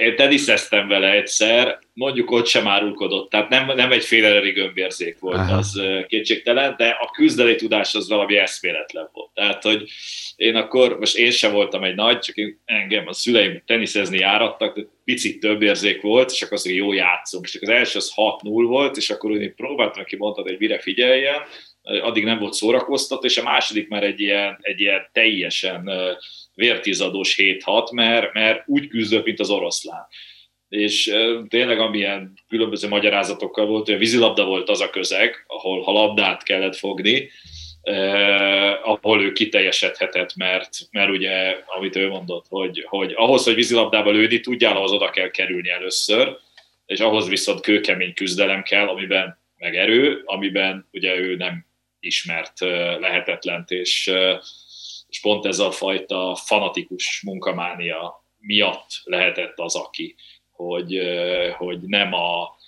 Én 0.00 0.16
teniszeztem 0.16 0.88
vele 0.88 1.10
egyszer, 1.10 1.78
mondjuk 1.92 2.30
ott 2.30 2.46
sem 2.46 2.68
árulkodott, 2.68 3.30
tehát 3.30 3.48
nem, 3.48 3.66
nem 3.76 3.92
egy 3.92 4.04
féleleri 4.04 4.50
gömbérzék 4.50 5.18
volt 5.18 5.36
Aha. 5.36 5.56
az 5.56 5.80
kétségtelen, 6.06 6.74
de 6.76 6.88
a 6.88 7.10
küzdelé 7.10 7.54
tudás 7.54 7.94
az 7.94 8.08
valami 8.08 8.36
eszméletlen 8.36 9.08
volt. 9.12 9.30
Tehát, 9.34 9.62
hogy 9.62 9.90
én 10.36 10.56
akkor, 10.56 10.98
most 10.98 11.16
én 11.16 11.30
sem 11.30 11.52
voltam 11.52 11.84
egy 11.84 11.94
nagy, 11.94 12.18
csak 12.18 12.36
én, 12.36 12.60
engem 12.64 13.06
a 13.06 13.12
szüleim 13.12 13.62
teniszezni 13.66 14.18
járattak, 14.18 14.76
de 14.76 14.82
picit 15.04 15.40
több 15.40 15.62
érzék 15.62 16.00
volt, 16.00 16.30
és 16.30 16.42
akkor 16.42 16.56
az, 16.56 16.62
hogy 16.62 16.76
jó 16.76 16.92
játszunk. 16.92 17.44
És 17.44 17.58
az 17.60 17.68
első 17.68 17.98
az 17.98 18.12
6-0 18.16 18.40
volt, 18.42 18.96
és 18.96 19.10
akkor 19.10 19.30
én 19.30 19.54
próbáltam 19.54 20.04
ki 20.04 20.16
mondtad, 20.16 20.46
hogy 20.46 20.58
mire 20.58 20.78
figyeljen, 20.78 21.42
addig 21.98 22.24
nem 22.24 22.38
volt 22.38 22.52
szórakoztató, 22.52 23.24
és 23.24 23.38
a 23.38 23.42
második 23.42 23.88
már 23.88 24.02
egy 24.02 24.20
ilyen, 24.20 24.58
egy 24.60 24.80
ilyen 24.80 25.08
teljesen 25.12 25.90
vértizadós 26.54 27.34
7-6, 27.38 27.92
mert, 27.92 28.32
mert 28.32 28.62
úgy 28.66 28.88
küzdött, 28.88 29.24
mint 29.24 29.40
az 29.40 29.50
oroszlán. 29.50 30.06
És 30.68 31.14
tényleg 31.48 31.78
amilyen 31.78 32.38
különböző 32.48 32.88
magyarázatokkal 32.88 33.66
volt, 33.66 33.86
hogy 33.86 33.94
a 33.94 33.98
vízilabda 33.98 34.44
volt 34.44 34.68
az 34.68 34.80
a 34.80 34.90
közeg, 34.90 35.44
ahol 35.46 35.82
ha 35.82 35.92
labdát 35.92 36.42
kellett 36.42 36.76
fogni, 36.76 37.30
eh, 37.82 38.88
ahol 38.88 39.22
ő 39.22 39.32
kiteljesedhetett, 39.32 40.36
mert, 40.36 40.68
mert 40.90 41.10
ugye, 41.10 41.56
amit 41.66 41.96
ő 41.96 42.08
mondott, 42.08 42.46
hogy, 42.48 42.84
hogy 42.88 43.12
ahhoz, 43.16 43.44
hogy 43.44 43.54
vízilabdába 43.54 44.10
lőni 44.10 44.40
tudjál, 44.40 44.76
ahhoz 44.76 44.92
oda 44.92 45.10
kell 45.10 45.30
kerülni 45.30 45.70
először, 45.70 46.36
és 46.86 47.00
ahhoz 47.00 47.28
viszont 47.28 47.60
kőkemény 47.60 48.14
küzdelem 48.14 48.62
kell, 48.62 48.88
amiben 48.88 49.38
meg 49.56 49.76
erő, 49.76 50.22
amiben 50.24 50.88
ugye 50.92 51.18
ő 51.18 51.36
nem 51.36 51.68
ismert 52.00 52.60
lehetetlent, 53.00 53.70
és, 53.70 54.12
és 55.08 55.20
pont 55.20 55.46
ez 55.46 55.58
a 55.58 55.70
fajta 55.70 56.34
fanatikus 56.44 57.22
munkamánia 57.26 58.24
miatt 58.38 58.88
lehetett 59.04 59.58
az, 59.58 59.76
aki, 59.76 60.14
hogy, 60.50 61.00
hogy 61.56 61.80
nem 61.80 62.12
a... 62.12 62.58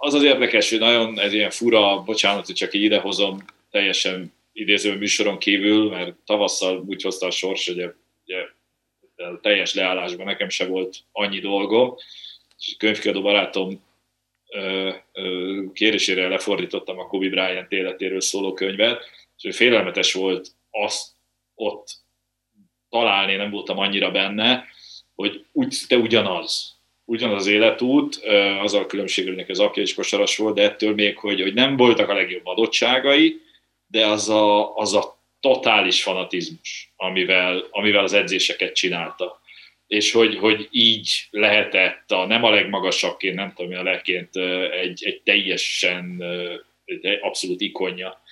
Az 0.00 0.14
az 0.14 0.22
érdekes, 0.22 0.70
hogy 0.70 0.78
nagyon 0.78 1.20
ez 1.20 1.32
ilyen 1.32 1.50
fura, 1.50 2.02
bocsánat, 2.02 2.46
hogy 2.46 2.54
csak 2.54 2.74
így 2.74 2.82
idehozom, 2.82 3.44
teljesen 3.70 4.32
idéző 4.52 4.96
műsoron 4.96 5.38
kívül, 5.38 5.90
mert 5.90 6.14
tavasszal 6.26 6.84
úgy 6.86 7.02
hozta 7.02 7.26
a 7.26 7.30
sors, 7.30 7.66
hogy 7.66 7.94
ugye, 8.24 8.44
teljes 9.40 9.74
leállásban 9.74 10.26
nekem 10.26 10.48
se 10.48 10.66
volt 10.66 10.96
annyi 11.12 11.38
dolgom, 11.38 11.94
és 12.58 12.72
a 12.72 12.76
könyvkiadó 12.78 13.22
barátom 13.22 13.83
kérésére 15.72 16.28
lefordítottam 16.28 16.98
a 16.98 17.06
Kobe 17.06 17.28
Bryant 17.28 17.72
életéről 17.72 18.20
szóló 18.20 18.52
könyvet, 18.52 19.04
és 19.42 19.56
félelmetes 19.56 20.12
volt 20.12 20.48
azt 20.70 21.12
ott 21.54 21.86
találni, 22.88 23.34
nem 23.34 23.50
voltam 23.50 23.78
annyira 23.78 24.10
benne, 24.10 24.64
hogy 25.14 25.44
úgy, 25.52 25.76
te 25.88 25.96
ugyanaz, 25.96 26.78
ugyanaz 27.04 27.40
az 27.40 27.46
életút, 27.46 28.14
az 28.62 28.74
a 28.74 28.86
különbség, 28.86 29.34
hogy 29.34 29.44
az 29.48 29.60
apja 29.60 29.82
is 29.82 29.94
kosaras 29.94 30.36
volt, 30.36 30.54
de 30.54 30.62
ettől 30.62 30.94
még, 30.94 31.18
hogy, 31.18 31.40
hogy 31.40 31.54
nem 31.54 31.76
voltak 31.76 32.08
a 32.08 32.14
legjobb 32.14 32.46
adottságai, 32.46 33.40
de 33.86 34.06
az 34.06 34.28
a, 34.28 34.76
az 34.76 34.94
a 34.94 35.18
totális 35.40 36.02
fanatizmus, 36.02 36.92
amivel, 36.96 37.66
amivel 37.70 38.04
az 38.04 38.12
edzéseket 38.12 38.74
csinálta 38.74 39.42
és 39.94 40.12
hogy, 40.12 40.36
hogy 40.36 40.68
így 40.70 41.10
lehetett 41.30 42.10
a 42.10 42.26
nem 42.26 42.44
a 42.44 42.50
legmagasabbként, 42.50 43.34
nem 43.34 43.52
tudom, 43.56 43.78
a 43.78 43.82
legként 43.82 44.36
egy, 44.82 45.04
egy 45.04 45.20
teljesen 45.24 46.22
egy 46.84 47.18
abszolút 47.20 47.60
ikonja 47.60 48.22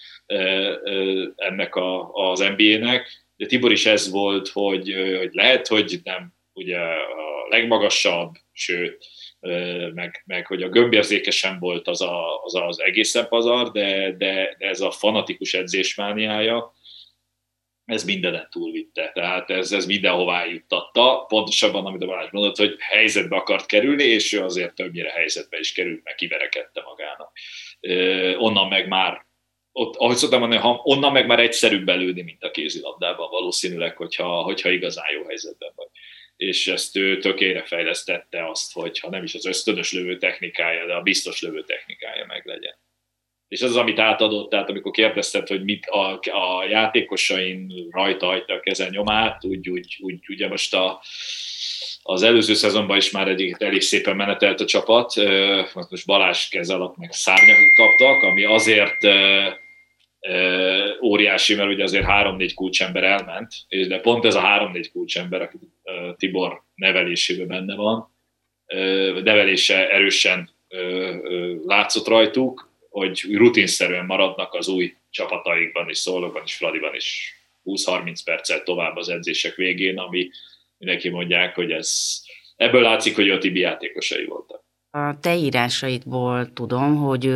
ennek 1.37 1.75
a, 1.75 2.13
az 2.13 2.39
NBA-nek. 2.39 3.25
De 3.37 3.47
Tibor 3.47 3.73
is 3.73 3.87
ez 3.87 4.11
volt, 4.11 4.49
hogy, 4.49 4.95
hogy 5.19 5.31
lehet, 5.33 5.67
hogy 5.67 6.01
nem 6.05 6.33
ugye 6.53 6.79
a 6.79 7.49
legmagasabb, 7.49 8.35
sőt, 8.53 9.07
meg, 9.95 10.23
meg 10.27 10.47
hogy 10.47 10.63
a 10.63 10.69
gömbérzékesen 10.69 11.59
volt 11.59 11.89
az 11.89 12.01
a, 12.01 12.43
az, 12.43 12.55
az 12.55 12.81
egészen 12.81 13.29
pazar, 13.29 13.71
de, 13.71 14.13
de, 14.19 14.55
de 14.59 14.67
ez 14.69 14.81
a 14.81 14.91
fanatikus 14.91 15.55
edzésmániája, 15.55 16.75
ez 17.85 18.05
mindenen 18.05 18.49
túlvitte. 18.51 19.11
Tehát 19.15 19.51
ez, 19.51 19.73
ez 19.73 19.87
mindenhová 19.87 20.45
juttatta. 20.45 21.25
Pontosabban, 21.29 21.87
amit 21.87 22.03
a 22.03 22.07
Balázs 22.07 22.31
mondott, 22.31 22.57
hogy 22.57 22.77
helyzetbe 22.79 23.37
akart 23.37 23.67
kerülni, 23.67 24.05
és 24.05 24.33
ő 24.33 24.43
azért 24.43 24.75
többnyire 24.75 25.11
helyzetbe 25.11 25.59
is 25.59 25.73
került, 25.73 26.05
meg 26.05 26.15
kiverekedte 26.15 26.83
magának. 26.83 27.33
onnan 28.39 28.69
meg 28.69 28.89
már 28.89 29.27
ott, 29.73 29.97
ahogy 29.97 30.17
szoktam 30.17 30.41
mondani, 30.41 30.61
onnan 30.83 31.13
meg 31.13 31.27
már 31.27 31.41
egyszerűbb 31.41 31.85
belőni, 31.85 32.23
mint 32.23 32.43
a 32.43 32.51
kézilabdában 32.51 33.31
valószínűleg, 33.31 33.97
hogyha, 33.97 34.43
hogyha 34.43 34.71
igazán 34.71 35.13
jó 35.13 35.25
helyzetben 35.25 35.73
vagy. 35.75 35.89
És 36.37 36.67
ezt 36.67 36.97
ő 36.97 37.19
tökére 37.19 37.63
fejlesztette 37.63 38.49
azt, 38.49 38.73
hogy 38.73 38.99
ha 38.99 39.11
nem 39.11 39.23
is 39.23 39.35
az 39.35 39.47
ösztönös 39.47 39.93
lövő 39.93 40.19
technikája, 40.19 40.87
de 40.87 40.95
a 40.95 41.03
biztos 41.03 41.43
lövő 41.43 41.65
technikája 41.65 42.27
meg 42.27 42.47
legyen 42.47 42.75
és 43.53 43.63
az 43.63 43.71
az, 43.71 43.77
amit 43.77 43.99
átadott, 43.99 44.51
tehát 44.51 44.69
amikor 44.69 44.93
kérdezted, 44.93 45.49
hogy 45.49 45.65
mit 45.65 45.87
a, 45.87 46.13
a 46.15 46.65
játékosain 46.69 47.73
rajta 47.91 48.27
hagyta 48.27 48.55
a 48.55 48.61
keze 48.61 48.89
nyomát, 48.89 49.45
úgy, 49.45 49.69
úgy, 49.69 49.99
úgy 50.01 50.19
ugye 50.29 50.49
most 50.49 50.75
a, 50.75 51.01
az 52.03 52.23
előző 52.23 52.55
szezonban 52.55 52.97
is 52.97 53.11
már 53.11 53.29
egy 53.29 53.55
elég 53.59 53.81
szépen 53.81 54.17
menetelt 54.17 54.61
a 54.61 54.65
csapat, 54.65 55.15
most 55.75 56.07
Balázs 56.07 56.49
kez 56.49 56.71
alatt 56.71 56.97
meg 56.97 57.13
szárnyakat 57.13 57.75
kaptak, 57.77 58.23
ami 58.23 58.45
azért 58.45 58.99
óriási, 61.03 61.55
mert 61.55 61.69
ugye 61.69 61.83
azért 61.83 62.05
három-négy 62.05 62.55
kulcsember 62.55 63.05
elment, 63.05 63.53
és 63.69 63.87
de 63.87 64.01
pont 64.01 64.25
ez 64.25 64.35
a 64.35 64.41
három-négy 64.41 64.91
kulcsember, 64.91 65.43
aki 65.43 65.57
Tibor 66.17 66.63
nevelésében 66.75 67.47
benne 67.47 67.75
van, 67.75 68.15
nevelése 69.23 69.91
erősen 69.91 70.51
látszott 71.67 72.09
rajtuk, 72.09 72.72
hogy 72.93 73.27
rutinszerűen 73.35 74.07
maradnak 74.07 74.55
az 74.55 74.69
új 74.69 74.95
csapataikban 75.11 75.89
is, 75.89 75.99
Szolnokban 75.99 76.43
is, 76.45 76.55
Fradiban 76.55 76.95
is 76.95 77.35
20-30 77.65 78.21
perccel 78.25 78.63
tovább 78.63 78.97
az 78.97 79.09
edzések 79.09 79.55
végén, 79.55 79.99
ami 79.99 80.31
mindenki 80.79 81.09
mondják, 81.09 81.55
hogy 81.55 81.71
ez 81.71 82.21
ebből 82.57 82.83
látszik, 82.83 83.15
hogy 83.15 83.31
a 83.31 83.39
Tibi 83.39 83.61
játékosai 83.61 84.25
voltak. 84.25 84.65
A 84.91 85.19
te 85.21 85.37
írásaidból 85.37 86.53
tudom, 86.53 86.97
hogy, 86.97 87.35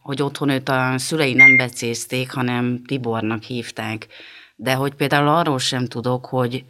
hogy 0.00 0.22
otthon 0.22 0.48
őt 0.48 0.68
a 0.68 0.98
szülei 0.98 1.32
nem 1.34 1.56
becézték, 1.56 2.32
hanem 2.32 2.82
Tibornak 2.86 3.42
hívták. 3.42 4.06
De 4.56 4.74
hogy 4.74 4.94
például 4.94 5.28
arról 5.28 5.58
sem 5.58 5.86
tudok, 5.86 6.26
hogy 6.26 6.64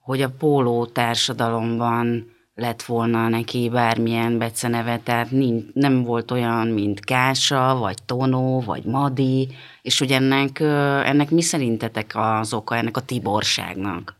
hogy 0.00 0.22
a 0.22 0.30
póló 0.38 0.86
társadalomban 0.86 2.36
lett 2.60 2.82
volna 2.82 3.28
neki 3.28 3.68
bármilyen 3.68 4.38
beceneve, 4.38 4.98
tehát 4.98 5.30
nincs, 5.30 5.64
nem 5.72 6.02
volt 6.02 6.30
olyan, 6.30 6.68
mint 6.68 7.04
Kása, 7.04 7.76
vagy 7.78 7.96
Tonó, 8.06 8.60
vagy 8.60 8.84
Madi, 8.84 9.48
és 9.82 9.98
hogy 9.98 10.10
ennek, 10.10 10.60
ennek 11.04 11.30
mi 11.30 11.42
szerintetek 11.42 12.10
az 12.14 12.54
oka, 12.54 12.76
ennek 12.76 12.96
a 12.96 13.04
tiborságnak? 13.04 14.16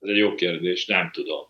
Ez 0.00 0.08
egy 0.08 0.16
jó 0.16 0.34
kérdés, 0.34 0.86
nem 0.86 1.10
tudom. 1.12 1.46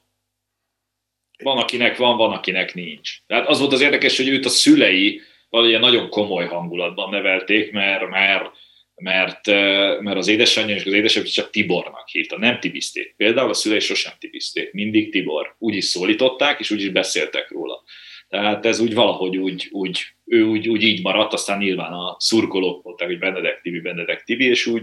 Van, 1.43 1.59
akinek 1.59 1.97
van, 1.97 2.17
van, 2.17 2.33
akinek 2.33 2.75
nincs. 2.75 3.27
Tehát 3.27 3.49
az 3.49 3.59
volt 3.61 3.73
az 3.73 3.81
érdekes, 3.81 4.17
hogy 4.17 4.29
őt 4.29 4.45
a 4.45 4.49
szülei 4.49 5.21
valahogy 5.49 5.81
nagyon 5.81 6.09
komoly 6.09 6.47
hangulatban 6.47 7.11
nevelték, 7.11 7.73
mert, 7.73 8.09
mert 8.09 8.51
mert, 8.99 9.47
mert 10.01 10.17
az 10.17 10.29
édesanyja 10.29 10.75
és 10.75 10.85
az 10.85 10.93
édesapja 10.93 11.31
csak 11.31 11.51
Tibornak 11.51 12.09
hívta, 12.09 12.39
nem 12.39 12.61
Tibiszték. 12.61 13.15
Például 13.17 13.51
a 13.51 13.55
szülei 13.55 13.81
sosem 13.81 14.13
Tibiszték, 14.19 14.73
mindig 14.73 15.11
Tibor. 15.11 15.55
Úgy 15.59 15.75
is 15.75 15.85
szólították, 15.85 16.61
és 16.61 16.71
úgy 16.71 16.81
is 16.81 16.89
beszéltek 16.89 17.51
róla. 17.51 17.83
Tehát 18.29 18.67
ez 18.67 18.81
úgy 18.81 18.95
valahogy 18.95 19.37
úgy, 19.37 19.69
úgy 19.71 20.07
ő 20.27 20.43
úgy, 20.43 20.69
úgy 20.69 20.83
így 20.83 21.03
maradt, 21.03 21.33
aztán 21.33 21.59
nyilván 21.59 21.93
a 21.93 22.17
szurkolók 22.19 22.85
mondták, 22.85 23.09
hogy 23.09 23.19
Benedek 23.19 23.61
Tibi, 23.61 23.81
Benedek 23.81 24.25
Tibi, 24.25 24.45
és 24.45 24.67
úgy 24.67 24.83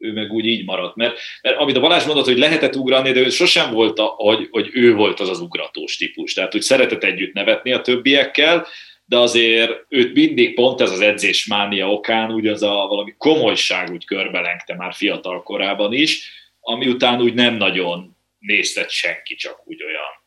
ő 0.00 0.12
meg 0.12 0.32
úgy 0.32 0.46
így 0.46 0.64
maradt. 0.64 0.96
Mert, 0.96 1.18
mert 1.42 1.56
amit 1.56 1.76
a 1.76 1.80
Balázs 1.80 2.04
mondott, 2.04 2.24
hogy 2.24 2.38
lehetett 2.38 2.76
ugrani, 2.76 3.12
de 3.12 3.20
ő 3.20 3.28
sosem 3.28 3.72
volt, 3.72 3.98
a, 3.98 4.04
hogy, 4.04 4.48
hogy 4.50 4.70
ő 4.72 4.94
volt 4.94 5.20
az 5.20 5.28
az 5.28 5.40
ugratós 5.40 5.96
típus. 5.96 6.32
Tehát 6.32 6.54
úgy 6.54 6.62
szeretett 6.62 7.04
együtt 7.04 7.32
nevetni 7.32 7.72
a 7.72 7.80
többiekkel, 7.80 8.66
de 9.10 9.18
azért 9.18 9.84
őt 9.88 10.14
mindig 10.14 10.54
pont 10.54 10.80
ez 10.80 10.90
az 10.90 11.00
edzésmánia 11.00 11.92
okán 11.92 12.32
úgy 12.32 12.46
az 12.46 12.62
a 12.62 12.86
valami 12.88 13.14
komolyság 13.18 13.90
úgy 13.90 14.04
körbelengte 14.04 14.74
már 14.74 14.94
fiatal 14.94 15.42
korában 15.42 15.92
is, 15.92 16.30
ami 16.60 16.88
után 16.88 17.20
úgy 17.20 17.34
nem 17.34 17.54
nagyon 17.54 18.16
néztet 18.38 18.90
senki, 18.90 19.34
csak 19.34 19.60
úgy 19.64 19.82
olyan 19.82 20.22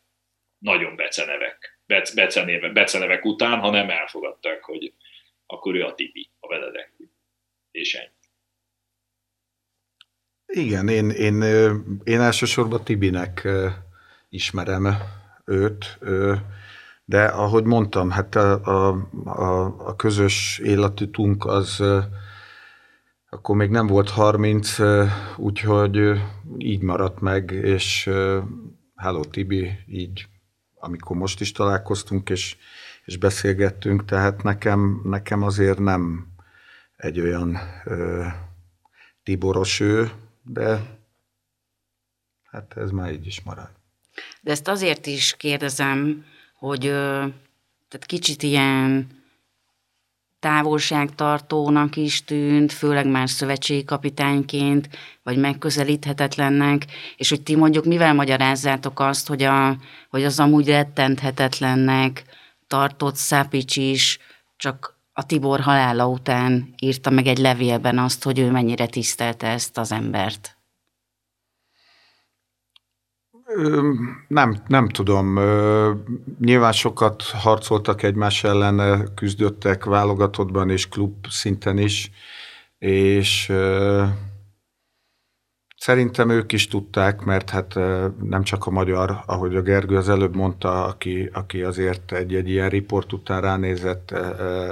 nagyon 0.58 0.96
becenevek, 0.96 1.80
becenevek, 2.14 2.72
becenevek 2.72 3.24
után, 3.24 3.58
hanem 3.58 3.90
elfogadták, 3.90 4.62
hogy 4.62 4.92
akkor 5.46 5.74
ő 5.74 5.82
a 5.82 5.94
Tibi, 5.94 6.30
a 6.40 6.46
Benedek. 6.46 6.92
És 7.70 7.94
ennyi. 7.94 8.08
Igen, 10.46 10.88
én, 10.88 11.10
én, 11.10 11.42
én 12.04 12.20
elsősorban 12.20 12.84
Tibinek 12.84 13.48
ismerem 14.28 14.88
őt. 15.44 15.98
De 17.04 17.24
ahogy 17.24 17.64
mondtam, 17.64 18.10
hát 18.10 18.34
a, 18.34 18.64
a, 18.64 19.08
a, 19.24 19.64
a 19.88 19.96
közös 19.96 20.58
életütünk 20.58 21.46
az 21.46 21.82
akkor 23.34 23.56
még 23.56 23.70
nem 23.70 23.86
volt 23.86 24.10
30, 24.10 24.76
úgyhogy 25.36 26.20
így 26.58 26.82
maradt 26.82 27.20
meg, 27.20 27.50
és 27.50 28.10
Hello 28.96 29.24
Tibi, 29.24 29.70
így 29.86 30.26
amikor 30.74 31.16
most 31.16 31.40
is 31.40 31.52
találkoztunk, 31.52 32.30
és, 32.30 32.56
és 33.04 33.16
beszélgettünk, 33.16 34.04
tehát 34.04 34.42
nekem, 34.42 35.00
nekem 35.04 35.42
azért 35.42 35.78
nem 35.78 36.26
egy 36.96 37.20
olyan 37.20 37.58
ö, 37.84 38.26
Tiboros 39.22 39.80
ő, 39.80 40.10
de 40.42 40.98
hát 42.44 42.76
ez 42.76 42.90
már 42.90 43.12
így 43.12 43.26
is 43.26 43.42
marad. 43.42 43.70
De 44.40 44.50
ezt 44.50 44.68
azért 44.68 45.06
is 45.06 45.36
kérdezem, 45.36 46.24
hogy 46.64 46.80
tehát 47.88 48.06
kicsit 48.06 48.42
ilyen 48.42 49.08
távolságtartónak 50.38 51.96
is 51.96 52.24
tűnt, 52.24 52.72
főleg 52.72 53.06
már 53.06 53.30
szövetségi 53.30 53.84
kapitányként, 53.84 54.88
vagy 55.22 55.36
megközelíthetetlennek, 55.36 56.86
és 57.16 57.28
hogy 57.28 57.42
ti 57.42 57.56
mondjuk 57.56 57.84
mivel 57.84 58.14
magyarázzátok 58.14 59.00
azt, 59.00 59.28
hogy, 59.28 59.42
a, 59.42 59.76
hogy 60.10 60.24
az 60.24 60.40
amúgy 60.40 60.66
rettenthetetlennek 60.66 62.24
tartott 62.66 63.16
Szápics 63.16 63.76
is 63.76 64.18
csak 64.56 64.98
a 65.12 65.26
Tibor 65.26 65.60
halála 65.60 66.08
után 66.08 66.74
írta 66.78 67.10
meg 67.10 67.26
egy 67.26 67.38
levélben 67.38 67.98
azt, 67.98 68.22
hogy 68.22 68.38
ő 68.38 68.50
mennyire 68.50 68.86
tisztelte 68.86 69.46
ezt 69.46 69.78
az 69.78 69.92
embert. 69.92 70.56
Nem, 74.28 74.62
nem 74.66 74.88
tudom. 74.88 75.38
Nyilván 76.38 76.72
sokat 76.72 77.22
harcoltak 77.22 78.02
egymás 78.02 78.44
ellen, 78.44 79.08
küzdöttek 79.14 79.84
válogatottban 79.84 80.70
és 80.70 80.88
klub 80.88 81.26
szinten 81.28 81.78
is, 81.78 82.10
és 82.78 83.52
szerintem 85.76 86.30
ők 86.30 86.52
is 86.52 86.68
tudták, 86.68 87.24
mert 87.24 87.50
hát 87.50 87.74
nem 88.22 88.42
csak 88.42 88.66
a 88.66 88.70
magyar, 88.70 89.22
ahogy 89.26 89.56
a 89.56 89.62
Gergő 89.62 89.96
az 89.96 90.08
előbb 90.08 90.36
mondta, 90.36 90.84
aki, 90.84 91.30
aki 91.32 91.62
azért 91.62 92.12
egy-egy 92.12 92.48
ilyen 92.48 92.68
riport 92.68 93.12
után 93.12 93.40
ránézett, 93.40 94.10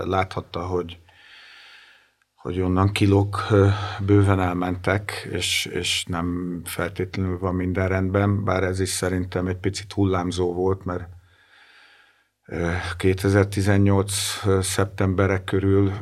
láthatta, 0.04 0.66
hogy 0.66 0.98
hogy 2.42 2.60
onnan 2.60 2.92
kilók 2.92 3.46
bőven 4.00 4.40
elmentek, 4.40 5.28
és, 5.30 5.64
és 5.64 6.04
nem 6.08 6.60
feltétlenül 6.64 7.38
van 7.38 7.54
minden 7.54 7.88
rendben, 7.88 8.44
bár 8.44 8.62
ez 8.62 8.80
is 8.80 8.88
szerintem 8.88 9.46
egy 9.46 9.56
picit 9.56 9.92
hullámzó 9.92 10.54
volt, 10.54 10.84
mert 10.84 11.08
2018 12.96 14.12
szeptemberek 14.60 15.44
körül 15.44 15.92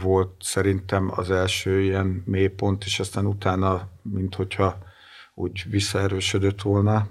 volt 0.00 0.30
szerintem 0.40 1.12
az 1.14 1.30
első 1.30 1.80
ilyen 1.80 2.22
mélypont, 2.26 2.84
és 2.84 3.00
aztán 3.00 3.26
utána, 3.26 3.88
mint 4.02 4.34
hogyha 4.34 4.78
úgy 5.34 5.64
visszaerősödött 5.70 6.62
volna. 6.62 7.08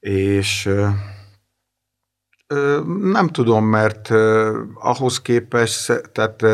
És 0.00 0.70
nem 3.02 3.28
tudom, 3.28 3.64
mert 3.64 4.10
ahhoz 4.74 5.20
képest, 5.22 6.02
tehát 6.12 6.44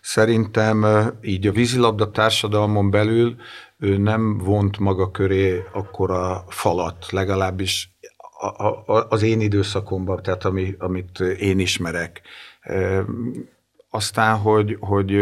szerintem 0.00 0.86
így 1.22 1.46
a 1.46 1.52
vízilabda 1.52 2.10
társadalmon 2.10 2.90
belül 2.90 3.36
ő 3.78 3.96
nem 3.96 4.38
vont 4.38 4.78
maga 4.78 5.10
köré 5.10 5.62
akkora 5.72 6.44
falat, 6.48 7.06
legalábbis 7.10 7.96
az 9.08 9.22
én 9.22 9.40
időszakomban, 9.40 10.22
tehát 10.22 10.44
ami, 10.44 10.74
amit 10.78 11.20
én 11.20 11.58
ismerek. 11.58 12.22
Aztán, 13.90 14.36
hogy, 14.36 14.76
hogy 14.80 15.16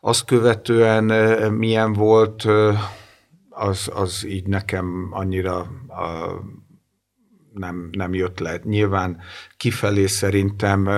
azt 0.00 0.24
követően 0.24 1.04
milyen 1.52 1.92
volt, 1.92 2.46
az, 3.50 3.90
az 3.94 4.26
így 4.26 4.46
nekem 4.46 5.08
annyira 5.10 5.66
nem, 7.58 7.88
nem 7.92 8.14
jött 8.14 8.38
le. 8.38 8.60
Nyilván 8.64 9.18
kifelé 9.56 10.06
szerintem 10.06 10.88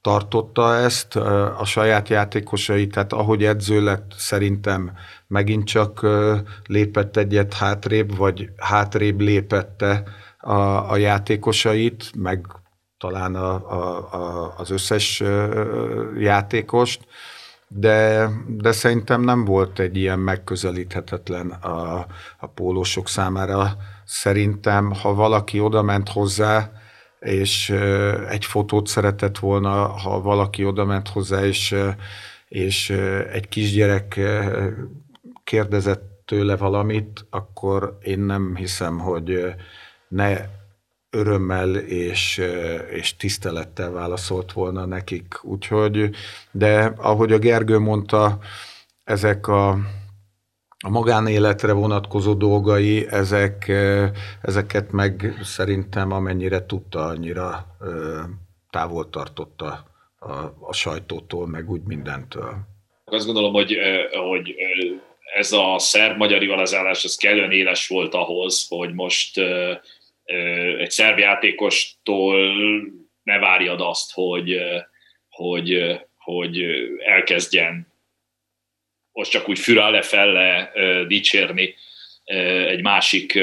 tartotta 0.00 0.74
ezt 0.74 1.16
a 1.58 1.64
saját 1.64 2.08
játékosai, 2.08 2.86
tehát 2.86 3.12
ahogy 3.12 3.44
edző 3.44 3.82
lett, 3.82 4.12
szerintem 4.16 4.92
megint 5.26 5.66
csak 5.66 6.06
lépett 6.66 7.16
egyet 7.16 7.54
hátrébb, 7.54 8.16
vagy 8.16 8.50
hátrébb 8.56 9.20
lépette 9.20 10.02
a, 10.38 10.90
a 10.90 10.96
játékosait, 10.96 12.10
meg 12.16 12.46
talán 12.98 13.34
a, 13.34 13.54
a, 13.72 14.12
a, 14.12 14.54
az 14.56 14.70
összes 14.70 15.22
játékost, 16.18 17.06
de, 17.68 18.28
de 18.46 18.72
szerintem 18.72 19.20
nem 19.20 19.44
volt 19.44 19.78
egy 19.78 19.96
ilyen 19.96 20.18
megközelíthetetlen 20.18 21.50
a, 21.50 22.06
a 22.38 22.46
pólósok 22.46 23.08
számára 23.08 23.76
Szerintem, 24.12 24.92
ha 24.92 25.14
valaki 25.14 25.60
oda 25.60 25.82
ment 25.82 26.08
hozzá, 26.08 26.72
és 27.20 27.70
egy 28.28 28.44
fotót 28.44 28.86
szeretett 28.86 29.38
volna, 29.38 29.86
ha 29.86 30.20
valaki 30.20 30.64
oda 30.64 30.84
ment 30.84 31.08
hozzá, 31.08 31.44
és, 31.44 31.74
és 32.48 32.90
egy 33.32 33.48
kisgyerek 33.48 34.20
kérdezett 35.44 36.22
tőle 36.24 36.56
valamit, 36.56 37.26
akkor 37.30 37.98
én 38.02 38.18
nem 38.18 38.56
hiszem, 38.56 38.98
hogy 38.98 39.54
ne 40.08 40.36
örömmel 41.10 41.76
és, 41.76 42.42
és 42.90 43.16
tisztelettel 43.16 43.90
válaszolt 43.90 44.52
volna 44.52 44.84
nekik. 44.84 45.38
Úgyhogy, 45.42 46.10
de 46.50 46.92
ahogy 46.96 47.32
a 47.32 47.38
Gergő 47.38 47.78
mondta, 47.78 48.38
ezek 49.04 49.46
a 49.46 49.78
a 50.86 50.90
magánéletre 50.90 51.72
vonatkozó 51.72 52.34
dolgai, 52.34 53.06
ezek, 53.10 53.68
ezeket 54.42 54.92
meg 54.92 55.38
szerintem 55.42 56.12
amennyire 56.12 56.66
tudta, 56.66 57.04
annyira 57.04 57.76
távol 58.70 59.10
tartotta 59.10 59.84
a, 60.18 60.32
a 60.60 60.72
sajtótól, 60.72 61.46
meg 61.46 61.70
úgy 61.70 61.82
mindentől. 61.82 62.54
Azt 63.04 63.26
gondolom, 63.26 63.52
hogy, 63.52 63.78
hogy 64.30 64.54
ez 65.34 65.52
a 65.52 65.78
szerb-magyar 65.78 66.38
rivalizálás 66.38 67.04
ez 67.04 67.14
kellően 67.14 67.52
éles 67.52 67.88
volt 67.88 68.14
ahhoz, 68.14 68.66
hogy 68.68 68.94
most 68.94 69.38
egy 70.78 70.90
szerb 70.90 71.18
játékostól 71.18 72.36
ne 73.22 73.38
várjad 73.38 73.80
azt, 73.80 74.12
hogy, 74.12 74.56
hogy, 75.28 76.00
hogy 76.16 76.60
elkezdjen 77.04 77.89
most 79.12 79.30
csak 79.30 79.48
úgy 79.48 79.58
fürale 79.58 80.02
felle 80.02 80.72
dicsérni 81.06 81.74
egy 82.66 82.82
másik, 82.82 83.36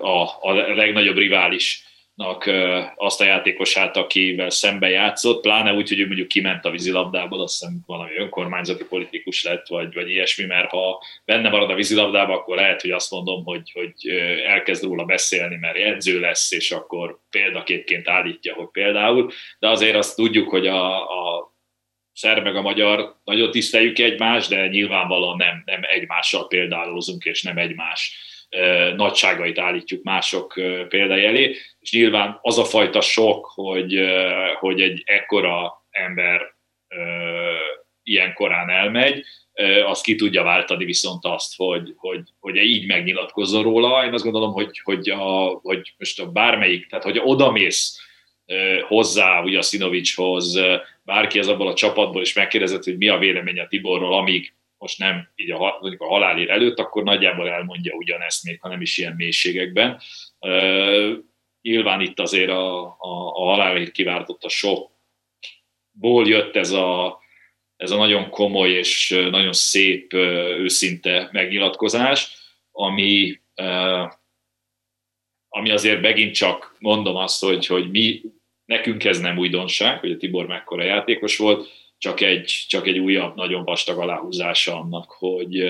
a, 0.00 0.22
a 0.22 0.52
legnagyobb 0.52 1.16
rivális 1.16 1.82
azt 2.94 3.20
a 3.20 3.24
játékosát, 3.24 3.96
akivel 3.96 4.50
szembe 4.50 4.88
játszott, 4.88 5.40
pláne 5.40 5.72
úgy, 5.72 5.88
hogy 5.88 6.00
ő 6.00 6.06
mondjuk 6.06 6.28
kiment 6.28 6.64
a 6.64 6.70
vízilabdából, 6.70 7.40
azt 7.40 7.58
hiszem 7.58 7.80
valami 7.86 8.16
önkormányzati 8.16 8.84
politikus 8.84 9.44
lett, 9.44 9.66
vagy, 9.66 9.94
vagy 9.94 10.10
ilyesmi, 10.10 10.44
mert 10.44 10.70
ha 10.70 11.02
benne 11.24 11.48
marad 11.48 11.70
a 11.70 11.74
vízilabdába, 11.74 12.32
akkor 12.32 12.56
lehet, 12.56 12.80
hogy 12.80 12.90
azt 12.90 13.10
mondom, 13.10 13.44
hogy, 13.44 13.70
hogy 13.72 14.08
elkezd 14.46 14.84
róla 14.84 15.04
beszélni, 15.04 15.56
mert 15.56 15.76
edző 15.76 16.20
lesz, 16.20 16.52
és 16.52 16.70
akkor 16.70 17.18
példaképként 17.30 18.08
állítja, 18.08 18.54
hogy 18.54 18.68
például, 18.72 19.30
de 19.58 19.68
azért 19.68 19.96
azt 19.96 20.16
tudjuk, 20.16 20.48
hogy 20.48 20.66
a, 20.66 21.00
a 21.02 21.51
szerb 22.22 22.44
meg 22.44 22.56
a 22.56 22.62
magyar 22.62 23.16
nagyon 23.24 23.50
tiszteljük 23.50 23.98
egymást, 23.98 24.48
de 24.48 24.66
nyilvánvalóan 24.66 25.36
nem, 25.36 25.62
nem 25.64 25.80
egymással 25.82 26.46
példálózunk, 26.46 27.24
és 27.24 27.42
nem 27.42 27.58
egymás 27.58 28.16
nagyságait 28.96 29.58
állítjuk 29.58 30.02
mások 30.02 30.52
példai 30.88 31.24
elé, 31.24 31.56
és 31.80 31.92
nyilván 31.92 32.38
az 32.42 32.58
a 32.58 32.64
fajta 32.64 33.00
sok, 33.00 33.46
hogy, 33.54 34.00
hogy 34.58 34.80
egy 34.80 35.02
ekkora 35.04 35.84
ember 35.90 36.40
ilyen 38.02 38.34
korán 38.34 38.70
elmegy, 38.70 39.24
az 39.86 40.00
ki 40.00 40.14
tudja 40.14 40.42
váltani 40.42 40.84
viszont 40.84 41.24
azt, 41.24 41.56
hogy, 41.56 41.92
hogy, 41.96 42.20
hogy 42.40 42.56
így 42.56 42.86
megnyilatkozzon 42.86 43.62
róla. 43.62 44.04
Én 44.04 44.12
azt 44.12 44.24
gondolom, 44.24 44.52
hogy, 44.52 44.80
hogy, 44.84 45.10
a, 45.10 45.58
hogy 45.62 45.94
most 45.98 46.20
a 46.20 46.30
bármelyik, 46.30 46.86
tehát 46.86 47.04
hogy 47.04 47.20
odamész 47.24 48.00
hozzá, 48.88 49.42
ugye 49.42 49.58
a 49.58 49.62
Szinovicshoz, 49.62 50.60
bárki 51.02 51.38
az 51.38 51.48
abból 51.48 51.68
a 51.68 51.74
csapatból, 51.74 52.22
és 52.22 52.32
megkérdezett, 52.32 52.84
hogy 52.84 52.96
mi 52.96 53.08
a 53.08 53.18
véleménye 53.18 53.66
Tiborról, 53.66 54.14
amíg 54.14 54.54
most 54.78 54.98
nem 54.98 55.28
így 55.34 55.50
a, 55.50 55.78
mondjuk 55.80 56.02
a 56.02 56.08
halálír 56.08 56.50
előtt, 56.50 56.78
akkor 56.78 57.02
nagyjából 57.02 57.48
elmondja 57.48 57.94
ugyanezt, 57.94 58.44
még 58.44 58.60
ha 58.60 58.68
nem 58.68 58.80
is 58.80 58.98
ilyen 58.98 59.14
mélységekben. 59.16 60.00
Uh, 60.38 61.12
nyilván 61.62 62.00
itt 62.00 62.20
azért 62.20 62.50
a, 62.50 62.82
a, 62.84 63.28
a 63.34 63.44
halálír 63.44 63.90
kiváltott 63.90 64.44
a 64.44 64.48
sokból 64.48 66.28
jött 66.28 66.56
ez 66.56 66.70
a, 66.70 67.20
ez 67.76 67.90
a 67.90 67.96
nagyon 67.96 68.30
komoly 68.30 68.70
és 68.70 69.08
nagyon 69.30 69.52
szép, 69.52 70.12
őszinte 70.12 71.28
megnyilatkozás, 71.32 72.36
ami, 72.72 73.40
ami 75.48 75.70
azért 75.70 76.00
megint 76.00 76.34
csak 76.34 76.76
mondom 76.78 77.16
azt, 77.16 77.44
hogy, 77.44 77.66
hogy 77.66 77.90
mi, 77.90 78.20
nekünk 78.72 79.04
ez 79.04 79.20
nem 79.20 79.38
újdonság, 79.38 79.98
hogy 79.98 80.10
a 80.10 80.16
Tibor 80.16 80.46
mekkora 80.46 80.84
játékos 80.84 81.36
volt, 81.36 81.68
csak 81.98 82.20
egy, 82.20 82.64
csak 82.68 82.86
egy 82.86 82.98
újabb, 82.98 83.34
nagyon 83.34 83.64
vastag 83.64 83.98
aláhúzása 83.98 84.80
annak, 84.80 85.10
hogy, 85.10 85.64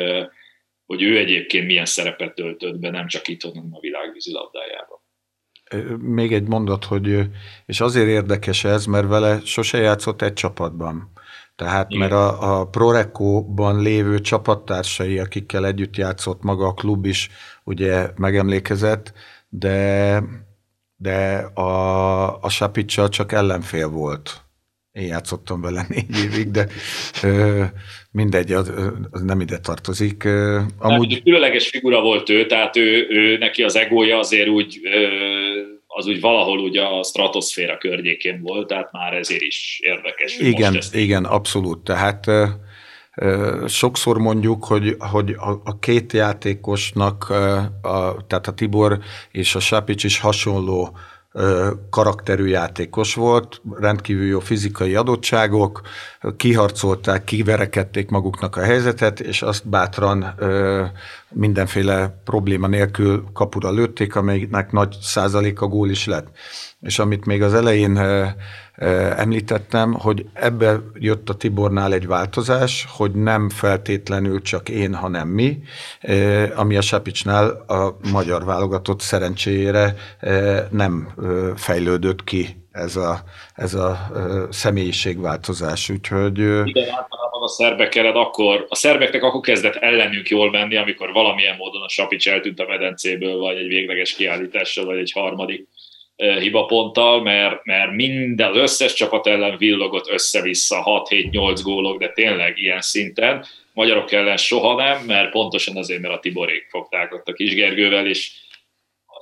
hogy 0.86 1.02
ő 1.02 1.18
egyébként 1.18 1.66
milyen 1.66 1.84
szerepet 1.84 2.34
töltött 2.34 2.78
be, 2.78 2.90
nem 2.90 3.06
csak 3.06 3.28
itt, 3.28 3.42
hanem 3.42 3.68
a 3.70 3.80
világ 3.80 4.12
vízilabdájában. 4.12 5.00
Még 5.98 6.32
egy 6.32 6.48
mondat, 6.48 6.84
hogy 6.84 7.20
és 7.66 7.80
azért 7.80 8.08
érdekes 8.08 8.64
ez, 8.64 8.86
mert 8.86 9.08
vele 9.08 9.40
sose 9.44 9.78
játszott 9.78 10.22
egy 10.22 10.32
csapatban. 10.32 11.12
Tehát, 11.56 11.90
Igen. 11.90 12.00
mert 12.00 12.12
a, 12.12 12.60
a 12.60 12.66
Prorekóban 12.66 13.82
lévő 13.82 14.20
csapattársai, 14.20 15.18
akikkel 15.18 15.66
együtt 15.66 15.96
játszott 15.96 16.42
maga 16.42 16.66
a 16.66 16.74
klub 16.74 17.06
is, 17.06 17.30
ugye 17.64 18.06
megemlékezett, 18.16 19.12
de, 19.48 20.22
de 21.02 21.36
a, 21.54 22.40
a 22.40 22.48
Sapicsal 22.48 23.08
csak 23.08 23.32
ellenfél 23.32 23.88
volt. 23.88 24.40
Én 24.92 25.06
játszottam 25.06 25.60
vele 25.60 25.86
négy 25.88 26.24
évig, 26.24 26.50
de 26.50 26.66
ö, 27.22 27.64
mindegy, 28.10 28.52
az, 28.52 28.72
az 29.10 29.22
nem 29.22 29.40
ide 29.40 29.58
tartozik. 29.58 30.24
Amúgy... 30.78 31.12
Hát, 31.12 31.22
különleges 31.22 31.68
figura 31.68 32.00
volt 32.00 32.28
ő, 32.28 32.46
tehát 32.46 32.76
ő, 32.76 33.06
ő 33.08 33.38
neki 33.38 33.62
az 33.62 33.76
egója 33.76 34.18
azért 34.18 34.48
úgy, 34.48 34.80
az 35.86 36.06
úgy 36.06 36.20
valahol 36.20 36.58
úgy 36.58 36.76
a 36.76 37.02
stratoszféra 37.02 37.78
környékén 37.78 38.40
volt, 38.42 38.66
tehát 38.66 38.92
már 38.92 39.12
ezért 39.12 39.42
is 39.42 39.80
érdekes. 39.82 40.38
Igen, 40.38 40.78
igen, 40.92 41.24
abszolút. 41.24 41.84
Tehát 41.84 42.26
sokszor 43.66 44.18
mondjuk, 44.18 44.64
hogy, 44.64 44.96
hogy 44.98 45.30
a, 45.30 45.50
a 45.64 45.78
két 45.78 46.12
játékosnak, 46.12 47.28
a, 47.82 48.16
tehát 48.26 48.46
a 48.46 48.52
Tibor 48.54 48.98
és 49.30 49.54
a 49.54 49.60
Sápics 49.60 50.04
is 50.04 50.20
hasonló 50.20 50.96
karakterű 51.90 52.46
játékos 52.46 53.14
volt, 53.14 53.60
rendkívül 53.78 54.26
jó 54.26 54.40
fizikai 54.40 54.94
adottságok, 54.94 55.80
kiharcolták, 56.36 57.24
kiverekedték 57.24 58.10
maguknak 58.10 58.56
a 58.56 58.62
helyzetet, 58.62 59.20
és 59.20 59.42
azt 59.42 59.68
bátran 59.68 60.34
mindenféle 61.32 62.20
probléma 62.24 62.66
nélkül 62.66 63.24
kapura 63.32 63.70
lőtték, 63.70 64.16
amelynek 64.16 64.72
nagy 64.72 64.96
százaléka 65.00 65.66
gól 65.66 65.90
is 65.90 66.06
lett. 66.06 66.26
És 66.80 66.98
amit 66.98 67.26
még 67.26 67.42
az 67.42 67.54
elején 67.54 67.96
említettem, 69.16 69.92
hogy 69.92 70.26
ebbe 70.32 70.80
jött 70.94 71.28
a 71.28 71.34
Tibornál 71.34 71.92
egy 71.92 72.06
változás, 72.06 72.86
hogy 72.90 73.12
nem 73.12 73.48
feltétlenül 73.48 74.42
csak 74.42 74.68
én, 74.68 74.94
hanem 74.94 75.28
mi, 75.28 75.62
ami 76.54 76.76
a 76.76 76.80
Sapicsnál 76.80 77.48
a 77.66 77.96
magyar 78.12 78.44
válogatott 78.44 79.00
szerencsére 79.00 79.94
nem 80.70 81.08
fejlődött 81.56 82.24
ki 82.24 82.66
ez 82.72 82.96
a, 82.96 83.22
ez 83.54 83.74
a 83.74 84.10
személyiségváltozás. 84.50 85.88
Úgyhogy... 85.88 86.38
Igen, 86.38 86.88
általában 86.88 87.21
a 87.42 87.48
szerbek 87.48 87.94
ered 87.94 88.16
akkor, 88.16 88.66
a 88.68 88.74
szerbeknek 88.74 89.22
akkor 89.22 89.40
kezdett 89.40 89.74
ellenünk 89.74 90.28
jól 90.28 90.50
menni, 90.50 90.76
amikor 90.76 91.12
valamilyen 91.12 91.56
módon 91.56 91.82
a 91.82 91.88
Sapics 91.88 92.28
eltűnt 92.28 92.60
a 92.60 92.66
medencéből, 92.68 93.36
vagy 93.36 93.56
egy 93.56 93.66
végleges 93.66 94.14
kiállítással, 94.14 94.84
vagy 94.84 94.98
egy 94.98 95.12
harmadik 95.12 95.66
hibaponttal, 96.16 97.22
mert, 97.22 97.64
mert 97.64 97.92
minden, 97.92 98.56
összes 98.56 98.92
csapat 98.92 99.26
ellen 99.26 99.56
villogott 99.56 100.10
össze-vissza 100.10 101.04
6-7-8 101.10 101.60
gólok, 101.62 101.98
de 101.98 102.08
tényleg 102.08 102.58
ilyen 102.58 102.80
szinten. 102.80 103.44
Magyarok 103.72 104.12
ellen 104.12 104.36
soha 104.36 104.74
nem, 104.74 105.04
mert 105.06 105.30
pontosan 105.30 105.76
azért, 105.76 106.00
mert 106.00 106.14
a 106.14 106.20
Tiborék 106.20 106.66
fogták 106.70 107.14
ott 107.14 107.28
a 107.28 107.32
Kisgergővel, 107.32 108.06
és 108.06 108.30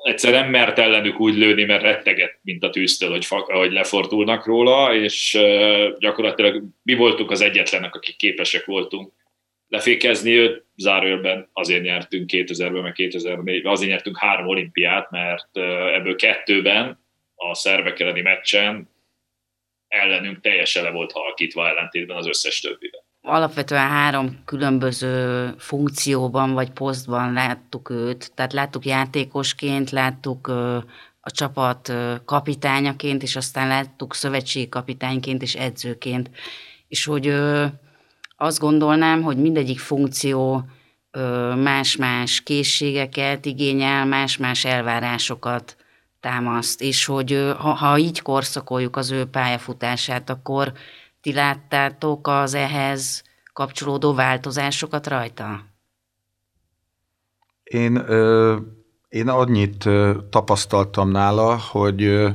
egyszer 0.02 0.32
nem 0.32 0.50
mert 0.50 0.78
ellenük 0.78 1.20
úgy 1.20 1.34
lőni, 1.34 1.64
mert 1.64 1.82
retteget, 1.82 2.38
mint 2.42 2.64
a 2.64 2.70
tűztől, 2.70 3.10
hogy, 3.10 3.26
hogy 3.46 3.72
lefordulnak 3.72 4.46
róla, 4.46 4.94
és 4.94 5.38
gyakorlatilag 5.98 6.62
mi 6.82 6.94
voltunk 6.94 7.30
az 7.30 7.40
egyetlenek, 7.40 7.94
akik 7.94 8.16
képesek 8.16 8.64
voltunk 8.64 9.12
lefékezni 9.68 10.30
őt, 10.30 10.64
zárójelben 10.76 11.48
azért 11.52 11.82
nyertünk 11.82 12.30
2000-ben, 12.32 12.82
meg 12.82 12.94
2004-ben, 12.96 13.72
azért 13.72 13.90
nyertünk 13.90 14.18
három 14.18 14.46
olimpiát, 14.46 15.10
mert 15.10 15.56
ebből 15.94 16.16
kettőben 16.16 17.04
a 17.34 17.54
szervek 17.54 18.00
elleni 18.00 18.20
meccsen 18.20 18.88
ellenünk 19.88 20.40
teljesen 20.40 20.82
le 20.82 20.90
volt 20.90 21.12
halkítva 21.12 21.68
ellentétben 21.68 22.16
az 22.16 22.26
összes 22.26 22.60
többivel. 22.60 23.04
Alapvetően 23.22 23.88
három 23.88 24.42
különböző 24.44 25.54
funkcióban 25.58 26.52
vagy 26.52 26.70
posztban 26.70 27.32
láttuk 27.32 27.90
őt, 27.90 28.32
tehát 28.34 28.52
láttuk 28.52 28.84
játékosként, 28.86 29.90
láttuk 29.90 30.46
a 31.20 31.30
csapat 31.30 31.92
kapitányaként, 32.24 33.22
és 33.22 33.36
aztán 33.36 33.68
láttuk 33.68 34.14
szövetségi 34.14 34.68
kapitányként 34.68 35.42
és 35.42 35.54
edzőként. 35.54 36.30
És 36.88 37.04
hogy 37.04 37.34
azt 38.36 38.58
gondolnám, 38.58 39.22
hogy 39.22 39.36
mindegyik 39.36 39.78
funkció 39.78 40.64
más-más 41.56 42.40
készségeket 42.40 43.44
igényel, 43.46 44.04
más-más 44.04 44.64
elvárásokat 44.64 45.76
támaszt, 46.20 46.82
és 46.82 47.04
hogy 47.04 47.54
ha, 47.58 47.72
ha 47.72 47.98
így 47.98 48.20
korszakoljuk 48.22 48.96
az 48.96 49.10
ő 49.10 49.24
pályafutását, 49.24 50.30
akkor 50.30 50.72
ti 51.20 51.32
láttátok 51.32 52.26
az 52.26 52.54
ehhez 52.54 53.22
kapcsolódó 53.52 54.14
változásokat 54.14 55.06
rajta? 55.06 55.64
Én, 57.62 57.96
ö, 57.96 58.56
én 59.08 59.28
annyit 59.28 59.88
tapasztaltam 60.30 61.10
nála, 61.10 61.58
hogy 61.58 62.02
ö, 62.02 62.30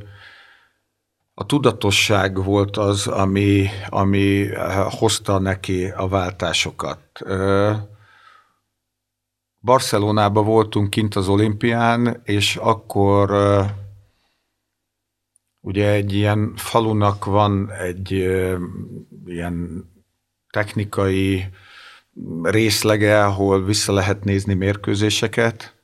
a 1.37 1.45
tudatosság 1.45 2.43
volt 2.43 2.77
az, 2.77 3.07
ami, 3.07 3.67
ami 3.89 4.47
hozta 4.89 5.39
neki 5.39 5.85
a 5.85 6.07
váltásokat. 6.07 7.01
Barcelonában 9.59 10.45
voltunk 10.45 10.89
kint 10.89 11.15
az 11.15 11.27
olimpián, 11.27 12.21
és 12.23 12.55
akkor 12.55 13.31
ugye 15.65 15.89
egy 15.91 16.13
ilyen 16.13 16.53
falunak 16.55 17.25
van 17.25 17.71
egy 17.71 18.11
ilyen 19.25 19.85
technikai 20.49 21.45
részlege, 22.43 23.23
ahol 23.25 23.63
vissza 23.63 23.93
lehet 23.93 24.23
nézni 24.23 24.53
mérkőzéseket, 24.53 25.75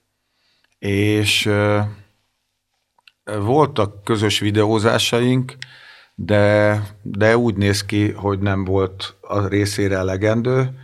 és 0.80 1.52
voltak 3.24 4.04
közös 4.04 4.40
videózásaink, 4.40 5.56
de, 6.16 6.78
de 7.02 7.38
úgy 7.38 7.56
néz 7.56 7.86
ki, 7.86 8.12
hogy 8.12 8.40
nem 8.40 8.64
volt 8.64 9.16
a 9.22 9.48
részére 9.48 9.96
elegendő, 9.96 10.80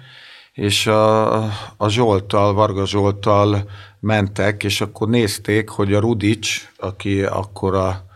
és 0.53 0.87
a, 0.87 1.43
a 1.77 1.89
Zsoltal, 1.89 2.53
Varga 2.53 2.85
Zsoltal 2.85 3.69
mentek, 3.99 4.63
és 4.63 4.81
akkor 4.81 5.09
nézték, 5.09 5.69
hogy 5.69 5.93
a 5.93 5.99
Rudics, 5.99 6.71
aki 6.77 7.23
akkor 7.23 7.75
a 7.75 8.06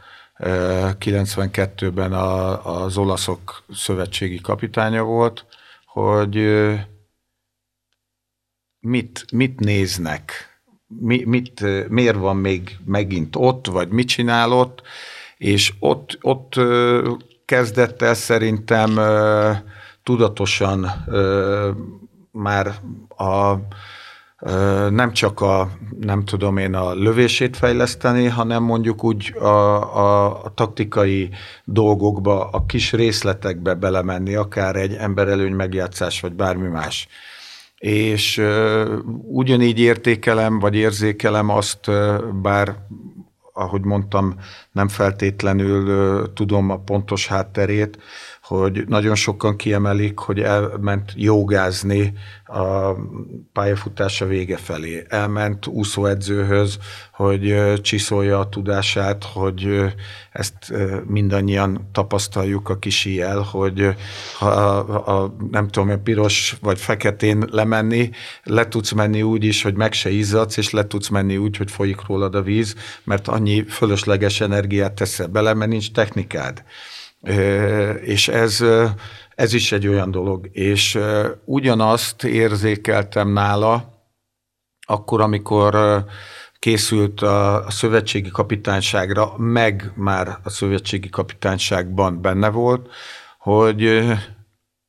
92-ben 0.42 2.14
a, 2.14 2.66
az 2.84 2.98
olaszok 2.98 3.64
szövetségi 3.74 4.42
kapitánya 4.42 5.04
volt, 5.04 5.46
hogy 5.86 6.36
mit, 8.80 9.26
mit 9.32 9.60
néznek, 9.60 10.50
mi, 10.88 11.24
mit, 11.26 11.90
miért 11.90 12.18
van 12.18 12.38
még 12.38 12.78
megint 12.86 13.36
ott, 13.36 13.68
vagy 13.68 13.90
mit 13.90 14.08
csinál 14.08 14.52
ott, 14.52 14.82
és 15.38 15.74
ott, 15.80 16.18
ott 16.22 16.60
kezdett 17.46 18.02
el 18.02 18.14
szerintem 18.14 19.00
tudatosan 20.04 21.06
már 22.32 22.68
a 23.18 23.56
nem 24.90 25.12
csak 25.14 25.42
a, 25.42 25.70
nem 26.00 26.26
tudom 26.26 26.58
én, 26.58 26.74
a 26.74 26.94
lövését 26.94 27.58
fejleszteni, 27.58 28.28
hanem 28.28 28.64
mondjuk 28.64 29.04
úgy 29.04 29.36
a, 29.38 29.46
a, 29.98 30.44
a 30.44 30.54
taktikai 30.54 31.30
dolgokba, 31.64 32.50
a 32.50 32.66
kis 32.66 32.92
részletekbe 32.92 33.74
belemenni, 33.74 34.36
akár 34.36 34.76
egy 34.76 34.94
emberelőny 34.94 35.54
megjátszás, 35.54 36.22
vagy 36.22 36.34
bármi 36.34 36.68
más. 36.68 37.08
És 37.78 38.38
uh, 38.38 38.90
ugyanígy 39.24 39.80
értékelem, 39.80 40.60
vagy 40.60 40.76
érzékelem 40.76 41.50
azt, 41.50 41.88
uh, 41.88 42.24
bár 42.42 42.76
ahogy 43.54 43.82
mondtam, 43.82 44.36
nem 44.72 44.88
feltétlenül 44.88 45.88
uh, 45.88 46.34
tudom 46.34 46.70
a 46.70 46.78
pontos 46.78 47.28
hátterét, 47.28 47.98
hogy 48.58 48.84
nagyon 48.88 49.16
sokan 49.16 49.56
kiemelik, 49.56 50.18
hogy 50.18 50.40
elment 50.40 51.14
jogázni 51.16 52.14
a 52.46 52.96
pályafutása 53.54 54.26
vége 54.26 54.58
felé. 54.58 55.06
Elment 55.10 55.68
úszóedzőhöz, 55.68 56.78
hogy 57.14 57.74
csiszolja 57.82 58.40
a 58.40 58.50
tudását, 58.50 59.24
hogy 59.24 59.94
ezt 60.32 60.74
mindannyian 61.08 61.90
tapasztaljuk 61.92 62.70
a 62.70 62.78
kisi 62.78 63.22
el, 63.22 63.40
hogy 63.40 63.96
ha 64.38 64.48
a, 64.48 65.22
a, 65.24 65.36
nem 65.52 65.68
tudom, 65.68 65.90
a 65.90 65.98
piros 65.98 66.58
vagy 66.62 66.80
feketén 66.80 67.48
lemenni, 67.52 68.10
le 68.44 68.68
tudsz 68.68 68.92
menni 68.92 69.22
úgy 69.22 69.44
is, 69.44 69.64
hogy 69.64 69.76
meg 69.76 69.94
se 69.94 70.10
izzadsz, 70.10 70.58
és 70.58 70.70
le 70.70 70.88
tudsz 70.88 71.10
menni 71.10 71.38
úgy, 71.38 71.58
hogy 71.58 71.72
folyik 71.72 72.08
rólad 72.08 72.36
a 72.36 72.42
víz, 72.42 72.76
mert 73.04 73.28
annyi 73.28 73.64
fölösleges 73.64 74.42
energiát 74.42 74.94
teszel 74.94 75.28
bele, 75.28 75.54
mert 75.54 75.72
nincs 75.72 75.92
technikád. 75.92 76.64
És 78.02 78.28
ez, 78.28 78.64
ez 79.36 79.54
is 79.54 79.72
egy 79.72 79.88
olyan 79.88 80.12
dolog. 80.12 80.50
És 80.52 81.00
ugyanazt 81.46 82.24
érzékeltem 82.24 83.30
nála, 83.30 84.00
akkor, 84.88 85.22
amikor 85.22 86.04
készült 86.60 87.22
a 87.22 87.66
szövetségi 87.70 88.30
kapitányságra, 88.30 89.34
meg 89.38 89.92
már 89.96 90.38
a 90.44 90.50
szövetségi 90.50 91.10
kapitányságban 91.10 92.22
benne 92.22 92.50
volt, 92.50 92.90
hogy, 93.40 94.08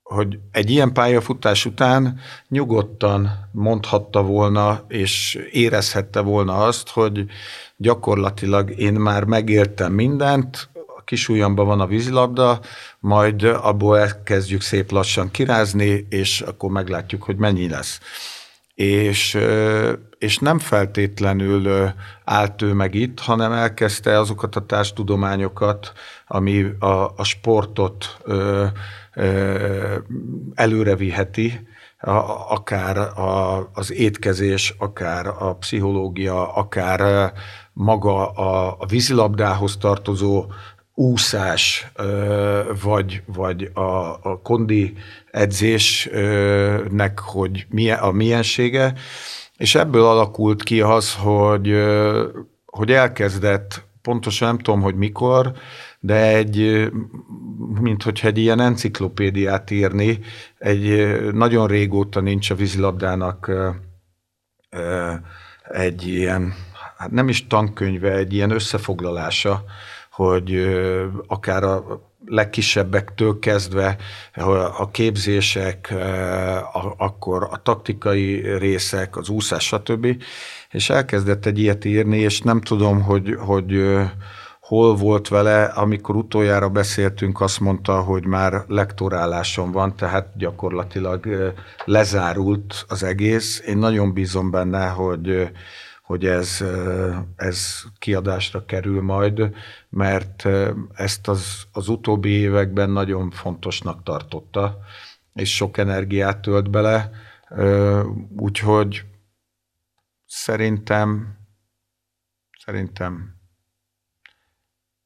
hogy 0.03 0.39
egy 0.51 0.71
ilyen 0.71 0.93
pályafutás 0.93 1.65
után 1.65 2.21
nyugodtan 2.49 3.49
mondhatta 3.53 4.23
volna, 4.23 4.85
és 4.89 5.39
érezhette 5.51 6.21
volna 6.21 6.57
azt, 6.57 6.89
hogy 6.89 7.25
gyakorlatilag 7.77 8.79
én 8.79 8.93
már 8.95 9.25
megéltem 9.25 9.93
mindent, 9.93 10.69
kis 11.05 11.29
ujjamba 11.29 11.65
van 11.65 11.81
a 11.81 11.87
vízilabda, 11.87 12.61
majd 12.99 13.43
abból 13.43 13.99
elkezdjük 13.99 14.61
szép 14.61 14.91
lassan 14.91 15.31
kirázni, 15.31 16.07
és 16.09 16.41
akkor 16.41 16.71
meglátjuk, 16.71 17.23
hogy 17.23 17.37
mennyi 17.37 17.69
lesz. 17.69 18.01
És, 18.75 19.39
és 20.19 20.39
nem 20.39 20.59
feltétlenül 20.59 21.93
állt 22.25 22.63
ő 22.63 22.73
meg 22.73 22.95
itt, 22.95 23.21
hanem 23.21 23.53
elkezdte 23.53 24.19
azokat 24.19 24.57
a 24.57 24.67
társtudományokat, 24.67 25.93
ami 26.27 26.65
a, 26.79 26.87
a 27.17 27.25
sportot 27.25 28.19
ö, 28.23 28.67
ö, 29.15 29.97
előre 30.55 30.97
viheti, 30.97 31.67
akár 32.49 32.99
a, 32.99 33.71
az 33.75 33.93
étkezés, 33.93 34.75
akár 34.79 35.27
a 35.27 35.57
pszichológia, 35.57 36.55
akár 36.55 37.33
maga 37.73 38.31
a, 38.31 38.77
a 38.79 38.87
vízilabdához 38.87 39.77
tartozó 39.77 40.47
úszás, 41.11 41.93
vagy, 42.83 43.23
vagy 43.27 43.71
a, 43.75 43.81
a 44.23 44.41
kondi 44.43 44.95
edzésnek, 45.31 47.19
hogy 47.19 47.67
milyen, 47.71 47.99
a 47.99 48.11
miensége, 48.11 48.95
és 49.57 49.75
ebből 49.75 50.05
alakult 50.05 50.63
ki 50.63 50.81
az, 50.81 51.15
hogy, 51.15 51.75
hogy 52.67 52.93
elkezdett, 52.93 53.85
pontosan 54.03 54.49
nem 54.49 54.59
tudom, 54.59 54.81
hogy 54.81 54.95
mikor, 54.95 55.53
de 56.01 56.37
egy, 56.37 56.91
mint 57.81 58.03
hogyha 58.03 58.29
egy 58.29 58.39
ilyen 58.39 58.61
enciklopédiát 58.61 59.71
írni, 59.71 60.19
egy 60.59 61.17
nagyon 61.33 61.67
régóta 61.67 62.21
nincs 62.21 62.51
a 62.51 62.55
vízilabdának 62.55 63.51
egy 65.63 66.07
ilyen, 66.07 66.55
hát 66.97 67.11
nem 67.11 67.29
is 67.29 67.47
tankönyve, 67.47 68.13
egy 68.13 68.35
ilyen 68.35 68.51
összefoglalása, 68.51 69.65
hogy 70.13 70.57
akár 71.27 71.65
a 71.65 72.01
legkisebbektől 72.27 73.39
kezdve 73.39 73.97
a 74.79 74.91
képzések, 74.91 75.95
akkor 76.97 77.49
a 77.51 77.63
taktikai 77.63 78.57
részek, 78.59 79.17
az 79.17 79.29
úszás, 79.29 79.65
stb. 79.65 80.07
És 80.71 80.91
elkezdett 80.91 81.47
egy 81.47 81.59
ilyet 81.59 81.85
írni, 81.85 82.19
és 82.19 82.41
nem 82.41 82.61
tudom, 82.61 83.03
hogy, 83.03 83.37
hogy 83.39 83.99
hol 84.61 84.95
volt 84.95 85.29
vele, 85.29 85.65
amikor 85.65 86.17
utoljára 86.17 86.69
beszéltünk, 86.69 87.41
azt 87.41 87.61
mondta, 87.61 88.01
hogy 88.01 88.27
már 88.27 88.65
lektoráláson 88.69 89.73
van, 89.73 89.97
tehát 89.97 90.37
gyakorlatilag 90.37 91.53
lezárult 91.85 92.85
az 92.89 93.03
egész. 93.03 93.63
Én 93.67 93.79
nagyon 93.79 94.13
bízom 94.13 94.51
benne, 94.51 94.89
hogy 94.89 95.51
hogy 96.13 96.27
ez, 96.27 96.65
ez 97.37 97.83
kiadásra 97.99 98.65
kerül 98.65 99.03
majd, 99.03 99.57
mert 99.89 100.49
ezt 100.95 101.29
az, 101.29 101.67
az 101.73 101.89
utóbbi 101.89 102.31
években 102.31 102.91
nagyon 102.91 103.31
fontosnak 103.31 104.03
tartotta, 104.03 104.79
és 105.35 105.55
sok 105.55 105.79
energiát 105.79 106.43
tölt 106.43 106.71
bele, 106.71 107.11
úgyhogy 108.37 109.03
szerintem 110.27 111.39
szerintem 112.59 113.35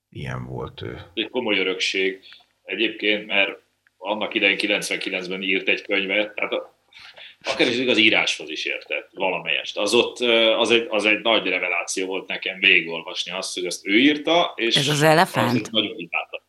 ilyen 0.08 0.44
volt 0.44 0.82
ő. 0.82 1.00
Egy 1.14 1.30
komoly 1.30 1.58
örökség 1.58 2.20
egyébként, 2.62 3.26
mert 3.26 3.62
annak 3.96 4.34
idején 4.34 4.58
99-ben 4.60 5.42
írt 5.42 5.68
egy 5.68 5.82
könyvet, 5.82 6.34
tehát 6.34 6.52
akár 7.40 7.68
is 7.68 7.86
az 7.86 7.98
íráshoz 7.98 8.50
is 8.50 8.64
értett 8.64 9.10
valamelyest. 9.14 9.78
Az 9.78 9.94
ott 9.94 10.18
az 10.58 10.70
egy, 10.70 10.86
az 10.88 11.04
egy 11.04 11.20
nagy 11.20 11.46
reveláció 11.46 12.06
volt 12.06 12.26
nekem 12.26 12.58
végigolvasni 12.58 13.32
azt, 13.32 13.54
hogy 13.54 13.66
ezt 13.66 13.86
ő 13.86 13.98
írta, 13.98 14.52
és 14.56 14.76
Ez 14.76 14.88
az 14.88 15.02
elefánt? 15.02 15.60
Az 15.60 15.68
nagyon 15.70 15.96
hibálta. 15.96 16.44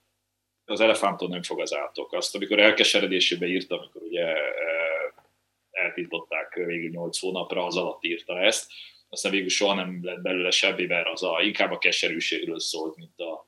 Az 0.65 0.79
elefánton 0.79 1.29
nem 1.29 1.43
fog 1.43 1.61
az 1.61 1.75
átok. 1.75 2.13
Azt, 2.13 2.35
amikor 2.35 2.59
elkeseredésébe 2.59 3.47
írta, 3.47 3.77
amikor 3.77 4.01
ugye 4.01 4.33
eltiltották 5.71 6.53
végül 6.53 6.89
8 6.89 7.19
hónapra, 7.19 7.65
az 7.65 7.77
alatt 7.77 8.03
írta 8.03 8.39
ezt, 8.39 8.71
aztán 9.09 9.31
végül 9.31 9.49
soha 9.49 9.73
nem 9.73 9.99
lett 10.01 10.21
belőle 10.21 10.51
semmi, 10.51 10.85
mert 10.85 11.07
az 11.07 11.23
a, 11.23 11.41
inkább 11.41 11.71
a 11.71 11.77
keserűségről 11.77 12.59
szólt, 12.59 12.95
mint, 12.95 13.19
a, 13.19 13.47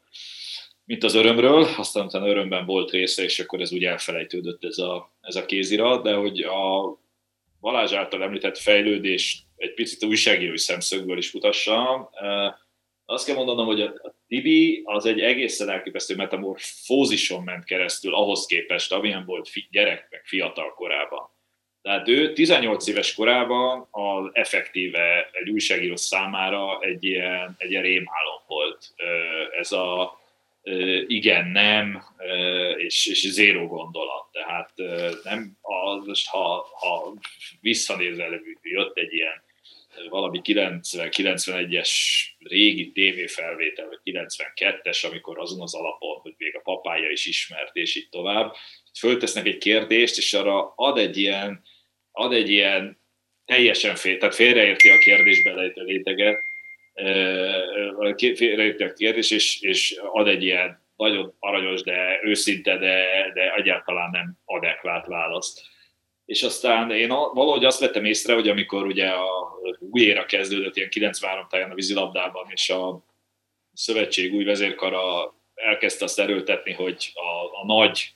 mint 0.89 1.03
az 1.03 1.15
örömről, 1.15 1.67
aztán 1.77 2.05
utána 2.05 2.27
örömben 2.27 2.65
volt 2.65 2.91
része, 2.91 3.23
és 3.23 3.39
akkor 3.39 3.61
ez 3.61 3.73
úgy 3.73 3.83
elfelejtődött 3.83 4.63
ez 4.63 4.77
a, 4.77 5.11
ez 5.21 5.35
a 5.35 5.45
kézirat, 5.45 6.03
de 6.03 6.13
hogy 6.13 6.39
a 6.39 6.97
Balázs 7.59 7.93
által 7.93 8.23
említett 8.23 8.57
fejlődés 8.57 9.43
egy 9.55 9.73
picit 9.73 10.03
újságírói 10.03 10.57
szemszögből 10.57 11.17
is 11.17 11.31
mutassam. 11.31 12.09
Azt 13.05 13.25
kell 13.25 13.35
mondanom, 13.35 13.65
hogy 13.65 13.81
a 13.81 14.15
Tibi 14.27 14.81
az 14.85 15.05
egy 15.05 15.19
egészen 15.19 15.69
elképesztő 15.69 16.15
metamorfózison 16.15 17.43
ment 17.43 17.63
keresztül 17.63 18.15
ahhoz 18.15 18.45
képest, 18.45 18.91
amilyen 18.91 19.25
volt 19.25 19.49
gyerek 19.71 20.07
meg 20.09 20.21
fiatal 20.25 20.73
korában. 20.73 21.29
Tehát 21.81 22.07
ő 22.07 22.33
18 22.33 22.87
éves 22.87 23.13
korában 23.13 23.87
az 23.91 24.29
effektíve 24.31 25.29
egy 25.31 25.49
újságíró 25.49 25.95
számára 25.95 26.79
egy 26.81 27.03
ilyen, 27.03 27.55
egy 27.57 27.69
ilyen 27.69 27.83
rémálom 27.83 28.41
volt. 28.47 28.93
Ez 29.59 29.71
a 29.71 30.17
igen, 31.07 31.47
nem, 31.47 32.03
és, 32.77 33.05
és 33.05 33.19
zéró 33.19 33.67
gondolat. 33.67 34.31
Tehát 34.31 34.71
nem, 35.23 35.57
az, 35.61 36.27
ha, 36.27 36.67
ha 36.79 37.13
visszanézel, 37.61 38.41
jött 38.61 38.97
egy 38.97 39.13
ilyen 39.13 39.43
valami 40.09 40.41
90-91-es 40.43 41.91
régi 42.39 42.91
tévéfelvétel, 42.91 43.87
vagy 43.87 43.99
92-es, 44.03 45.09
amikor 45.09 45.39
azon 45.39 45.61
az 45.61 45.75
alapon, 45.75 46.17
hogy 46.17 46.33
még 46.37 46.55
a 46.55 46.59
papája 46.59 47.09
is 47.09 47.25
ismert, 47.25 47.75
és 47.75 47.95
így 47.95 48.09
tovább, 48.09 48.55
föltesznek 48.99 49.45
egy 49.45 49.57
kérdést, 49.57 50.17
és 50.17 50.33
arra 50.33 50.73
ad 50.75 50.97
egy 50.97 51.17
ilyen 51.17 51.63
ad 52.11 52.33
egy 52.33 52.49
ilyen 52.49 52.99
teljesen 53.45 53.95
fél, 53.95 54.17
tehát 54.17 54.35
félreérti 54.35 54.89
a 54.89 54.97
kérdésbe 54.97 55.53
lejtő 55.53 55.83
réteget, 55.83 56.37
félreérti 58.17 58.83
a 58.83 58.93
kérdés, 58.93 59.31
és, 59.31 59.61
és 59.61 59.99
ad 60.11 60.27
egy 60.27 60.43
ilyen 60.43 60.87
nagyon 60.95 61.35
aranyos, 61.39 61.81
de 61.81 62.19
őszinte, 62.23 62.77
de, 62.77 63.05
de 63.33 63.53
egyáltalán 63.53 64.09
nem 64.09 64.37
adekvát 64.45 65.07
választ. 65.07 65.61
És 66.25 66.43
aztán 66.43 66.91
én 66.91 67.07
valahogy 67.07 67.65
azt 67.65 67.79
vettem 67.79 68.05
észre, 68.05 68.33
hogy 68.33 68.49
amikor 68.49 68.85
ugye 68.85 69.07
a 69.07 69.51
új 69.79 70.13
kezdődött, 70.27 70.75
ilyen 70.75 70.89
93 70.89 71.47
táján 71.49 71.71
a 71.71 71.75
vízilabdában, 71.75 72.45
és 72.49 72.69
a 72.69 73.05
szövetség 73.73 74.33
új 74.33 74.43
vezérkara 74.43 75.33
elkezdte 75.53 76.05
azt 76.05 76.19
erőltetni, 76.19 76.73
hogy 76.73 77.11
a, 77.13 77.61
a 77.61 77.65
nagy 77.65 78.13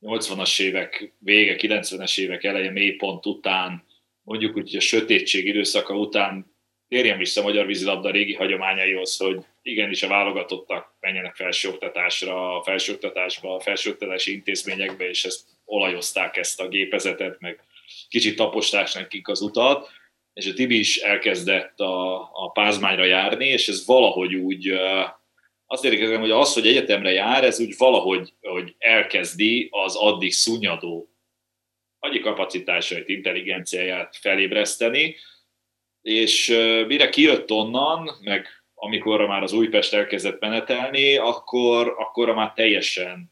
80-as 0.00 0.60
évek 0.60 1.12
vége, 1.18 1.56
90-es 1.58 2.20
évek 2.20 2.44
eleje 2.44 2.70
mélypont 2.70 3.26
után, 3.26 3.84
mondjuk 4.22 4.56
úgy, 4.56 4.70
hogy 4.70 4.76
a 4.76 4.80
sötétség 4.80 5.46
időszaka 5.46 5.94
után 5.94 6.51
térjen 6.92 7.18
vissza 7.18 7.40
a 7.40 7.44
magyar 7.44 7.66
vízilabda 7.66 8.10
régi 8.10 8.34
hagyományaihoz, 8.34 9.16
hogy 9.16 9.38
igenis 9.62 10.02
a 10.02 10.08
válogatottak 10.08 10.94
menjenek 11.00 11.34
felsőoktatásra, 11.34 12.56
a 12.56 12.62
felsőoktatásba, 12.62 13.54
a 13.54 13.60
felsőoktatási 13.60 14.32
intézményekbe, 14.32 15.08
és 15.08 15.24
ezt 15.24 15.44
olajozták 15.64 16.36
ezt 16.36 16.60
a 16.60 16.68
gépezetet, 16.68 17.40
meg 17.40 17.60
kicsit 18.08 18.36
taposták 18.36 18.92
nekik 18.94 19.28
az 19.28 19.40
utat, 19.40 19.90
és 20.32 20.46
a 20.46 20.52
Tibi 20.52 20.78
is 20.78 20.96
elkezdett 20.96 21.80
a, 21.80 22.20
a 22.32 22.50
pázmányra 22.52 23.04
járni, 23.04 23.46
és 23.46 23.68
ez 23.68 23.86
valahogy 23.86 24.34
úgy, 24.34 24.72
azt 25.66 25.84
érkezem, 25.84 26.20
hogy 26.20 26.30
az, 26.30 26.54
hogy 26.54 26.66
egyetemre 26.66 27.12
jár, 27.12 27.44
ez 27.44 27.60
úgy 27.60 27.74
valahogy 27.76 28.32
hogy 28.40 28.74
elkezdi 28.78 29.68
az 29.70 29.96
addig 29.96 30.32
szunnyadó 30.32 31.08
agyi 31.98 32.20
kapacitásait, 32.20 33.08
intelligenciáját 33.08 34.16
felébreszteni, 34.20 35.16
és 36.02 36.48
mire 36.86 37.08
kijött 37.08 37.50
onnan, 37.50 38.10
meg 38.22 38.46
amikor 38.74 39.26
már 39.26 39.42
az 39.42 39.52
Újpest 39.52 39.94
elkezdett 39.94 40.40
menetelni, 40.40 41.16
akkor, 41.16 41.94
akkor 41.98 42.34
már 42.34 42.52
teljesen 42.52 43.30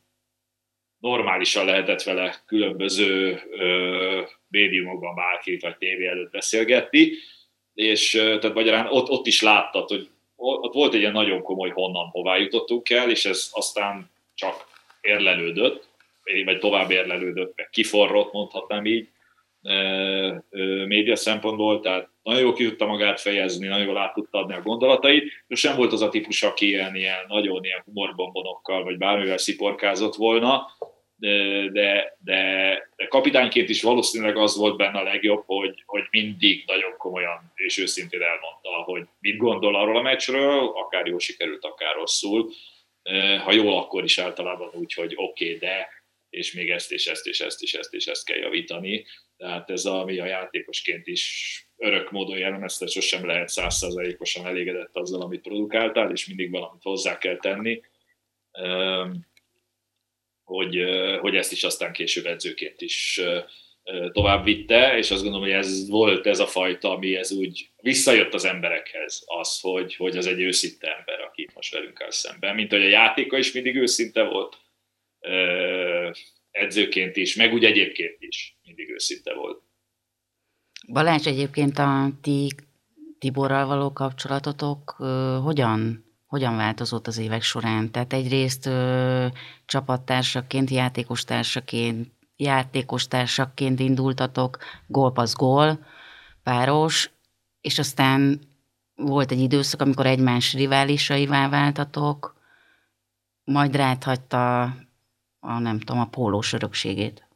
normálisan 0.99 1.65
lehetett 1.65 2.03
vele 2.03 2.43
különböző 2.47 3.43
ö, 3.51 4.23
médiumokban 4.49 5.15
bárkit 5.15 5.63
vagy 5.63 5.77
tévé 5.77 6.07
előtt 6.07 6.31
beszélgetni, 6.31 7.11
és 7.75 8.11
tehát 8.11 8.55
magyarán 8.55 8.87
ott, 8.87 9.09
ott 9.09 9.27
is 9.27 9.43
láttad, 9.43 9.89
hogy 9.89 10.09
ott 10.37 10.75
volt 10.75 10.95
egy 10.95 11.01
ilyen 11.01 11.13
nagyon 11.13 11.43
komoly 11.43 11.71
honnan 11.71 12.07
hová 12.07 12.37
jutottunk 12.37 12.91
el, 12.91 13.11
és 13.11 13.25
ez 13.25 13.49
aztán 13.53 14.11
csak 14.35 14.67
érlelődött, 15.01 15.89
vagy 16.45 16.59
tovább 16.59 16.91
érlelődött, 16.91 17.53
meg 17.57 17.71
kiforrott, 17.71 18.33
mondhatnám 18.33 18.87
így, 18.87 19.09
média 20.87 21.17
szempontból, 21.17 21.81
tehát 21.81 22.09
nagyon 22.23 22.41
jól 22.41 22.53
ki 22.53 22.65
tudta 22.65 22.87
magát 22.87 23.21
fejezni, 23.21 23.67
nagyon 23.67 23.87
jól 23.87 23.99
át 23.99 24.15
tudta 24.15 24.39
adni 24.39 24.55
a 24.55 24.63
gondolatait, 24.63 25.33
és 25.47 25.61
sem 25.61 25.77
volt 25.77 25.93
az 25.93 26.03
a 26.03 26.09
típus, 26.09 26.43
aki 26.43 26.67
ilyen, 26.67 26.95
ilyen 26.95 27.25
nagyon 27.29 27.65
ilyen 27.65 27.83
humorbombonokkal, 27.85 28.85
vagy 28.85 28.99
bármivel 28.99 29.39
sziporkázott 29.39 30.15
volna, 30.15 30.67
de, 31.21 31.69
de, 31.73 32.19
de 32.25 33.07
kapitányként 33.09 33.69
is 33.69 33.83
valószínűleg 33.83 34.37
az 34.37 34.57
volt 34.57 34.77
benne 34.77 34.99
a 34.99 35.03
legjobb, 35.03 35.43
hogy, 35.47 35.83
hogy 35.87 36.03
mindig 36.11 36.65
nagyon 36.67 36.97
komolyan 36.97 37.53
és 37.55 37.79
őszintén 37.79 38.23
elmondta, 38.23 38.93
hogy 38.93 39.03
mit 39.21 39.37
gondol 39.37 39.77
arról 39.77 39.97
a 39.97 40.03
meccsről, 40.03 40.67
akár 40.67 41.07
jól 41.07 41.19
sikerült, 41.19 41.65
akár 41.65 41.95
rosszul. 41.95 42.51
Ha 43.45 43.53
jól, 43.53 43.77
akkor 43.77 44.05
is 44.05 44.19
általában 44.19 44.71
úgy, 44.73 44.93
hogy 44.93 45.13
oké, 45.17 45.45
okay, 45.45 45.59
de 45.59 45.89
és 46.31 46.53
még 46.53 46.71
ezt 46.71 46.93
és 46.93 47.07
ezt 47.07 47.27
és 47.27 47.41
ezt 47.41 47.63
és 47.63 47.75
ezt 47.75 47.95
és 47.95 48.07
ezt 48.07 48.25
kell 48.25 48.39
javítani. 48.39 49.05
Tehát 49.37 49.71
ez 49.71 49.85
a, 49.85 50.05
mi 50.05 50.19
a 50.19 50.27
játékosként 50.27 51.07
is 51.07 51.55
örök 51.77 52.11
módon 52.11 52.39
jellemezte, 52.39 52.87
sosem 52.87 53.27
lehet 53.27 53.49
százszerzalékosan 53.49 54.47
elégedett 54.47 54.97
azzal, 54.97 55.21
amit 55.23 55.41
produkáltál, 55.41 56.11
és 56.11 56.27
mindig 56.27 56.51
valamit 56.51 56.83
hozzá 56.83 57.19
kell 57.19 57.37
tenni, 57.37 57.81
hogy, 60.45 60.85
hogy 61.21 61.37
ezt 61.37 61.53
is 61.53 61.65
aztán 61.65 61.93
később 61.93 62.27
edzőként 62.27 62.81
is 62.81 63.21
tovább 64.13 64.45
vitte, 64.45 64.97
és 64.97 65.11
azt 65.11 65.23
gondolom, 65.23 65.47
hogy 65.47 65.57
ez 65.57 65.89
volt 65.89 66.27
ez 66.27 66.39
a 66.39 66.47
fajta, 66.47 66.91
ami 66.91 67.17
ez 67.17 67.33
úgy 67.33 67.69
visszajött 67.77 68.35
az 68.35 68.45
emberekhez, 68.45 69.23
az, 69.27 69.61
hogy, 69.61 69.97
hogy 69.97 70.17
az 70.17 70.27
egy 70.27 70.41
őszinte 70.41 70.97
ember, 70.97 71.21
aki 71.21 71.49
most 71.55 71.73
velünk 71.73 72.01
áll 72.01 72.11
szemben, 72.11 72.55
mint 72.55 72.71
hogy 72.71 72.83
a 72.83 72.89
játéka 72.89 73.39
is 73.39 73.53
mindig 73.53 73.77
őszinte 73.77 74.23
volt, 74.23 74.57
edzőként 76.51 77.17
is, 77.17 77.35
meg 77.35 77.53
úgy 77.53 77.65
egyébként 77.65 78.17
is 78.19 78.59
mindig 78.63 78.91
őszinte 78.91 79.35
volt. 79.35 79.63
Balázs, 80.93 81.27
egyébként 81.27 81.79
a 81.79 82.11
ti 82.21 82.49
Tiborral 83.19 83.67
való 83.67 83.93
kapcsolatotok 83.93 84.91
hogyan, 85.43 86.05
hogyan 86.27 86.57
változott 86.57 87.07
az 87.07 87.19
évek 87.19 87.43
során? 87.43 87.91
Tehát 87.91 88.13
egyrészt 88.13 88.67
ö, 88.67 89.27
csapattársaként, 89.67 90.71
játékostársaként, 90.71 92.09
játékostársaként 92.37 93.81
indultatok, 93.81 94.59
gólpasz 94.87 95.35
gól, 95.35 95.87
páros, 96.43 97.11
és 97.61 97.79
aztán 97.79 98.41
volt 98.95 99.31
egy 99.31 99.41
időszak, 99.41 99.81
amikor 99.81 100.07
egymás 100.07 100.55
riválisaivá 100.55 101.49
váltatok, 101.49 102.35
majd 103.45 103.77
ráthagyta 103.77 104.75
a 105.41 105.59
nem 105.59 105.79
tudom, 105.79 106.01
a 106.01 106.07
pólós 106.07 106.53
örökségét. 106.53 107.29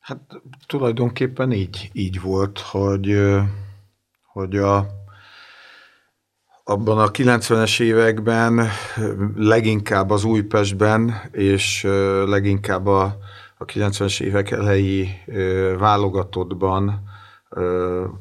Hát 0.00 0.20
tulajdonképpen 0.66 1.52
így, 1.52 1.90
így 1.92 2.20
volt, 2.20 2.58
hogy, 2.58 3.30
hogy 4.32 4.56
a, 4.56 4.86
abban 6.64 6.98
a 6.98 7.10
90-es 7.10 7.80
években 7.80 8.68
leginkább 9.36 10.10
az 10.10 10.24
Újpestben, 10.24 11.14
és 11.32 11.82
leginkább 12.26 12.86
a, 12.86 13.18
a 13.58 13.64
90-es 13.64 14.20
évek 14.20 14.50
elejé 14.50 15.08
válogatottban, 15.78 17.08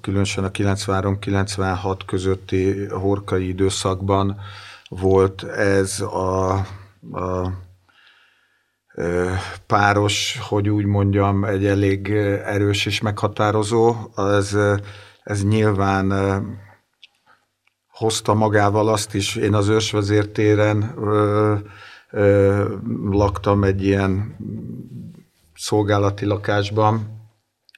különösen 0.01 0.43
a 0.43 0.51
93-96 0.51 1.99
közötti 2.05 2.85
horkai 2.85 3.47
időszakban 3.47 4.39
volt 4.89 5.43
ez 5.43 5.99
a, 6.01 6.53
a 7.11 7.51
páros, 9.67 10.39
hogy 10.41 10.69
úgy 10.69 10.85
mondjam, 10.85 11.43
egy 11.45 11.65
elég 11.65 12.09
erős 12.45 12.85
és 12.85 13.01
meghatározó. 13.01 13.95
Ez, 14.15 14.57
ez 15.23 15.43
nyilván 15.43 16.11
hozta 17.99 18.33
magával 18.33 18.87
azt 18.87 19.13
is, 19.13 19.35
én 19.35 19.53
az 19.53 19.67
ősvezértéren 19.67 20.93
ö, 20.97 21.55
ö, 22.11 22.75
laktam 23.09 23.63
egy 23.63 23.83
ilyen 23.83 24.35
szolgálati 25.55 26.25
lakásban, 26.25 27.17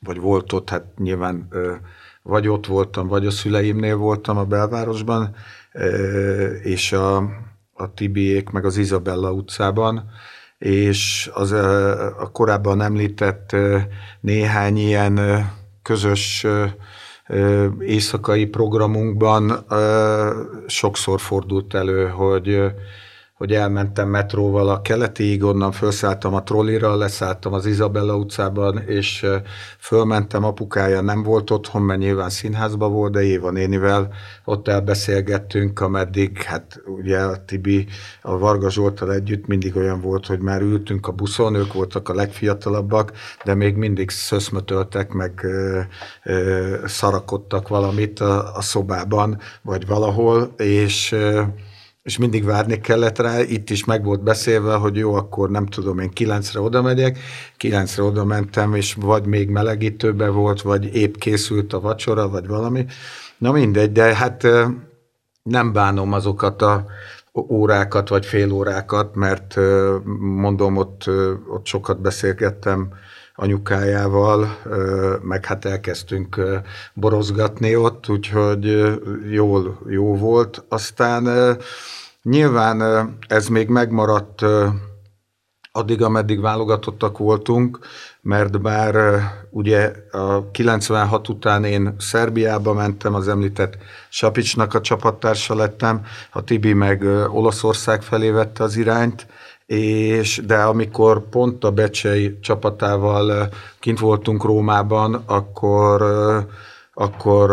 vagy 0.01 0.19
volt 0.19 0.53
ott, 0.53 0.69
hát 0.69 0.97
nyilván 0.97 1.47
ö, 1.49 1.73
vagy 2.21 2.47
ott 2.47 2.65
voltam, 2.65 3.07
vagy 3.07 3.25
a 3.25 3.31
szüleimnél 3.31 3.95
voltam 3.95 4.37
a 4.37 4.45
belvárosban, 4.45 5.35
ö, 5.71 6.45
és 6.53 6.91
a, 6.91 7.17
a 7.73 7.93
Tibiék 7.93 8.49
meg 8.49 8.65
az 8.65 8.77
Izabella 8.77 9.31
utcában, 9.31 10.09
és 10.61 11.29
az 11.33 11.51
a 11.51 12.29
korábban 12.31 12.81
említett 12.81 13.55
néhány 14.19 14.77
ilyen 14.77 15.19
közös 15.81 16.45
éjszakai 17.79 18.45
programunkban 18.45 19.65
sokszor 20.67 21.19
fordult 21.19 21.73
elő, 21.73 22.07
hogy 22.07 22.63
hogy 23.41 23.53
elmentem 23.53 24.09
metróval 24.09 24.69
a 24.69 24.81
keletig, 24.81 25.43
onnan 25.43 25.71
felszálltam 25.71 26.33
a 26.33 26.43
trollira, 26.43 26.95
leszálltam 26.95 27.53
az 27.53 27.65
Izabella 27.65 28.15
utcában, 28.15 28.77
és 28.77 29.25
fölmentem, 29.79 30.43
apukája 30.43 31.01
nem 31.01 31.23
volt 31.23 31.51
otthon, 31.51 31.81
mert 31.81 31.99
nyilván 31.99 32.29
színházban 32.29 32.91
volt, 32.91 33.11
de 33.11 33.23
Éva 33.23 33.51
nénivel 33.51 34.13
ott 34.45 34.67
elbeszélgettünk, 34.67 35.79
ameddig, 35.79 36.41
hát 36.41 36.81
ugye 36.85 37.19
a 37.19 37.45
Tibi 37.45 37.87
a 38.21 38.37
Varga 38.37 38.69
Zsoltal 38.69 39.13
együtt 39.13 39.47
mindig 39.47 39.75
olyan 39.75 40.01
volt, 40.01 40.25
hogy 40.25 40.39
már 40.39 40.61
ültünk 40.61 41.07
a 41.07 41.11
buszon, 41.11 41.55
ők 41.55 41.73
voltak 41.73 42.09
a 42.09 42.13
legfiatalabbak, 42.13 43.11
de 43.43 43.53
még 43.53 43.75
mindig 43.75 44.09
szöszmötöltek, 44.09 45.11
meg 45.11 45.39
ö, 45.43 45.79
ö, 46.23 46.75
szarakodtak 46.85 47.67
valamit 47.67 48.19
a, 48.19 48.55
a 48.55 48.61
szobában, 48.61 49.39
vagy 49.61 49.87
valahol, 49.87 50.53
és 50.57 51.11
ö, 51.11 51.41
és 52.03 52.17
mindig 52.17 52.43
várni 52.43 52.79
kellett 52.79 53.17
rá, 53.17 53.41
itt 53.41 53.69
is 53.69 53.85
meg 53.85 54.03
volt 54.03 54.23
beszélve, 54.23 54.73
hogy 54.73 54.95
jó, 54.95 55.13
akkor 55.13 55.49
nem 55.49 55.65
tudom, 55.65 55.99
én 55.99 56.09
kilencre 56.09 56.59
oda 56.59 56.81
megyek, 56.81 57.19
kilencre 57.57 58.03
oda 58.03 58.25
mentem, 58.25 58.75
és 58.75 58.93
vagy 58.93 59.25
még 59.25 59.49
melegítőbe 59.49 60.29
volt, 60.29 60.61
vagy 60.61 60.95
épp 60.95 61.15
készült 61.15 61.73
a 61.73 61.79
vacsora, 61.79 62.29
vagy 62.29 62.47
valami. 62.47 62.85
Na 63.37 63.51
mindegy, 63.51 63.91
de 63.91 64.15
hát 64.15 64.47
nem 65.43 65.73
bánom 65.73 66.13
azokat 66.13 66.61
a 66.61 66.85
órákat, 67.33 68.09
vagy 68.09 68.25
fél 68.25 68.51
órákat, 68.51 69.15
mert 69.15 69.55
mondom, 70.19 70.77
ott, 70.77 71.09
ott 71.47 71.65
sokat 71.65 72.01
beszélgettem 72.01 72.93
anyukájával, 73.41 74.57
meg 75.21 75.45
hát 75.45 75.65
elkezdtünk 75.65 76.41
borozgatni 76.93 77.75
ott, 77.75 78.09
úgyhogy 78.09 78.93
jól, 79.29 79.79
jó 79.87 80.15
volt. 80.15 80.63
Aztán 80.69 81.57
nyilván 82.23 83.09
ez 83.27 83.47
még 83.47 83.67
megmaradt 83.67 84.41
addig, 85.71 86.01
ameddig 86.01 86.41
válogatottak 86.41 87.17
voltunk, 87.17 87.79
mert 88.21 88.61
bár 88.61 89.21
ugye 89.49 89.91
a 90.11 90.51
96 90.51 91.29
után 91.29 91.63
én 91.63 91.95
Szerbiába 91.99 92.73
mentem, 92.73 93.13
az 93.13 93.27
említett 93.27 93.77
Sapicsnak 94.09 94.73
a 94.73 94.81
csapattársa 94.81 95.55
lettem, 95.55 96.05
a 96.31 96.43
Tibi 96.43 96.73
meg 96.73 97.03
Olaszország 97.29 98.01
felé 98.01 98.29
vette 98.29 98.63
az 98.63 98.75
irányt, 98.75 99.27
és 99.71 100.41
de 100.45 100.55
amikor 100.55 101.29
pont 101.29 101.63
a 101.63 101.71
Becsei 101.71 102.39
csapatával 102.39 103.49
kint 103.79 103.99
voltunk 103.99 104.43
Rómában, 104.43 105.23
akkor 105.25 106.01
akkor 106.93 107.51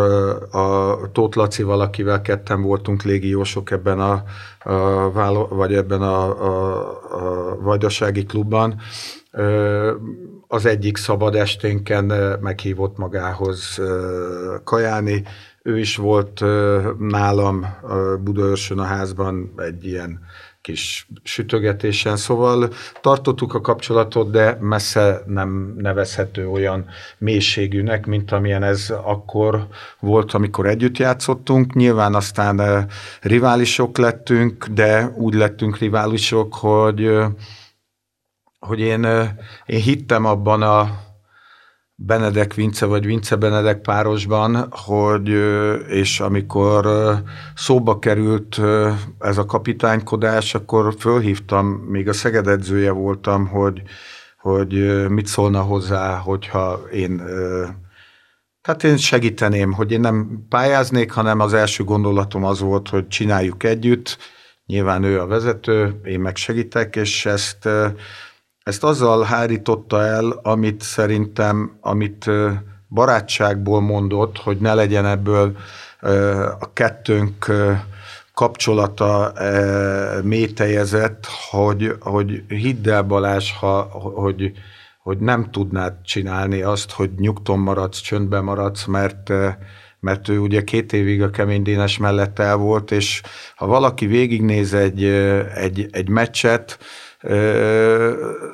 a 0.50 0.96
Tóth 1.12 1.36
Laci 1.36 1.62
valakivel 1.62 2.20
ketten 2.22 2.62
voltunk 2.62 3.02
légiósok 3.02 3.70
ebben 3.70 4.00
a, 4.00 4.22
a 4.70 5.48
vagy 5.48 5.74
ebben 5.74 6.02
a, 6.02 6.44
a, 6.44 6.80
a 7.10 7.56
vajdasági 7.60 8.24
klubban. 8.24 8.80
Az 10.48 10.66
egyik 10.66 10.96
szabad 10.96 11.34
esténken 11.34 12.04
meghívott 12.40 12.96
magához 12.96 13.80
kajálni. 14.64 15.24
Ő 15.62 15.78
is 15.78 15.96
volt 15.96 16.44
nálam 16.98 17.66
Budaörsön 18.20 18.78
a 18.78 18.84
házban 18.84 19.52
egy 19.56 19.86
ilyen 19.86 20.20
kis 20.68 21.08
sütögetésen, 21.22 22.16
szóval 22.16 22.72
tartottuk 23.00 23.54
a 23.54 23.60
kapcsolatot, 23.60 24.30
de 24.30 24.56
messze 24.60 25.22
nem 25.26 25.74
nevezhető 25.78 26.48
olyan 26.48 26.86
mélységűnek, 27.18 28.06
mint 28.06 28.32
amilyen 28.32 28.62
ez 28.62 28.92
akkor 29.02 29.66
volt, 30.00 30.32
amikor 30.32 30.66
együtt 30.66 30.98
játszottunk. 30.98 31.74
Nyilván 31.74 32.14
aztán 32.14 32.60
eh, 32.60 32.84
riválisok 33.20 33.98
lettünk, 33.98 34.66
de 34.66 35.12
úgy 35.16 35.34
lettünk 35.34 35.78
riválisok, 35.78 36.54
hogy, 36.54 37.04
eh, 37.04 37.28
hogy 38.58 38.80
én, 38.80 39.04
eh, 39.04 39.30
én 39.66 39.80
hittem 39.80 40.24
abban 40.24 40.62
a 40.62 41.06
Benedek 42.00 42.54
Vince 42.54 42.86
vagy 42.86 43.06
Vince 43.06 43.36
Benedek 43.36 43.80
párosban, 43.80 44.68
hogy, 44.70 45.28
és 45.88 46.20
amikor 46.20 46.88
szóba 47.54 47.98
került 47.98 48.60
ez 49.18 49.38
a 49.38 49.44
kapitánykodás, 49.44 50.54
akkor 50.54 50.94
fölhívtam, 50.98 51.66
még 51.66 52.08
a 52.08 52.12
Szeged 52.12 52.46
edzője 52.46 52.90
voltam, 52.90 53.46
hogy, 53.46 53.82
hogy 54.40 55.06
mit 55.08 55.26
szólna 55.26 55.60
hozzá, 55.60 56.16
hogyha 56.16 56.80
én 56.92 57.22
tehát 58.62 58.84
én 58.84 58.96
segíteném, 58.96 59.72
hogy 59.72 59.92
én 59.92 60.00
nem 60.00 60.44
pályáznék, 60.48 61.12
hanem 61.12 61.40
az 61.40 61.54
első 61.54 61.84
gondolatom 61.84 62.44
az 62.44 62.60
volt, 62.60 62.88
hogy 62.88 63.08
csináljuk 63.08 63.62
együtt. 63.62 64.18
Nyilván 64.66 65.02
ő 65.02 65.20
a 65.20 65.26
vezető, 65.26 66.00
én 66.04 66.20
meg 66.20 66.36
segítek, 66.36 66.96
és 66.96 67.26
ezt 67.26 67.68
ezt 68.68 68.84
azzal 68.84 69.22
hárította 69.22 70.02
el, 70.02 70.40
amit 70.42 70.82
szerintem, 70.82 71.78
amit 71.80 72.30
barátságból 72.88 73.80
mondott, 73.80 74.38
hogy 74.38 74.56
ne 74.58 74.74
legyen 74.74 75.06
ebből 75.06 75.56
a 76.58 76.72
kettőnk 76.72 77.46
kapcsolata 78.34 79.32
mélytejezett, 80.22 81.26
hogy, 81.50 81.96
hogy 82.00 82.42
hidd 82.48 82.88
el 82.88 83.02
Balázs, 83.02 83.52
ha, 83.52 83.80
hogy, 84.14 84.52
hogy 85.02 85.18
nem 85.18 85.50
tudnád 85.50 85.94
csinálni 86.04 86.62
azt, 86.62 86.90
hogy 86.90 87.10
nyugton 87.16 87.58
maradsz, 87.58 88.00
csöndben 88.00 88.44
maradsz, 88.44 88.84
mert, 88.84 89.32
mert 90.00 90.28
ő 90.28 90.38
ugye 90.38 90.64
két 90.64 90.92
évig 90.92 91.22
a 91.22 91.30
kemény 91.30 91.62
Dénes 91.62 91.98
mellett 91.98 92.38
el 92.38 92.56
volt, 92.56 92.90
és 92.90 93.22
ha 93.56 93.66
valaki 93.66 94.06
végignéz 94.06 94.74
egy, 94.74 95.04
egy, 95.54 95.88
egy 95.90 96.08
meccset, 96.08 96.78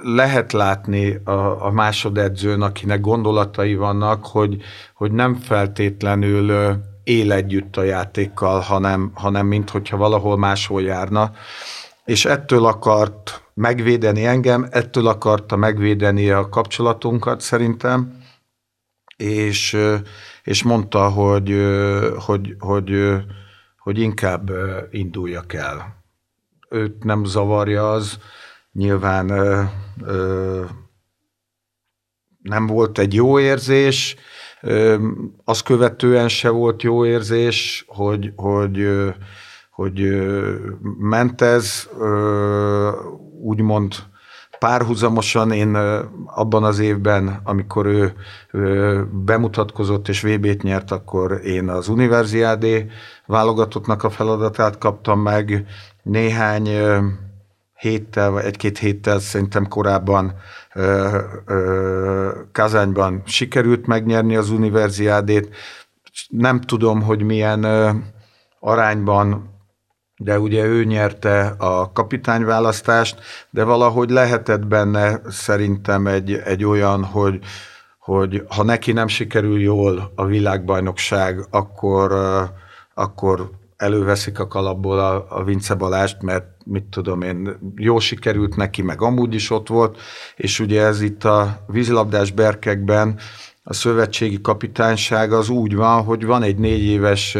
lehet 0.02 0.52
látni 0.52 1.20
a, 1.24 1.64
a 1.66 1.70
másodedzőn, 1.70 2.62
akinek 2.62 3.00
gondolatai 3.00 3.74
vannak, 3.74 4.26
hogy, 4.26 4.62
hogy 4.94 5.12
nem 5.12 5.34
feltétlenül 5.34 6.76
él 7.04 7.32
együtt 7.32 7.76
a 7.76 7.82
játékkal, 7.82 8.60
hanem, 8.60 9.10
hanem 9.14 9.46
mint 9.46 9.70
hogyha 9.70 9.96
valahol 9.96 10.36
máshol 10.36 10.82
járna. 10.82 11.32
És 12.04 12.24
ettől 12.24 12.64
akart 12.64 13.42
megvédeni 13.54 14.24
engem, 14.24 14.66
ettől 14.70 15.06
akarta 15.06 15.56
megvédeni 15.56 16.30
a 16.30 16.48
kapcsolatunkat 16.48 17.40
szerintem, 17.40 18.22
és, 19.16 19.76
és 20.42 20.62
mondta, 20.62 21.08
hogy, 21.08 21.56
hogy, 22.18 22.54
hogy, 22.58 23.12
hogy 23.78 23.98
inkább 23.98 24.50
induljak 24.90 25.52
el. 25.52 26.02
Őt 26.68 27.04
nem 27.04 27.24
zavarja 27.24 27.92
az, 27.92 28.18
Nyilván 28.74 29.28
ö, 29.28 29.62
ö, 30.02 30.64
nem 32.42 32.66
volt 32.66 32.98
egy 32.98 33.14
jó 33.14 33.38
érzés, 33.38 34.16
ö, 34.62 35.08
azt 35.44 35.62
követően 35.62 36.28
se 36.28 36.48
volt 36.48 36.82
jó 36.82 37.06
érzés, 37.06 37.84
hogy, 37.86 38.32
hogy, 38.36 38.78
ö, 38.78 39.08
hogy 39.70 40.02
ö, 40.02 40.54
ment 40.98 41.40
ez, 41.40 41.88
ö, 41.98 42.90
úgymond 43.42 43.94
párhuzamosan 44.58 45.50
én 45.50 45.74
abban 46.26 46.64
az 46.64 46.78
évben, 46.78 47.40
amikor 47.44 47.86
ő 47.86 48.14
bemutatkozott 49.12 50.08
és 50.08 50.22
VB-t 50.22 50.62
nyert, 50.62 50.90
akkor 50.90 51.40
én 51.44 51.68
az 51.68 51.88
Universiádé 51.88 52.86
válogatottnak 53.26 54.02
a 54.02 54.10
feladatát 54.10 54.78
kaptam 54.78 55.20
meg. 55.20 55.66
Néhány 56.02 56.68
héttel, 57.78 58.30
vagy 58.30 58.44
egy-két 58.44 58.78
héttel 58.78 59.18
szerintem 59.18 59.68
korábban 59.68 60.34
ö, 60.74 61.18
ö, 61.46 62.30
Kazányban 62.52 63.22
sikerült 63.26 63.86
megnyerni 63.86 64.36
az 64.36 64.50
univerziádét. 64.50 65.56
Nem 66.28 66.60
tudom, 66.60 67.02
hogy 67.02 67.22
milyen 67.22 67.62
ö, 67.62 67.90
arányban 68.60 69.52
de 70.16 70.38
ugye 70.38 70.64
ő 70.64 70.84
nyerte 70.84 71.54
a 71.58 71.92
kapitányválasztást, 71.92 73.20
de 73.50 73.64
valahogy 73.64 74.10
lehetett 74.10 74.66
benne 74.66 75.20
szerintem 75.28 76.06
egy, 76.06 76.32
egy 76.32 76.64
olyan, 76.64 77.04
hogy, 77.04 77.38
hogy 77.98 78.44
ha 78.48 78.62
neki 78.62 78.92
nem 78.92 79.06
sikerül 79.06 79.60
jól 79.60 80.12
a 80.14 80.24
világbajnokság, 80.24 81.46
akkor, 81.50 82.12
akkor 82.94 83.50
előveszik 83.76 84.38
a 84.38 84.48
kalapból 84.48 84.98
a, 84.98 85.26
a 85.28 85.44
Vince 85.44 85.74
Balást, 85.74 86.22
mert 86.22 86.44
mit 86.64 86.84
tudom 86.84 87.22
én, 87.22 87.58
jó 87.76 87.98
sikerült 87.98 88.56
neki, 88.56 88.82
meg 88.82 89.02
amúgy 89.02 89.34
is 89.34 89.50
ott 89.50 89.68
volt, 89.68 89.98
és 90.36 90.60
ugye 90.60 90.82
ez 90.82 91.00
itt 91.00 91.24
a 91.24 91.64
vízilabdás 91.66 92.30
berkekben 92.30 93.18
a 93.62 93.72
szövetségi 93.72 94.40
kapitányság 94.40 95.32
az 95.32 95.48
úgy 95.48 95.74
van, 95.74 96.02
hogy 96.02 96.24
van 96.24 96.42
egy 96.42 96.56
négy 96.56 96.84
éves 96.84 97.36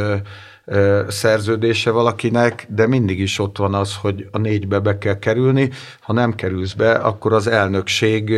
szerződése 1.08 1.90
valakinek, 1.90 2.66
de 2.68 2.86
mindig 2.86 3.18
is 3.18 3.38
ott 3.38 3.58
van 3.58 3.74
az, 3.74 3.96
hogy 3.96 4.28
a 4.30 4.38
négybe 4.38 4.78
be 4.78 4.98
kell 4.98 5.18
kerülni. 5.18 5.70
Ha 6.00 6.12
nem 6.12 6.34
kerülsz 6.34 6.72
be, 6.72 6.92
akkor 6.92 7.32
az 7.32 7.46
elnökség 7.46 8.34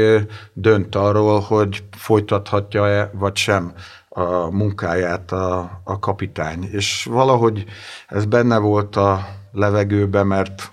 dönt 0.53 0.95
arról, 0.95 1.41
hogy 1.41 1.83
folytathatja-e 1.91 3.11
vagy 3.15 3.37
sem 3.37 3.73
a 4.09 4.51
munkáját 4.51 5.33
a, 5.33 5.81
a 5.85 5.99
kapitány. 5.99 6.69
És 6.73 7.07
valahogy 7.11 7.65
ez 8.09 8.25
benne 8.25 8.59
volt 8.59 8.97
a 8.97 9.27
levegőbe, 9.53 10.23
mert 10.23 10.73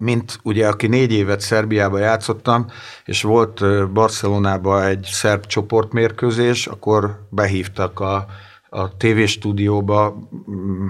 mint 0.00 0.38
ugye, 0.42 0.68
aki 0.68 0.86
négy 0.86 1.12
évet 1.12 1.40
Szerbiába 1.40 1.98
játszottam, 1.98 2.66
és 3.04 3.22
volt 3.22 3.90
Barcelonában 3.92 4.82
egy 4.82 5.08
szerb 5.12 5.46
csoportmérkőzés, 5.46 6.66
akkor 6.66 7.26
behívtak 7.28 8.00
a, 8.00 8.26
a 8.68 8.96
tévéstúdióba 8.96 10.28
mm, 10.50 10.86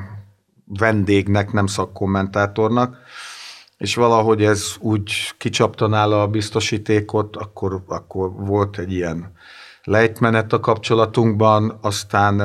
vendégnek, 0.66 1.52
nem 1.52 1.66
szakkommentátornak, 1.66 2.96
és 3.78 3.94
valahogy 3.94 4.44
ez 4.44 4.74
úgy 4.78 5.12
kicsapta 5.38 5.86
nála 5.86 6.22
a 6.22 6.28
biztosítékot, 6.28 7.36
akkor, 7.36 7.82
akkor 7.86 8.32
volt 8.32 8.78
egy 8.78 8.92
ilyen 8.92 9.32
lejtmenet 9.84 10.52
a 10.52 10.60
kapcsolatunkban, 10.60 11.78
aztán 11.80 12.40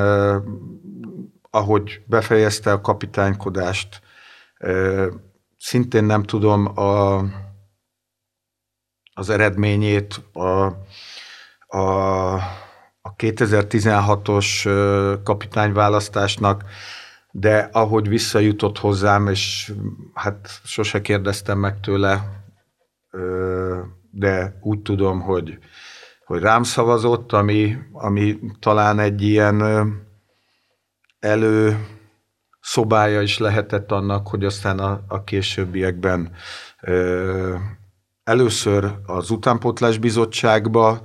ahogy 1.50 2.00
befejezte 2.06 2.72
a 2.72 2.80
kapitánykodást, 2.80 4.00
szintén 5.56 6.04
nem 6.04 6.22
tudom 6.22 6.78
a, 6.78 7.24
az 9.14 9.30
eredményét. 9.30 10.22
A, 10.32 10.64
a, 11.66 12.34
a 13.00 13.14
2016-os 13.16 14.70
kapitányválasztásnak, 15.24 16.64
de 17.30 17.68
ahogy 17.72 18.08
visszajutott 18.08 18.78
hozzám, 18.78 19.28
és 19.28 19.72
hát 20.14 20.60
sose 20.64 21.00
kérdeztem 21.00 21.58
meg 21.58 21.80
tőle, 21.80 22.44
de 24.10 24.58
úgy 24.60 24.82
tudom, 24.82 25.20
hogy 25.20 25.58
hogy 26.26 26.40
rám 26.40 26.62
szavazott, 26.62 27.32
ami, 27.32 27.76
ami 27.92 28.38
talán 28.58 28.98
egy 28.98 29.22
ilyen 29.22 29.62
elő 31.18 31.86
szobája 32.66 33.20
is 33.22 33.38
lehetett 33.38 33.92
annak, 33.92 34.28
hogy 34.28 34.44
aztán 34.44 34.78
a, 34.78 35.00
a 35.08 35.24
későbbiekben 35.24 36.32
ö, 36.80 37.54
először 38.24 38.94
az 39.06 39.30
utánpótlás 39.30 39.98
bizottságba 39.98 41.00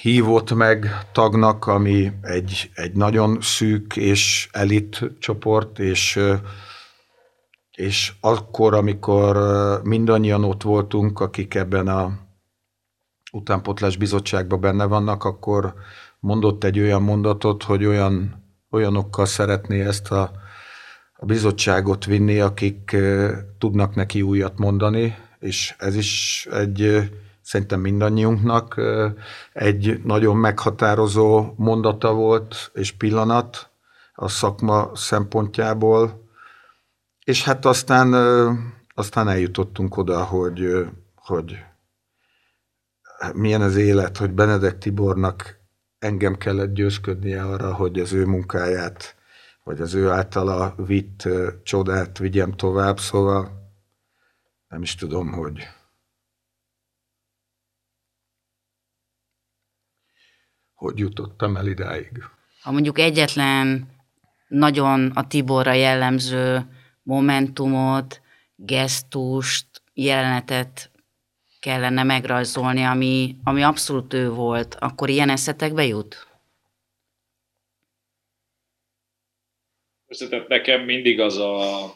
hívott 0.00 0.54
meg 0.54 1.06
tagnak, 1.12 1.66
ami 1.66 2.12
egy, 2.22 2.70
egy 2.74 2.92
nagyon 2.92 3.38
szűk 3.40 3.96
és 3.96 4.48
elit 4.52 5.02
csoport, 5.18 5.78
és, 5.78 6.20
és 7.76 8.12
akkor, 8.20 8.74
amikor 8.74 9.36
mindannyian 9.84 10.44
ott 10.44 10.62
voltunk, 10.62 11.20
akik 11.20 11.54
ebben 11.54 11.88
a 11.88 12.18
utánpótlás 13.32 13.96
bizottságban 13.96 14.60
benne 14.60 14.84
vannak, 14.84 15.24
akkor 15.24 15.74
mondott 16.20 16.64
egy 16.64 16.78
olyan 16.78 17.02
mondatot, 17.02 17.62
hogy 17.62 17.84
olyan, 17.84 18.44
olyanokkal 18.70 19.26
szeretné 19.26 19.80
ezt 19.80 20.10
a, 20.10 20.42
a 21.16 21.24
bizottságot 21.24 22.04
vinni, 22.04 22.40
akik 22.40 22.96
tudnak 23.58 23.94
neki 23.94 24.22
újat 24.22 24.58
mondani, 24.58 25.16
és 25.38 25.74
ez 25.78 25.96
is 25.96 26.46
egy 26.52 27.10
szerintem 27.42 27.80
mindannyiunknak 27.80 28.80
egy 29.52 30.00
nagyon 30.04 30.36
meghatározó 30.36 31.54
mondata 31.56 32.12
volt 32.12 32.70
és 32.74 32.92
pillanat 32.92 33.70
a 34.14 34.28
szakma 34.28 34.90
szempontjából, 34.94 36.28
és 37.24 37.44
hát 37.44 37.64
aztán, 37.64 38.14
aztán 38.94 39.28
eljutottunk 39.28 39.96
oda, 39.96 40.24
hogy, 40.24 40.86
hogy 41.14 41.56
milyen 43.32 43.62
az 43.62 43.76
élet, 43.76 44.16
hogy 44.16 44.30
Benedek 44.30 44.78
Tibornak 44.78 45.58
engem 45.98 46.36
kellett 46.36 46.74
győzködnie 46.74 47.44
arra, 47.44 47.74
hogy 47.74 47.98
az 47.98 48.12
ő 48.12 48.24
munkáját, 48.24 49.13
vagy 49.64 49.80
az 49.80 49.94
ő 49.94 50.10
általa 50.10 50.74
vitt 50.76 51.28
csodát 51.62 52.18
vigyem 52.18 52.52
tovább, 52.52 52.98
szóval 52.98 53.70
nem 54.68 54.82
is 54.82 54.94
tudom, 54.94 55.32
hogy 55.32 55.68
hogy 60.74 60.98
jutottam 60.98 61.56
el 61.56 61.66
idáig. 61.66 62.24
Ha 62.62 62.70
mondjuk 62.72 62.98
egyetlen 62.98 63.88
nagyon 64.48 65.10
a 65.14 65.26
Tiborra 65.26 65.72
jellemző 65.72 66.66
momentumot, 67.02 68.20
gesztust, 68.56 69.82
jelenetet 69.92 70.90
kellene 71.60 72.02
megrajzolni, 72.02 72.82
ami, 72.82 73.36
ami 73.44 73.62
abszolút 73.62 74.14
ő 74.14 74.30
volt, 74.30 74.76
akkor 74.78 75.08
ilyen 75.08 75.30
eszetekbe 75.30 75.84
jut? 75.84 76.23
Összetett 80.14 80.48
nekem 80.48 80.84
mindig 80.84 81.20
az 81.20 81.38
a 81.38 81.94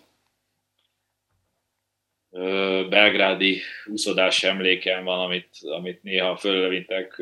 ö, 2.31 2.87
belgrádi 2.89 3.61
úszodás 3.87 4.43
emlékem 4.43 5.05
van, 5.05 5.21
amit, 5.21 5.49
amit 5.61 6.03
néha 6.03 6.37
föllevintek, 6.37 7.19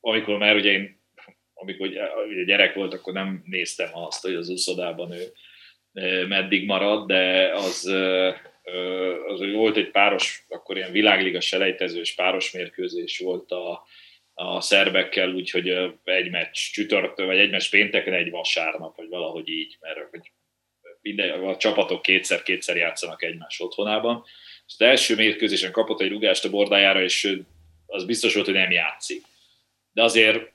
amikor 0.00 0.38
már 0.38 0.56
ugye 0.56 0.70
én 0.70 1.00
amikor 1.54 1.86
ugye 2.28 2.44
gyerek 2.44 2.74
volt, 2.74 2.94
akkor 2.94 3.12
nem 3.12 3.42
néztem 3.46 3.88
azt, 3.92 4.22
hogy 4.22 4.34
az 4.34 4.48
úszodában 4.48 5.12
ő 5.12 6.26
meddig 6.26 6.66
marad, 6.66 7.06
de 7.06 7.52
az 7.54 7.84
az, 9.26 9.38
hogy 9.38 9.52
volt 9.52 9.76
egy 9.76 9.90
páros, 9.90 10.44
akkor 10.48 10.76
ilyen 10.76 10.92
világliga 10.92 11.40
selejtezős 11.40 12.14
páros 12.14 12.52
mérkőzés 12.52 13.18
volt 13.18 13.50
a, 13.50 13.86
a 14.42 14.60
szerbekkel, 14.60 15.34
úgyhogy 15.34 15.68
egy 16.04 16.30
meccs 16.30 16.56
csütörtök, 16.72 17.26
vagy 17.26 17.38
egy 17.38 17.50
meccs 17.50 17.70
pénteken, 17.70 18.12
egy 18.12 18.30
vasárnap, 18.30 18.96
vagy 18.96 19.08
valahogy 19.08 19.48
így, 19.48 19.76
mert 19.80 20.10
hogy 20.10 20.32
minden, 21.00 21.44
a 21.44 21.56
csapatok 21.56 22.02
kétszer-kétszer 22.02 22.76
játszanak 22.76 23.22
egymás 23.22 23.60
otthonában. 23.60 24.24
És 24.66 24.72
az 24.78 24.80
első 24.80 25.14
mérkőzésen 25.14 25.72
kapott 25.72 26.00
egy 26.00 26.10
rugást 26.10 26.44
a 26.44 26.50
bordájára, 26.50 27.02
és 27.02 27.38
az 27.86 28.04
biztos 28.04 28.34
volt, 28.34 28.46
hogy 28.46 28.54
nem 28.54 28.70
játszik. 28.70 29.22
De 29.92 30.02
azért 30.02 30.52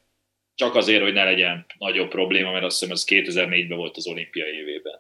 csak 0.56 0.76
azért, 0.76 1.02
hogy 1.02 1.14
ne 1.14 1.24
legyen 1.24 1.66
nagyobb 1.78 2.10
probléma, 2.10 2.52
mert 2.52 2.66
azt 2.66 2.80
hiszem 2.80 2.94
ez 2.94 3.06
2004-ben 3.08 3.78
volt 3.78 3.98
az 3.98 4.08
olimpiai 4.08 4.58
évében 4.58 5.00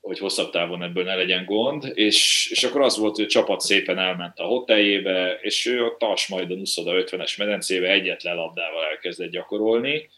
hogy 0.00 0.18
hosszabb 0.18 0.50
távon 0.50 0.82
ebből 0.82 1.04
ne 1.04 1.14
legyen 1.14 1.44
gond, 1.44 1.90
és, 1.94 2.48
és 2.50 2.64
akkor 2.64 2.80
az 2.80 2.98
volt, 2.98 3.16
hogy 3.16 3.24
a 3.24 3.28
csapat 3.28 3.60
szépen 3.60 3.98
elment 3.98 4.38
a 4.38 4.44
hoteljébe, 4.44 5.38
és 5.42 5.66
ő 5.66 5.84
ott 5.84 5.98
Tasmajdon 5.98 6.60
úszoda 6.60 6.92
50-es 6.92 7.38
medencébe 7.38 7.90
egyetlen 7.90 8.34
labdával 8.34 8.84
elkezdett 8.84 9.30
gyakorolni. 9.30 10.10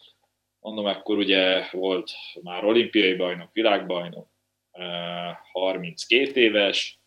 Mondom, 0.59 0.85
akkor 0.85 1.17
ugye 1.17 1.67
volt 1.71 2.11
már 2.41 2.65
olimpiai 2.65 3.13
bajnok, 3.13 3.49
világbajnok, 3.53 4.27
32 5.51 6.41
éves, 6.41 6.99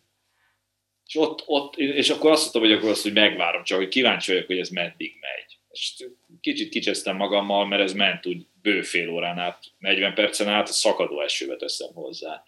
és 1.06 1.16
ott, 1.16 1.42
ott 1.46 1.76
és 1.76 2.10
akkor 2.10 2.30
azt 2.30 2.40
mondtam, 2.42 2.62
hogy 2.62 2.72
akkor 2.72 2.90
azt, 2.90 3.02
hogy 3.02 3.12
megvárom, 3.12 3.64
csak 3.64 3.78
hogy 3.78 3.88
kíváncsi 3.88 4.32
vagyok, 4.32 4.46
hogy 4.46 4.58
ez 4.58 4.68
meddig 4.68 5.12
megy. 5.20 5.58
És 5.70 5.94
kicsit 6.40 6.68
kicsesztem 6.68 7.16
magammal, 7.16 7.66
mert 7.66 7.82
ez 7.82 7.92
ment 7.92 8.26
úgy 8.26 8.46
bő 8.66 8.82
fél 8.82 9.08
órán 9.08 9.38
át, 9.38 9.64
40 9.78 10.14
percen 10.14 10.48
át, 10.48 10.68
a 10.68 10.72
szakadó 10.72 11.22
esőbe 11.22 11.56
teszem 11.56 11.92
hozzá. 11.94 12.42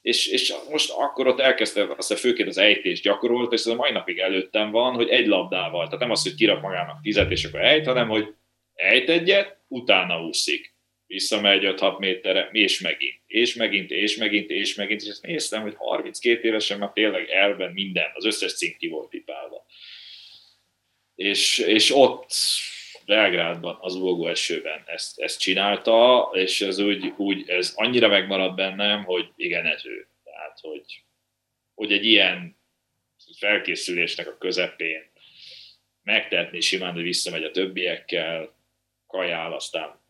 És, 0.00 0.26
és 0.26 0.54
most 0.70 0.90
akkor 0.90 1.26
ott 1.26 1.40
elkezdte, 1.40 1.94
aztán 1.96 2.18
főként 2.18 2.48
az 2.48 2.58
ejtést 2.58 3.02
gyakorolt, 3.02 3.52
és 3.52 3.60
ez 3.60 3.66
a 3.66 3.74
mai 3.74 3.92
napig 3.92 4.18
előttem 4.18 4.70
van, 4.70 4.94
hogy 4.94 5.08
egy 5.08 5.26
labdával, 5.26 5.84
tehát 5.84 6.00
nem 6.00 6.10
az, 6.10 6.22
hogy 6.22 6.34
kirak 6.34 6.60
magának 6.60 7.00
tizet, 7.02 7.30
és 7.30 7.44
akkor 7.44 7.60
ejt, 7.60 7.86
hanem 7.86 8.08
hogy 8.08 8.34
ejt 8.74 9.08
egyet, 9.08 9.58
utána 9.68 10.22
úszik. 10.22 10.74
Visszamegy 11.06 11.62
5-6 11.64 11.98
méterre, 11.98 12.48
és 12.52 12.80
megint, 12.80 13.20
és 13.26 13.54
megint, 13.54 13.90
és 13.90 14.16
megint, 14.16 14.50
és 14.50 14.74
megint, 14.74 15.02
és 15.02 15.08
ezt 15.08 15.22
néztem, 15.22 15.62
hogy 15.62 15.74
32 15.76 16.48
évesen 16.48 16.78
már 16.78 16.90
tényleg 16.92 17.28
elben 17.28 17.72
minden, 17.72 18.10
az 18.14 18.24
összes 18.24 18.56
cím 18.56 18.74
ki 18.78 18.88
volt 18.88 19.08
pipálva. 19.08 19.66
És, 21.14 21.58
és 21.58 21.94
ott 21.94 22.30
Belgrádban, 23.06 23.78
az 23.80 23.94
ugogó 23.94 24.26
esőben 24.26 24.82
ezt, 24.86 25.18
ezt 25.18 25.40
csinálta, 25.40 26.30
és 26.32 26.60
ez 26.60 26.78
úgy, 26.78 27.12
úgy, 27.16 27.48
ez 27.48 27.72
annyira 27.76 28.08
megmaradt 28.08 28.56
bennem, 28.56 29.04
hogy 29.04 29.28
igen, 29.36 29.66
ez 29.66 29.86
ő. 29.86 30.06
Tehát, 30.24 30.58
hogy, 30.60 31.04
hogy 31.74 31.92
egy 31.92 32.04
ilyen 32.04 32.56
felkészülésnek 33.38 34.28
a 34.28 34.38
közepén 34.38 35.10
megtehetni 36.02 36.60
simán, 36.60 36.92
hogy 36.92 37.02
visszamegy 37.02 37.44
a 37.44 37.50
többiekkel, 37.50 38.54
kajál, 39.06 39.52
aztán 39.52 40.00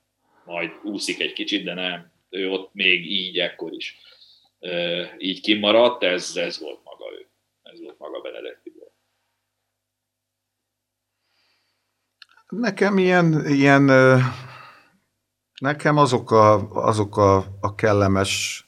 majd 0.44 0.70
úszik 0.84 1.20
egy 1.20 1.32
kicsit, 1.32 1.64
de 1.64 1.74
nem, 1.74 2.12
ő 2.30 2.50
ott 2.50 2.74
még 2.74 3.10
így, 3.10 3.38
ekkor 3.38 3.72
is 3.72 3.96
így 5.18 5.40
kimaradt, 5.40 6.02
ez, 6.02 6.36
ez 6.36 6.60
volt 6.60 6.80
maga 6.84 7.04
ő. 7.12 7.26
Ez 7.62 7.80
volt 7.80 7.98
maga 7.98 8.20
Benedek 8.20 8.60
Nekem 12.48 12.98
ilyen, 12.98 13.46
ilyen 13.46 13.90
nekem 15.60 15.96
azok 15.96 16.30
a, 16.30 16.70
azok 16.70 17.16
a, 17.16 17.36
a 17.60 17.74
kellemes 17.74 18.64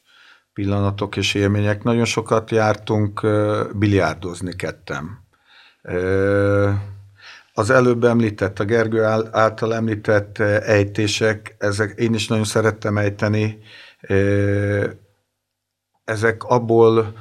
pillanatok 0.52 1.16
és 1.16 1.34
élmények. 1.34 1.82
Nagyon 1.82 2.04
sokat 2.04 2.50
jártunk 2.50 3.26
biliárdozni 3.74 4.56
kettem. 4.56 5.26
Az 7.52 7.70
előbb 7.70 8.04
említett, 8.04 8.58
a 8.58 8.64
Gergő 8.64 9.02
által 9.30 9.74
említett 9.74 10.38
ejtések, 10.38 11.54
ezek, 11.58 11.98
én 11.98 12.14
is 12.14 12.28
nagyon 12.28 12.44
szerettem 12.44 12.98
ejteni. 12.98 13.58
Ezek 16.04 16.44
abból 16.44 17.14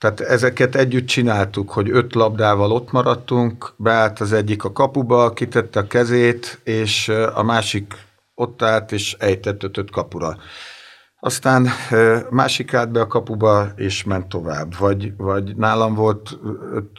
tehát 0.00 0.20
ezeket 0.20 0.74
együtt 0.74 1.06
csináltuk, 1.06 1.70
hogy 1.70 1.90
öt 1.90 2.14
labdával 2.14 2.72
ott 2.72 2.92
maradtunk, 2.92 3.72
beállt 3.76 4.20
az 4.20 4.32
egyik 4.32 4.64
a 4.64 4.72
kapuba, 4.72 5.32
kitette 5.32 5.80
a 5.80 5.86
kezét, 5.86 6.60
és 6.64 7.08
a 7.34 7.42
másik 7.42 7.94
ott 8.34 8.62
állt, 8.62 8.92
és 8.92 9.16
ejtett 9.18 9.62
ötöt 9.62 9.90
kapura. 9.90 10.36
Aztán 11.18 11.68
másik 12.30 12.74
állt 12.74 12.90
be 12.90 13.00
a 13.00 13.06
kapuba, 13.06 13.66
és 13.76 14.04
ment 14.04 14.28
tovább. 14.28 14.76
Vagy, 14.78 15.16
vagy 15.16 15.56
nálam 15.56 15.94
volt 15.94 16.38
öt, 16.74 16.90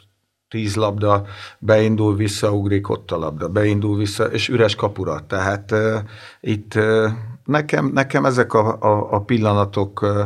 tíz 0.48 0.74
labda, 0.74 1.24
beindul 1.58 2.16
vissza, 2.16 2.52
ugrik 2.52 2.88
ott 2.88 3.10
a 3.10 3.18
labda, 3.18 3.48
beindul 3.48 3.96
vissza, 3.96 4.24
és 4.24 4.48
üres 4.48 4.74
kapura. 4.74 5.26
Tehát 5.26 5.70
uh, 5.70 5.98
itt 6.40 6.74
uh, 6.74 7.10
nekem, 7.44 7.86
nekem 7.86 8.24
ezek 8.24 8.54
a, 8.54 8.76
a, 8.80 9.12
a 9.12 9.20
pillanatok 9.20 10.02
uh, 10.02 10.24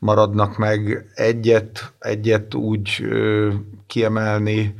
maradnak 0.00 0.58
meg. 0.58 1.10
Egyet, 1.14 1.92
egyet 1.98 2.54
úgy 2.54 3.04
kiemelni 3.86 4.74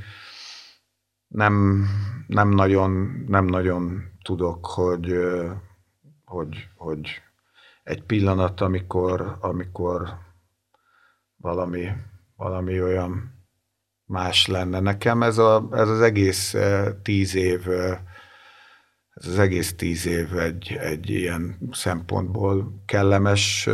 nem, 1.29 1.85
nem, 2.27 2.49
nagyon, 2.49 2.91
nem 3.29 3.45
nagyon 3.45 4.03
tudok, 4.23 4.67
hogy, 4.67 5.15
hogy, 6.25 6.69
hogy 6.77 7.23
egy 7.83 8.03
pillanat, 8.03 8.61
amikor, 8.61 9.37
amikor 9.41 10.09
valami, 11.37 11.89
valami 12.37 12.83
olyan 12.83 13.39
más 14.05 14.47
lenne. 14.47 14.81
Nekem 14.81 15.23
ez, 15.23 15.39
a, 15.39 15.69
ez 15.73 15.89
az 15.89 16.01
egész 16.01 16.57
tíz 17.03 17.35
év, 17.35 17.69
ez 19.15 19.27
az 19.27 19.39
egész 19.39 19.75
tíz 19.75 20.07
év 20.07 20.39
egy, 20.39 20.77
egy 20.81 21.11
ilyen 21.11 21.59
szempontból 21.73 22.83
kellemes 22.87 23.69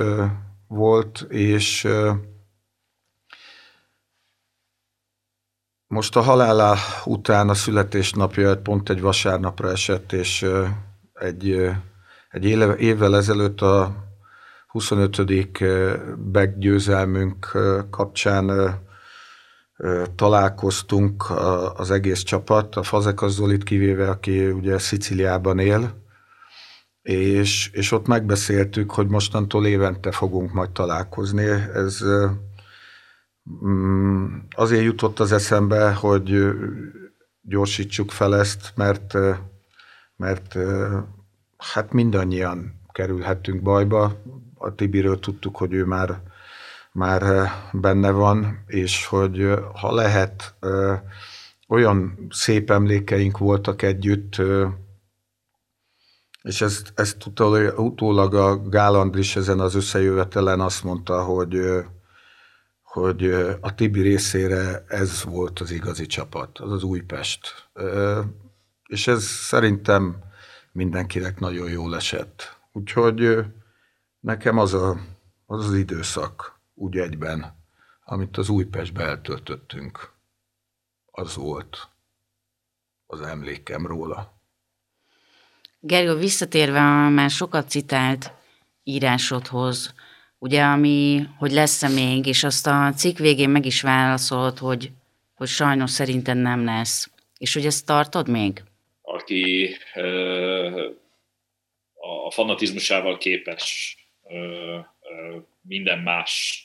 volt, 0.69 1.27
és 1.29 1.89
most 5.87 6.17
a 6.17 6.21
halála 6.21 6.77
után 7.05 7.49
a 7.49 7.55
születésnapja 7.55 8.61
pont 8.61 8.91
egy 8.91 9.01
vasárnapra 9.01 9.71
esett, 9.71 10.13
és 10.13 10.47
egy, 11.13 11.71
egy 12.31 12.45
évvel 12.79 13.17
ezelőtt 13.17 13.61
a 13.61 14.05
25. 14.67 15.23
beggyőzelmünk 16.19 17.59
kapcsán 17.91 18.75
találkoztunk 20.15 21.25
az 21.77 21.91
egész 21.91 22.23
csapat, 22.23 22.77
a 22.77 22.83
Fazekas 22.83 23.31
Zolit 23.31 23.63
kivéve, 23.65 24.11
aki 24.11 24.47
ugye 24.47 24.79
Sziciliában 24.79 25.59
él, 25.59 26.06
és, 27.07 27.71
és 27.73 27.93
ott 27.93 28.07
megbeszéltük, 28.07 28.91
hogy 28.91 29.07
mostantól 29.09 29.67
évente 29.67 30.11
fogunk 30.11 30.53
majd 30.53 30.71
találkozni. 30.71 31.45
Ez 31.75 32.05
mm, 33.65 34.27
azért 34.51 34.83
jutott 34.83 35.21
az 35.21 35.33
eszembe, 35.33 35.93
hogy 35.93 36.49
gyorsítsuk 37.43 38.11
fel 38.11 38.37
ezt, 38.37 38.73
mert, 38.75 39.15
mert 40.17 40.57
hát 41.57 41.93
mindannyian 41.93 42.81
kerülhettünk 42.93 43.63
bajba. 43.63 44.23
A 44.55 44.75
Tibiről 44.75 45.19
tudtuk, 45.19 45.57
hogy 45.57 45.73
ő 45.73 45.85
már, 45.85 46.21
már 46.93 47.51
benne 47.73 48.11
van, 48.11 48.65
és 48.67 49.07
hogy 49.07 49.55
ha 49.81 49.95
lehet, 49.95 50.55
olyan 51.69 52.27
szép 52.31 52.71
emlékeink 52.71 53.39
voltak 53.39 53.83
együtt, 53.83 54.43
és 56.47 56.61
ezt, 56.61 56.93
ezt 56.95 57.27
utólag 57.77 58.35
a 58.35 58.69
Gáland 58.69 59.17
is 59.17 59.37
ezen 59.37 59.61
az 59.61 59.75
összejövetelen 59.75 60.61
azt 60.61 60.85
mondta, 60.85 61.25
hogy, 61.25 61.61
hogy 62.83 63.31
a 63.61 63.75
Tibi 63.75 64.01
részére 64.01 64.85
ez 64.89 65.25
volt 65.25 65.61
az 65.61 65.71
igazi 65.71 66.07
csapat, 66.07 66.59
az 66.59 66.73
az 66.73 66.83
Újpest. 66.83 67.69
És 68.87 69.07
ez 69.07 69.23
szerintem 69.25 70.17
mindenkinek 70.73 71.41
nagyon 71.41 71.71
jól 71.71 71.97
esett. 71.97 72.59
Úgyhogy 72.73 73.45
nekem 74.21 74.59
az, 74.59 74.75
a, 74.75 75.01
az 75.47 75.67
az 75.67 75.75
időszak 75.75 76.61
úgy 76.75 76.97
egyben, 76.97 77.55
amit 78.05 78.37
az 78.37 78.49
Újpestbe 78.49 79.05
eltöltöttünk, 79.05 80.11
az 81.11 81.35
volt 81.37 81.89
az 83.07 83.21
emlékem 83.21 83.87
róla. 83.87 84.36
Gergő, 85.87 86.15
visszatérve 86.15 86.79
a 86.79 87.09
már 87.09 87.31
sokat 87.31 87.69
citált 87.69 88.33
írásodhoz, 88.85 89.95
ugye, 90.39 90.63
ami, 90.63 91.23
hogy 91.39 91.53
lesz-e 91.53 91.89
még, 91.89 92.27
és 92.27 92.45
azt 92.45 92.67
a 92.67 92.93
cikk 92.97 93.19
végén 93.19 93.49
meg 93.49 93.67
is 93.67 93.81
válaszolt, 93.83 94.59
hogy, 94.59 94.91
hogy 95.35 95.49
sajnos 95.49 95.91
szerintem 95.91 96.39
nem 96.39 96.65
lesz. 96.65 97.11
És 97.39 97.55
hogy 97.55 97.67
ezt 97.67 97.87
tartod 97.87 98.29
még? 98.29 98.63
Aki 99.03 99.77
ö, 99.95 100.89
a 102.27 102.31
fanatizmusával 102.31 103.19
képes 103.19 103.97
ö, 104.29 104.37
ö, 105.01 105.37
minden 105.63 105.99
más, 105.99 106.65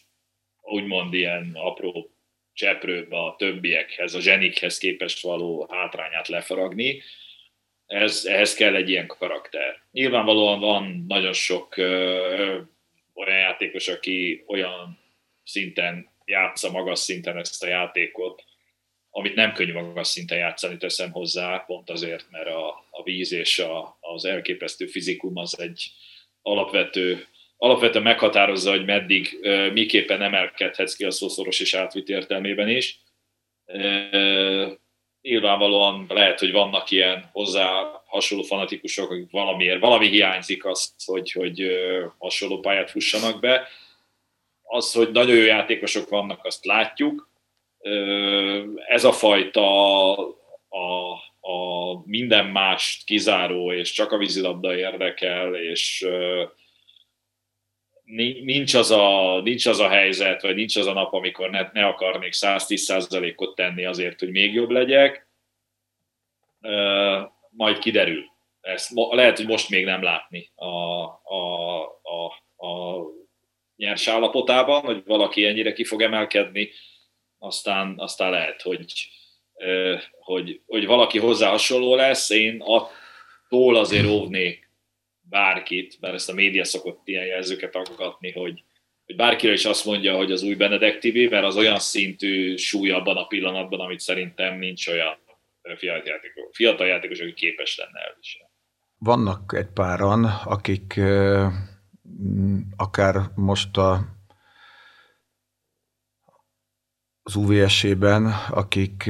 úgymond 0.62 1.14
ilyen 1.14 1.52
apró 1.54 2.12
cseprőbe 2.54 3.18
a 3.18 3.36
többiekhez, 3.38 4.14
a 4.14 4.20
zsenikhez 4.20 4.78
képest 4.78 5.22
való 5.22 5.68
hátrányát 5.72 6.28
lefaragni, 6.28 7.02
ez, 7.92 8.26
ehhez 8.26 8.54
kell 8.54 8.76
egy 8.76 8.90
ilyen 8.90 9.08
karakter. 9.08 9.82
Nyilvánvalóan 9.92 10.60
van 10.60 11.06
nagyon 11.08 11.34
sok 11.34 11.78
ö, 11.78 12.60
olyan 13.14 13.38
játékos, 13.38 13.88
aki 13.88 14.44
olyan 14.48 15.00
szinten 15.44 16.10
játsza 16.26 16.72
magas 16.72 17.00
szinten 17.00 17.38
ezt 17.38 17.64
a 17.64 17.68
játékot, 17.68 18.44
amit 19.10 19.36
nem 19.36 19.54
könnyű 19.54 19.74
magas 19.74 20.08
szinten 20.08 20.38
játszani, 20.38 20.78
teszem 20.78 21.12
hozzá, 21.12 21.58
pont 21.58 21.90
azért, 21.90 22.26
mert 22.30 22.48
a, 22.48 22.68
a 22.92 23.04
víz 23.04 23.32
és 23.32 23.60
a, 23.60 23.98
az 24.00 24.26
elképesztő 24.26 24.86
fizikum 24.86 25.38
az 25.38 25.60
egy 25.60 25.92
alapvető, 26.42 27.28
alapvetően 27.58 28.04
meghatározza, 28.04 28.70
hogy 28.70 28.86
meddig, 28.86 29.40
miképpen 29.74 30.22
emelkedhetsz 30.22 30.96
ki 30.96 31.04
a 31.06 31.12
szószoros 31.12 31.60
és 31.60 31.74
átvitt 31.74 32.10
értelmében 32.10 32.70
is 32.70 33.00
nyilvánvalóan 35.22 36.06
lehet, 36.10 36.40
hogy 36.40 36.52
vannak 36.52 36.92
ilyen 36.92 37.30
hozzá 37.32 38.02
hasonló 38.06 38.44
fanatikusok, 38.44 39.12
akik 39.12 39.32
valamiért, 39.32 39.80
valami 39.80 40.08
hiányzik 40.08 40.66
az, 40.66 40.94
hogy, 41.06 41.32
hogy 41.32 41.68
hasonló 42.18 42.60
pályát 42.60 42.92
fussanak 42.92 43.40
be. 43.40 43.68
Az, 44.64 44.94
hogy 44.94 45.12
nagyon 45.12 45.36
jó 45.36 45.44
játékosok 45.44 46.10
vannak, 46.10 46.46
azt 46.46 46.66
látjuk. 46.66 47.30
Ez 48.88 49.04
a 49.04 49.12
fajta 49.12 50.12
a, 50.70 51.12
a 51.40 52.02
minden 52.06 52.46
mást 52.46 53.06
kizáró, 53.06 53.74
és 53.74 53.92
csak 53.92 54.12
a 54.12 54.18
vízilabda 54.18 54.76
érdekel, 54.76 55.56
és 55.56 56.08
nincs 58.44 58.74
az, 58.74 58.92
a, 58.92 59.40
nincs 59.44 59.66
az 59.66 59.80
a 59.80 59.90
helyzet, 59.90 60.42
vagy 60.42 60.56
nincs 60.56 60.76
az 60.76 60.88
a 60.88 60.94
nap, 60.94 61.14
amikor 61.14 61.50
ne, 61.50 61.70
ne 61.74 61.86
akarnék 61.86 62.34
110%-ot 62.36 63.56
tenni 63.56 63.86
azért, 63.86 64.20
hogy 64.20 64.32
még 64.32 64.54
jobb 64.54 64.70
legyek, 64.70 65.28
majd 67.50 67.78
kiderül. 67.80 68.24
Ezt 68.62 68.92
lehet, 68.94 69.38
hogy 69.38 69.48
most 69.48 69.70
még 69.70 69.86
nem 69.86 70.04
látni 70.04 70.50
a, 70.56 70.66
a, 71.24 71.82
a, 72.02 72.26
a 72.68 73.02
nyers 73.76 74.08
állapotában, 74.08 74.82
hogy 74.82 75.04
valaki 75.06 75.46
ennyire 75.46 75.74
ki 75.74 75.84
fog 75.84 76.02
emelkedni, 76.02 76.70
aztán, 77.40 77.94
aztán 77.98 78.32
lehet, 78.32 78.62
hogy, 78.62 78.94
hogy, 80.20 80.62
hogy 80.66 80.86
valaki 80.86 81.20
hozzá 81.20 81.50
hasonló 81.50 81.96
lesz. 81.96 82.30
Én 82.30 82.62
attól 82.62 83.76
azért 83.76 84.08
óvnék 84.08 84.71
bárkit, 85.32 85.98
mert 86.00 86.14
ezt 86.14 86.30
a 86.30 86.34
média 86.34 86.64
szokott 86.64 87.02
ilyen 87.04 87.26
jelzőket 87.26 87.76
aggatni, 87.76 88.32
hogy, 88.32 88.64
hogy 89.06 89.16
bárkire 89.16 89.54
is 89.54 89.66
azt 89.66 89.86
mondja, 89.86 90.16
hogy 90.16 90.32
az 90.32 90.44
új 90.44 90.56
Benedek 90.56 91.00
TV, 91.00 91.30
mert 91.30 91.46
az 91.46 91.58
olyan 91.58 91.80
szintű 91.80 92.56
súly 92.56 92.90
abban 92.90 93.18
a 93.18 93.28
pillanatban, 93.28 93.80
amit 93.80 94.00
szerintem 94.00 94.58
nincs 94.58 94.88
olyan 94.88 95.18
fiatal 95.76 96.04
játékos, 96.06 96.44
fiatal 96.52 96.88
játékos 96.88 97.20
aki 97.20 97.34
képes 97.34 97.78
lenne 97.78 98.00
elviselni. 98.00 98.50
Vannak 98.98 99.54
egy 99.58 99.70
páran, 99.74 100.26
akik 100.46 101.00
akár 102.76 103.16
most 103.36 103.78
a 103.78 104.00
az 107.24 107.36
UVS-ében, 107.36 108.26
akik, 108.50 109.10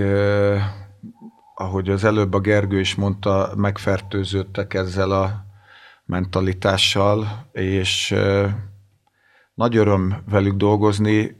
ahogy 1.56 1.90
az 1.90 2.04
előbb 2.04 2.34
a 2.34 2.40
Gergő 2.40 2.80
is 2.80 2.96
mondta, 2.96 3.54
megfertőződtek 3.56 4.74
ezzel 4.74 5.12
a 5.12 5.51
mentalitással, 6.12 7.50
és 7.52 8.16
nagy 9.54 9.76
öröm 9.76 10.24
velük 10.30 10.56
dolgozni, 10.56 11.38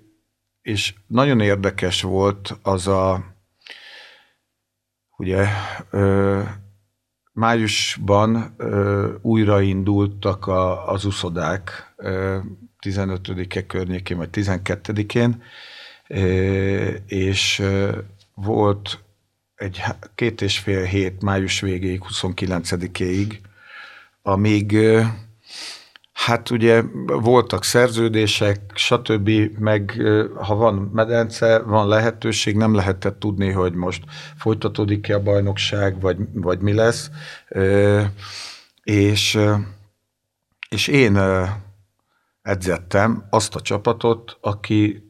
és 0.62 0.94
nagyon 1.08 1.40
érdekes 1.40 2.02
volt 2.02 2.60
az 2.62 2.88
a, 2.88 3.24
ugye, 5.18 5.48
májusban 7.32 8.56
újraindultak 9.22 10.48
a, 10.48 10.92
az 10.92 11.06
uszodák, 11.06 11.94
15-e 12.86 13.66
környékén, 13.66 14.18
vagy 14.18 14.30
12-én, 14.32 15.44
és 17.06 17.64
volt 18.34 19.04
egy 19.56 19.82
két 20.16 20.42
és 20.42 20.60
fél 20.60 20.84
hét 20.84 21.22
május 21.22 21.60
végéig, 21.60 22.02
29-éig 22.08 23.40
amíg 24.22 24.78
hát 26.14 26.50
ugye 26.50 26.84
voltak 27.06 27.64
szerződések, 27.64 28.72
stb., 28.76 29.30
meg 29.60 30.02
ha 30.36 30.56
van 30.56 30.76
medence, 30.94 31.60
van 31.60 31.88
lehetőség, 31.88 32.56
nem 32.56 32.74
lehetett 32.76 33.20
tudni, 33.20 33.52
hogy 33.52 33.74
most 33.74 34.04
folytatódik-e 34.38 35.16
a 35.16 35.22
bajnokság, 35.22 36.02
vagy, 36.02 36.18
vagy 36.34 36.60
mi 36.60 36.74
lesz. 36.74 37.10
És, 38.84 39.40
és 40.70 40.88
én 40.88 41.20
edzettem 42.42 43.28
azt 43.30 43.56
a 43.56 43.62
csapatot, 43.62 44.38
aki 44.42 45.04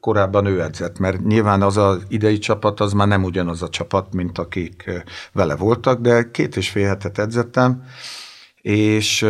korábban 0.00 0.46
ő 0.46 0.62
edzett, 0.62 0.98
mert 0.98 1.24
nyilván 1.24 1.62
az 1.62 1.76
az 1.76 2.04
idei 2.08 2.38
csapat 2.38 2.80
az 2.80 2.92
már 2.92 3.08
nem 3.08 3.24
ugyanaz 3.24 3.62
a 3.62 3.68
csapat, 3.68 4.14
mint 4.14 4.38
akik 4.38 4.90
vele 5.32 5.56
voltak, 5.56 6.00
de 6.00 6.30
két 6.30 6.56
és 6.56 6.70
fél 6.70 6.86
hetet 6.86 7.18
edzettem, 7.18 7.84
és 8.62 9.26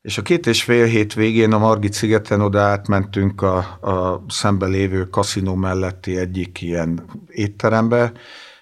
És 0.00 0.18
a 0.18 0.22
két 0.22 0.46
és 0.46 0.62
fél 0.62 0.86
hét 0.86 1.14
végén 1.14 1.52
a 1.52 1.58
Margit 1.58 1.92
szigeten 1.92 2.40
oda 2.40 2.60
átmentünk 2.60 3.42
a, 3.42 3.56
a 3.80 4.24
szembe 4.28 4.66
lévő 4.66 5.04
kaszinó 5.04 5.54
melletti 5.54 6.16
egyik 6.16 6.60
ilyen 6.60 7.04
étterembe, 7.28 8.12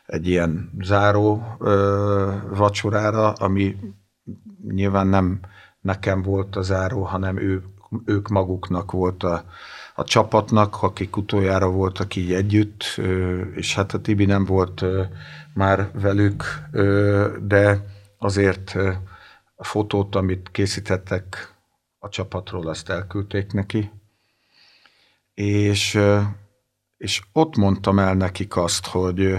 egy 0.07 0.29
ilyen 0.29 0.71
záró 0.81 1.57
ö, 1.59 2.33
vacsorára, 2.55 3.33
ami 3.33 3.77
nyilván 4.69 5.07
nem 5.07 5.41
nekem 5.81 6.23
volt 6.23 6.57
a 6.57 6.63
záró, 6.63 7.03
hanem 7.03 7.39
ő, 7.39 7.63
ők 8.05 8.29
maguknak 8.29 8.93
volt 8.93 9.23
a, 9.23 9.45
a 9.95 10.05
csapatnak, 10.05 10.83
akik 10.83 11.17
utoljára 11.17 11.71
voltak 11.71 12.17
így 12.17 12.33
együtt, 12.33 12.85
ö, 12.97 13.41
és 13.41 13.75
hát 13.75 13.93
a 13.93 14.01
Tibi 14.01 14.25
nem 14.25 14.45
volt 14.45 14.83
ö, 14.83 15.03
már 15.55 15.91
velük, 15.93 16.45
ö, 16.73 17.27
de 17.43 17.85
azért 18.19 18.77
a 19.61 19.65
fotót, 19.65 20.15
amit 20.15 20.49
készítettek 20.53 21.55
a 21.99 22.09
csapatról, 22.09 22.69
azt 22.69 22.89
elküldték 22.89 23.53
neki. 23.53 23.91
És, 25.35 26.01
és 26.97 27.23
ott 27.33 27.57
mondtam 27.57 27.99
el 27.99 28.15
nekik 28.15 28.57
azt, 28.57 28.87
hogy, 28.87 29.35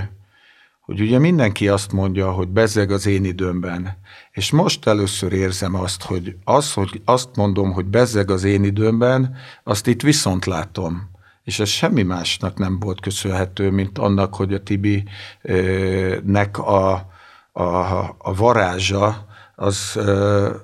hogy 0.80 1.02
ugye 1.02 1.20
mindenki 1.20 1.68
azt 1.68 1.91
mondja, 1.91 2.32
hogy 2.32 2.48
bezzeg 2.48 2.91
az 2.91 3.06
én 3.06 3.24
időmben. 3.24 3.98
És 4.32 4.52
most 4.52 4.88
először 4.88 5.34
érzem 5.34 5.76
azt, 5.76 6.04
hogy 6.04 6.36
az, 6.44 6.74
hogy 6.74 7.02
azt 7.06 7.36
mondom, 7.36 7.72
hogy 7.72 7.86
bezzeg 7.86 8.32
az 8.32 8.44
én 8.44 8.64
időmben, 8.64 9.36
azt 9.64 9.88
itt 9.88 10.02
viszont 10.02 10.46
látom. 10.46 11.10
És 11.44 11.60
ez 11.60 11.70
semmi 11.70 12.04
másnak 12.04 12.58
nem 12.58 12.80
volt 12.80 13.02
köszönhető, 13.02 13.72
mint 13.72 13.98
annak, 13.98 14.36
hogy 14.36 14.54
a 14.54 14.64
Tibi-nek 14.64 16.58
a, 16.58 16.91
a, 17.52 17.64
a 18.18 18.34
varázsa, 18.36 19.28
az, 19.60 19.99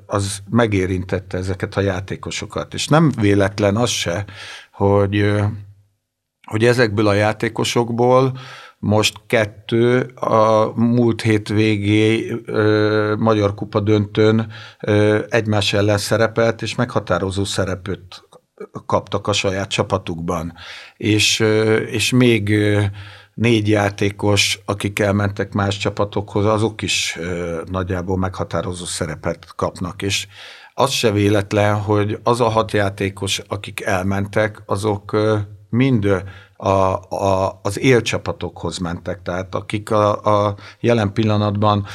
az 0.06 0.40
megérintette 0.50 1.38
ezeket 1.38 1.76
a 1.76 1.82
játékosokat. 1.82 2.74
És 2.74 2.88
nem 2.88 3.12
véletlen 3.22 3.76
az 3.76 3.90
se, 3.90 4.26
hogy, 4.72 5.34
hogy 6.48 6.66
ezekből 6.66 7.08
a 7.08 7.14
játékosokból 7.14 8.38
most 8.80 9.18
kettő 9.28 10.00
a 10.16 10.72
múlt 10.76 11.22
hét 11.22 11.50
Magyar 13.18 13.54
Kupa 13.54 13.80
döntőn 13.80 14.52
ö, 14.80 15.24
egymás 15.30 15.74
ellen 15.74 15.98
szerepelt, 15.98 16.62
és 16.62 16.76
meghatározó 16.76 17.44
szerepet 17.44 18.24
kaptak 18.86 19.28
a 19.28 19.34
saját 19.34 19.70
csapatukban. 19.70 20.54
És, 20.98 21.40
ö, 21.40 21.76
és 21.76 22.12
még 22.12 22.54
négy 23.36 23.70
játékos, 23.70 24.60
akik 24.66 25.00
elmentek 25.00 25.54
más 25.54 25.78
csapatokhoz, 25.78 26.46
azok 26.46 26.82
is 26.82 27.20
nagyjából 27.72 28.18
meghatározó 28.18 28.86
szerepet 28.86 29.46
kapnak, 29.56 30.02
és 30.02 30.28
az 30.74 30.92
se 30.92 31.12
véletlen, 31.12 31.82
hogy 31.82 32.20
az 32.24 32.42
a 32.42 32.50
hat 32.50 32.72
játékos, 32.72 33.42
akik 33.48 33.82
elmentek, 33.82 34.62
azok 34.66 35.14
ö, 35.14 35.38
mind 35.70 36.24
a, 36.58 36.70
a, 36.70 37.60
az 37.64 37.80
élcsapatokhoz 37.80 38.78
mentek, 38.78 39.22
tehát 39.22 39.56
akik 39.56 39.92
a, 39.92 40.24
a 40.48 40.56
jelen 40.80 41.14
pillanatban 41.14 41.86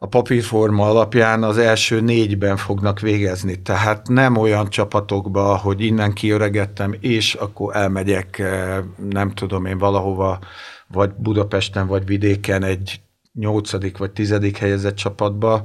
a 0.00 0.06
papírforma 0.06 0.88
alapján 0.88 1.42
az 1.42 1.58
első 1.58 2.00
négyben 2.00 2.56
fognak 2.56 3.00
végezni. 3.00 3.62
Tehát 3.62 4.08
nem 4.08 4.36
olyan 4.36 4.68
csapatokba, 4.68 5.56
hogy 5.56 5.80
innen 5.80 6.12
kiöregettem, 6.12 6.94
és 7.00 7.34
akkor 7.34 7.76
elmegyek, 7.76 8.38
eh, 8.38 8.78
nem 9.10 9.30
tudom 9.30 9.64
én 9.64 9.78
valahova, 9.78 10.38
vagy 10.86 11.10
Budapesten, 11.10 11.86
vagy 11.86 12.06
vidéken 12.06 12.62
egy 12.62 13.00
nyolcadik 13.32 13.98
vagy 13.98 14.10
tizedik 14.10 14.56
helyezett 14.56 14.94
csapatba, 14.94 15.62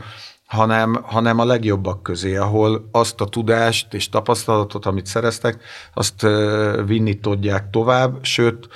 hanem, 0.53 0.99
hanem 1.03 1.39
a 1.39 1.45
legjobbak 1.45 2.03
közé, 2.03 2.35
ahol 2.35 2.87
azt 2.91 3.21
a 3.21 3.25
tudást 3.25 3.93
és 3.93 4.09
tapasztalatot, 4.09 4.85
amit 4.85 5.05
szereztek, 5.05 5.63
azt 5.93 6.25
vinni 6.85 7.19
tudják 7.19 7.69
tovább, 7.69 8.17
sőt, 8.21 8.67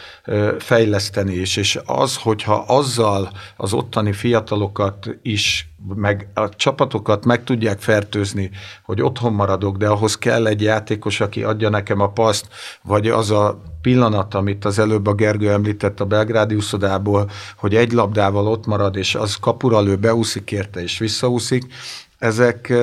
fejleszteni 0.59 1.33
is. 1.33 1.57
És 1.57 1.79
az, 1.85 2.17
hogyha 2.17 2.55
azzal 2.55 3.29
az 3.57 3.73
ottani 3.73 4.13
fiatalokat 4.13 5.07
is, 5.21 5.69
meg 5.95 6.27
a 6.33 6.49
csapatokat 6.49 7.25
meg 7.25 7.43
tudják 7.43 7.79
fertőzni, 7.79 8.51
hogy 8.83 9.01
otthon 9.01 9.33
maradok, 9.33 9.77
de 9.77 9.87
ahhoz 9.87 10.17
kell 10.17 10.47
egy 10.47 10.61
játékos, 10.61 11.19
aki 11.19 11.43
adja 11.43 11.69
nekem 11.69 11.99
a 11.99 12.09
paszt, 12.09 12.47
vagy 12.81 13.07
az 13.07 13.31
a 13.31 13.61
pillanat, 13.81 14.33
amit 14.33 14.65
az 14.65 14.79
előbb 14.79 15.07
a 15.07 15.13
Gergő 15.13 15.51
említett 15.51 15.99
a 15.99 16.05
belgrádi 16.05 16.55
uszodából, 16.55 17.29
hogy 17.57 17.75
egy 17.75 17.91
labdával 17.91 18.47
ott 18.47 18.65
marad, 18.65 18.95
és 18.95 19.15
az 19.15 19.35
kapura 19.35 19.81
lő, 19.81 19.95
beúszik 19.95 20.51
érte, 20.51 20.81
és 20.81 20.97
visszaúszik, 20.97 21.73
ezek, 22.17 22.73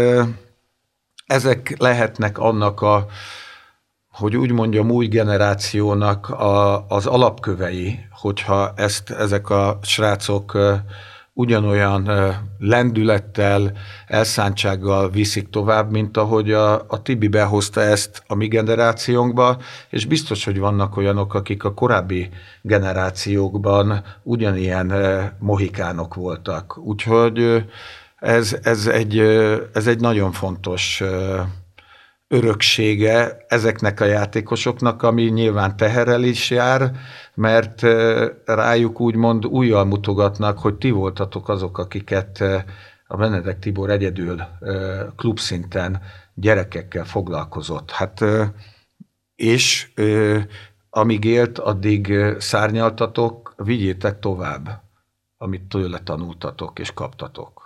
ezek 1.27 1.75
lehetnek 1.79 2.39
annak 2.39 2.81
a, 2.81 3.07
hogy 4.11 4.37
úgy 4.37 4.51
mondjam, 4.53 4.91
új 4.91 5.07
generációnak 5.07 6.29
a, 6.29 6.87
az 6.89 7.07
alapkövei, 7.07 7.99
hogyha 8.11 8.73
ezt 8.77 9.11
ezek 9.11 9.51
a 9.51 9.79
srácok 9.83 10.59
ugyanolyan 11.35 12.11
lendülettel, 12.59 13.73
elszántsággal 14.07 15.11
viszik 15.11 15.51
tovább, 15.51 15.91
mint 15.91 16.17
ahogy 16.17 16.53
a, 16.53 16.75
a 16.89 17.03
Tibi 17.03 17.29
behozta 17.29 17.81
ezt 17.81 18.23
a 18.27 18.35
mi 18.35 18.49
generációnkba, 18.49 19.59
és 19.91 20.07
biztos, 20.07 20.45
hogy 20.45 20.59
vannak 20.59 20.97
olyanok, 20.97 21.35
akik 21.35 21.65
a 21.65 21.75
korábbi 21.75 22.29
generációkban 22.63 24.05
ugyanilyen 24.23 24.93
mohikánok 25.39 26.15
voltak. 26.15 26.79
Úgyhogy 26.79 27.65
ez, 28.19 28.57
ez, 28.63 28.87
egy, 28.87 29.19
ez 29.73 29.87
egy 29.87 30.01
nagyon 30.01 30.33
fontos 30.33 31.03
öröksége 32.29 33.45
ezeknek 33.49 34.01
a 34.01 34.05
játékosoknak, 34.05 35.03
ami 35.03 35.23
nyilván 35.23 35.77
teherrel 35.77 36.23
is 36.23 36.51
jár, 36.51 36.93
mert 37.35 37.83
rájuk 38.45 39.01
úgymond 39.01 39.47
újjal 39.47 39.85
mutogatnak, 39.85 40.59
hogy 40.59 40.75
ti 40.75 40.91
voltatok 40.91 41.49
azok, 41.49 41.79
akiket 41.79 42.41
a 43.07 43.17
Benedek 43.17 43.59
Tibor 43.59 43.91
egyedül 43.91 44.43
klubszinten 45.17 46.03
gyerekekkel 46.35 47.05
foglalkozott. 47.05 47.91
Hát 47.91 48.25
és 49.37 49.93
amíg 50.91 51.25
élt, 51.25 51.59
addig 51.59 52.15
szárnyaltatok, 52.39 53.55
vigyétek 53.57 54.19
tovább, 54.19 54.83
amit 55.37 55.63
tőle 55.63 55.99
tanultatok 55.99 56.79
és 56.79 56.93
kaptatok. 56.93 57.64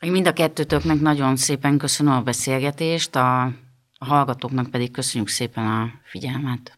Mind 0.00 0.26
a 0.26 0.32
kettőtöknek 0.32 1.00
nagyon 1.00 1.36
szépen 1.36 1.78
köszönöm 1.78 2.12
a 2.12 2.22
beszélgetést, 2.22 3.16
a 3.16 3.52
hallgatóknak 3.98 4.70
pedig 4.70 4.90
köszönjük 4.90 5.28
szépen 5.28 5.66
a 5.66 5.90
figyelmet. 6.04 6.72